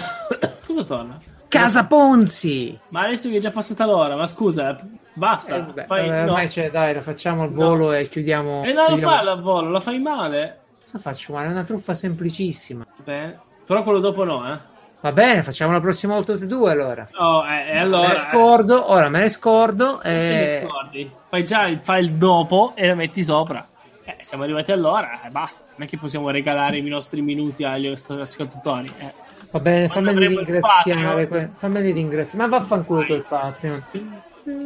cosa 0.66 0.82
torna? 0.84 1.18
Casa 1.48 1.86
Ponzi! 1.86 2.78
Ma 2.88 3.06
adesso 3.06 3.28
che 3.28 3.38
è 3.38 3.40
già 3.40 3.50
passata 3.50 3.84
l'ora, 3.84 4.14
ma 4.16 4.26
scusa, 4.28 4.78
basta. 5.14 5.56
Eh, 5.56 5.60
vabbè, 5.62 5.84
fai, 5.86 6.06
vabbè, 6.08 6.24
no. 6.24 6.30
ormai 6.32 6.48
c'è, 6.48 6.70
dai, 6.70 6.94
lo 6.94 7.00
facciamo 7.00 7.42
al 7.42 7.50
No. 7.50 7.64
volo 7.66 7.92
e 7.92 8.08
chiudiamo. 8.08 8.62
E 8.64 8.72
non 8.72 8.90
lo 8.90 8.98
fai 8.98 9.26
al 9.26 9.40
volo, 9.40 9.68
lo 9.70 9.80
fai 9.80 9.98
male. 9.98 10.58
Cosa 10.82 10.98
faccio 10.98 11.32
male? 11.32 11.48
È 11.48 11.50
una 11.50 11.64
truffa 11.64 11.92
semplicissima. 11.94 12.86
Beh, 13.04 13.36
però 13.64 13.82
quello 13.82 13.98
dopo 13.98 14.22
no, 14.24 14.52
eh. 14.52 14.58
Va 15.00 15.12
bene, 15.12 15.42
facciamo 15.42 15.72
la 15.72 15.80
prossima 15.80 16.12
volta 16.14 16.32
tutte 16.34 16.44
e 16.44 16.48
due 16.48 16.70
allora. 16.72 17.08
Oh, 17.16 17.44
eh, 17.46 17.70
e 17.70 17.72
me 17.72 17.80
allora... 17.80 18.12
le 18.12 18.18
scordo, 18.30 18.90
ora 18.92 19.08
me 19.08 19.20
ne 19.20 19.28
scordo. 19.30 20.02
eh, 20.02 20.10
te 20.10 20.10
ne 20.10 20.60
E... 20.60 20.66
scordi. 20.68 21.10
Fai 21.28 21.42
già 21.44 21.66
il 21.66 21.80
file 21.82 22.16
dopo 22.18 22.72
e 22.76 22.86
la 22.86 22.94
metti 22.94 23.24
sopra. 23.24 23.66
Eh, 24.18 24.24
siamo 24.24 24.42
arrivati 24.44 24.72
all'ora 24.72 25.22
e 25.22 25.30
basta. 25.30 25.64
Non 25.76 25.86
è 25.86 25.90
che 25.90 25.96
possiamo 25.98 26.30
regalare 26.30 26.78
i 26.78 26.82
nostri 26.82 27.22
minuti 27.22 27.64
agli 27.64 27.86
ascoltatori. 27.86 28.90
Eh. 28.98 29.12
Va 29.50 29.60
bene, 29.60 29.88
fammeli 29.88 30.26
ringraziare. 30.28 31.26
Que- 31.28 31.50
Fammeli 31.54 31.92
ringraziare. 31.92 32.48
Ma 32.48 32.58
vaffanculo 32.58 33.04
col 33.06 33.24
Patreon. 33.28 33.84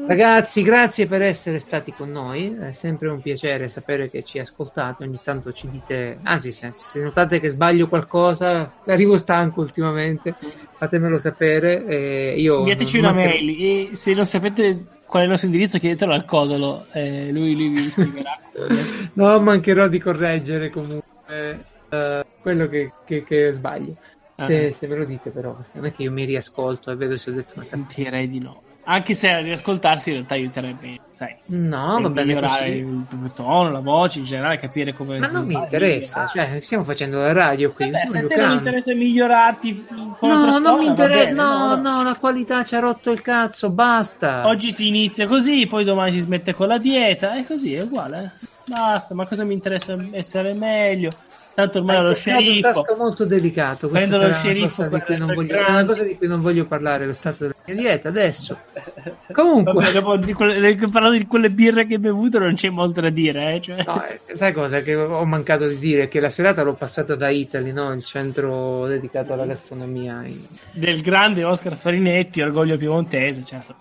Ragazzi, 0.07 0.62
grazie 0.62 1.07
per 1.07 1.20
essere 1.22 1.59
stati 1.59 1.92
con 1.92 2.11
noi. 2.11 2.57
È 2.59 2.72
sempre 2.72 3.09
un 3.09 3.20
piacere 3.20 3.68
sapere 3.68 4.09
che 4.09 4.22
ci 4.22 4.38
ascoltate. 4.38 5.05
Ogni 5.05 5.18
tanto 5.22 5.53
ci 5.53 5.68
dite, 5.68 6.18
anzi, 6.22 6.53
se, 6.53 6.70
se 6.72 7.01
notate 7.01 7.40
che 7.40 7.49
sbaglio 7.49 7.88
qualcosa, 7.88 8.72
arrivo 8.86 9.16
stanco 9.16 9.61
ultimamente. 9.61 10.34
Fatemelo 10.76 11.18
sapere. 11.18 12.34
Io 12.36 12.59
Inviateci 12.59 12.99
una 12.99 13.12
mancherò- 13.12 13.34
mail 13.34 13.90
e 13.92 13.95
se 13.97 14.12
non 14.14 14.26
sapete 14.26 14.84
qual 15.07 15.22
è 15.22 15.24
il 15.24 15.30
nostro 15.30 15.48
indirizzo 15.48 15.78
chiedetelo 15.78 16.12
al 16.12 16.24
Codolo. 16.24 16.86
eh, 16.92 17.30
lui, 17.30 17.55
lui 17.55 17.68
vi 17.70 17.90
spiegherà. 17.90 18.38
No, 19.14 19.38
mancherò 19.40 19.88
di 19.88 19.98
correggere 19.98 20.70
comunque 20.70 21.64
eh, 21.88 22.24
quello 22.40 22.68
che, 22.68 22.92
che- 23.05 23.24
che 23.24 23.50
sbaglio. 23.52 23.96
Se, 24.36 24.66
Ah. 24.68 24.72
se 24.72 24.86
ve 24.88 24.96
lo 24.96 25.05
dite, 25.05 25.30
però, 25.30 25.57
non 25.72 25.84
è 25.86 25.92
che 25.92 26.02
io 26.02 26.11
mi 26.12 26.24
riascolto 26.24 26.90
e 26.90 26.96
vedo 26.96 27.16
se 27.16 27.30
ho 27.30 27.34
detto 27.34 27.52
una 27.57 27.66
cazzata. 27.68 27.94
Direi 28.02 28.28
di 28.28 28.40
no. 28.40 28.62
Anche 28.87 29.14
se 29.14 29.41
riascoltarsi 29.41 30.11
in 30.11 30.14
realtà 30.16 30.35
aiuterebbe, 30.35 30.99
sai. 31.12 31.35
No, 31.47 31.99
va 32.03 32.11
bene 32.11 32.35
migliorare 32.35 32.59
così. 32.66 32.76
il 32.76 33.05
proprio 33.09 33.30
tono, 33.35 33.70
la 33.70 33.80
voce, 33.80 34.18
in 34.18 34.24
generale, 34.26 34.59
capire 34.59 34.93
come. 34.93 35.18
Ma 35.18 35.28
non 35.28 35.47
mi 35.47 35.55
Ah, 35.55 35.61
interessa, 35.61 36.20
migliorare. 36.24 36.49
cioè, 36.53 36.61
stiamo 36.62 36.85
facendo 36.85 37.18
la 37.18 37.32
radio 37.32 37.72
qui, 37.72 37.91
Vabbè, 37.91 38.07
se 38.07 38.18
a 38.18 38.26
te 38.26 38.37
non 38.37 38.53
interessa 38.53 38.93
migliorarti 38.95 39.87
con 40.18 40.28
No, 40.28 40.41
persona, 40.43 40.68
non 40.70 40.78
mi 40.78 40.87
interessa. 40.87 41.24
bene, 41.24 41.32
No, 41.32 41.76
no, 41.76 42.03
la 42.03 42.16
qualità 42.20 42.62
ci 42.64 42.74
ha 42.74 42.80
rotto 42.80 43.11
il 43.11 43.22
cazzo, 43.22 43.70
basta. 43.70 44.47
Oggi 44.47 44.70
si 44.70 44.87
inizia 44.89 45.26
così, 45.26 45.66
poi 45.66 45.85
domani 45.85 46.12
si 46.12 46.18
smette 46.20 46.53
con 46.55 46.68
la 46.68 46.76
dieta, 46.78 47.35
è 47.37 47.45
così, 47.47 47.74
è 47.74 47.82
uguale. 47.82 48.32
eh. 48.41 48.47
Basta, 48.66 49.14
ma 49.14 49.26
cosa 49.26 49.45
mi 49.45 49.55
interessa 49.55 49.97
essere 50.12 50.53
meglio? 50.53 51.11
Tanto 51.55 51.78
ormai 51.78 51.96
ho 51.96 52.02
lo 52.02 52.12
toccato 52.14 52.30
un 52.30 52.42
sceriffo. 52.42 52.72
tasto 52.72 52.96
molto 52.96 53.24
delicato. 53.24 53.88
Questa 53.88 54.09
Prendo 54.09 54.16
lo 54.16 54.22
sarà 54.22 54.34
una 54.34 54.38
sceriffo 54.40 54.66
cosa, 54.66 54.82
di 54.84 54.88
per- 54.90 55.05
cui 55.05 55.16
non 55.16 55.26
per 55.28 55.36
voglio, 55.36 55.48
grandi. 55.48 55.70
una 55.70 55.84
cosa 55.84 56.02
di 56.05 56.16
cui 56.16 56.26
non 56.26 56.40
voglio 56.40 56.66
parlare, 56.66 57.07
lo 57.07 57.12
stato 57.12 57.36
della 57.44 57.55
mia 57.66 57.74
dieta 57.76 58.09
adesso. 58.09 58.59
Comunque, 59.32 59.72
Vabbè, 59.72 59.92
dopo 59.92 60.16
di 60.16 60.32
quelle, 60.32 60.76
parlando 60.90 61.16
di 61.18 61.26
quelle 61.26 61.50
birre 61.50 61.86
che 61.86 61.94
hai 61.94 62.00
bevuto 62.00 62.38
non 62.40 62.55
c'è 62.55 62.68
molto 62.70 63.00
da 63.00 63.11
dire, 63.11 63.55
eh. 63.55 63.61
Cioè, 63.61 63.84
no, 63.86 64.02
eh, 64.05 64.34
sai 64.34 64.52
cosa 64.52 64.80
che 64.80 64.94
ho 64.96 65.24
mancato 65.24 65.66
di 65.68 65.78
dire? 65.78 66.09
Che 66.09 66.18
la 66.20 66.28
serata 66.30 66.62
l'ho 66.64 66.74
passata 66.74 67.14
da 67.14 67.28
Italy, 67.28 67.72
no? 67.72 67.92
il 67.92 68.02
centro 68.05 68.86
dedicato 68.86 69.32
alla 69.32 69.46
gastronomia. 69.46 70.22
in- 70.24 70.38
Del 70.72 71.00
grande 71.02 71.44
Oscar 71.44 71.74
Farinetti, 71.76 72.42
orgoglio 72.42 72.76
piemontese, 72.76 73.44
certo. 73.44 73.76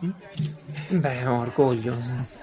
Beh, 0.90 1.26
orgoglio. 1.26 1.96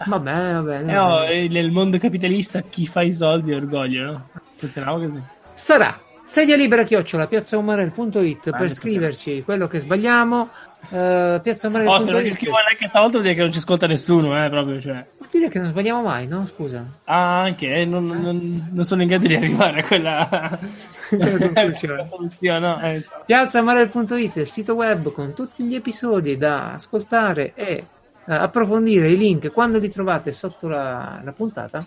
Vabbè, 0.06 0.52
va 0.54 0.60
bene. 0.62 0.92
Eh, 0.92 0.98
oh, 0.98 1.18
bene. 1.20 1.30
eh, 1.32 1.48
nel 1.48 1.70
mondo 1.70 1.98
capitalista 1.98 2.62
chi 2.68 2.86
fa 2.86 3.02
i 3.02 3.12
soldi 3.12 3.52
è 3.52 3.56
orgoglio, 3.56 4.02
no? 4.04 4.28
Funzionava 4.60 4.98
così. 4.98 5.20
Sarà 5.54 5.98
sedia 6.30 6.54
libera 6.54 6.84
chiocciola 6.84 7.26
piazzaumarel.it 7.26 8.48
Ah, 8.52 8.56
per 8.56 8.68
che 8.68 8.74
scriverci 8.74 9.42
quello 9.42 9.66
che 9.66 9.80
sbagliamo. 9.80 10.48
Uh, 10.90 10.94
Oh, 10.94 11.00
se 11.00 11.00
non 11.02 11.34
ci 11.34 11.40
piazzaumarel.it 11.42 12.32
scrivo 12.34 12.56
neanche 12.56 12.86
stavolta 12.88 13.10
vuol 13.18 13.22
dire 13.22 13.34
che 13.34 13.40
non 13.40 13.52
ci 13.52 13.58
ascolta 13.58 13.86
nessuno, 13.88 14.44
eh, 14.44 14.48
proprio, 14.48 14.80
cioè. 14.80 15.06
Vuol 15.18 15.28
dire 15.30 15.48
che 15.48 15.58
non 15.58 15.66
sbagliamo 15.66 16.02
mai, 16.02 16.28
no? 16.28 16.46
Scusa. 16.46 16.84
Ah, 17.04 17.40
anche, 17.42 17.66
eh, 17.66 17.84
non, 17.84 18.06
non- 18.06 18.68
non 18.70 18.84
sono 18.84 19.02
in 19.02 19.08
grado 19.08 19.26
di 19.26 19.34
arrivare 19.34 19.80
a 19.80 19.84
quella 19.84 20.58
soluzione, 22.08 22.58
no? 22.60 22.80
Eh, 22.80 23.04
Piazzamarel.it 23.26 24.36
è 24.36 24.40
il 24.40 24.48
sito 24.48 24.74
web 24.74 25.12
con 25.12 25.34
tutti 25.34 25.64
gli 25.64 25.74
episodi 25.74 26.36
da 26.36 26.74
ascoltare 26.74 27.52
e 27.54 27.84
eh, 28.24 28.34
approfondire 28.34 29.10
i 29.10 29.16
link 29.16 29.50
quando 29.50 29.78
li 29.78 29.90
trovate 29.90 30.30
sotto 30.32 30.68
la, 30.68 31.20
la 31.24 31.32
puntata. 31.32 31.84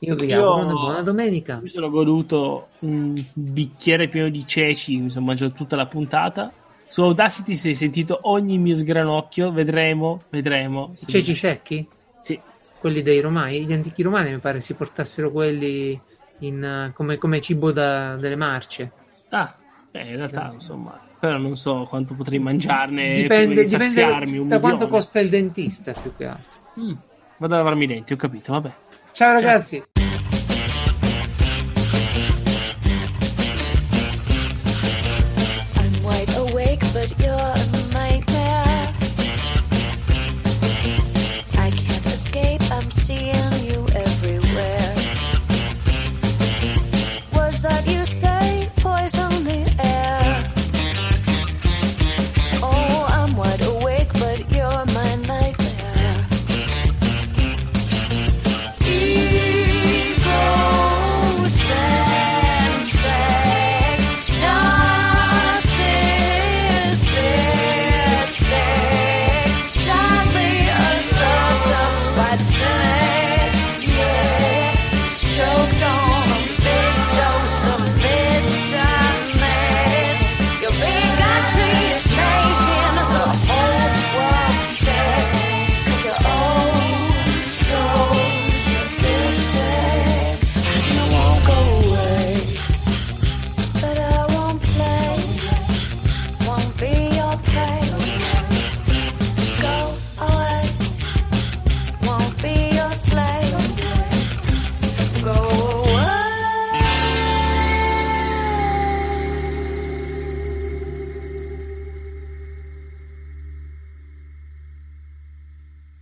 Io 0.00 0.14
vi 0.14 0.32
auguro 0.32 0.64
una 0.64 0.72
buona 0.72 1.02
domenica. 1.02 1.58
Mi 1.60 1.68
sono 1.68 1.90
goduto 1.90 2.68
un 2.80 3.20
bicchiere 3.32 4.08
pieno 4.08 4.28
di 4.28 4.46
ceci, 4.46 4.96
mi 4.98 5.10
sono 5.10 5.26
mangiato 5.26 5.52
tutta 5.52 5.76
la 5.76 5.86
puntata. 5.86 6.52
Su 6.86 7.02
Audacity 7.02 7.54
si 7.54 7.70
è 7.70 7.74
sentito 7.74 8.20
ogni 8.22 8.58
mio 8.58 8.76
sgranocchio, 8.76 9.50
vedremo, 9.50 10.22
vedremo. 10.28 10.92
se- 10.94 11.06
Ceci 11.06 11.34
secchi? 11.34 11.86
Sì, 12.20 12.38
quelli 12.78 13.02
dei 13.02 13.20
romani. 13.20 13.64
Gli 13.64 13.72
antichi 13.72 14.02
romani 14.02 14.30
mi 14.30 14.38
pare 14.38 14.60
si 14.60 14.74
portassero 14.74 15.32
quelli 15.32 15.98
in, 16.40 16.92
come, 16.94 17.18
come, 17.18 17.40
cibo 17.40 17.72
da, 17.72 18.16
delle 18.16 18.36
marce. 18.36 18.92
Ah, 19.30 19.56
beh, 19.90 20.02
in 20.02 20.16
realtà 20.16 20.50
sì. 20.50 20.56
insomma, 20.56 21.00
però 21.18 21.38
non 21.38 21.56
so 21.56 21.86
quanto 21.88 22.14
potrei 22.14 22.38
mangiarne. 22.38 23.22
Dipende, 23.22 23.64
dipende 23.64 24.44
da 24.46 24.60
quanto 24.60 24.88
costa 24.88 25.18
il 25.18 25.30
dentista 25.30 25.92
più 25.92 26.12
che 26.16 26.26
altro. 26.26 26.60
Mm, 26.78 26.92
vado 27.38 27.54
a 27.54 27.56
lavarmi 27.56 27.84
i 27.84 27.86
denti, 27.88 28.12
ho 28.12 28.16
capito, 28.16 28.52
vabbè. 28.52 28.72
Ciao 29.14 29.32
ragazzi. 29.32 29.78
Ciao. 29.78 29.93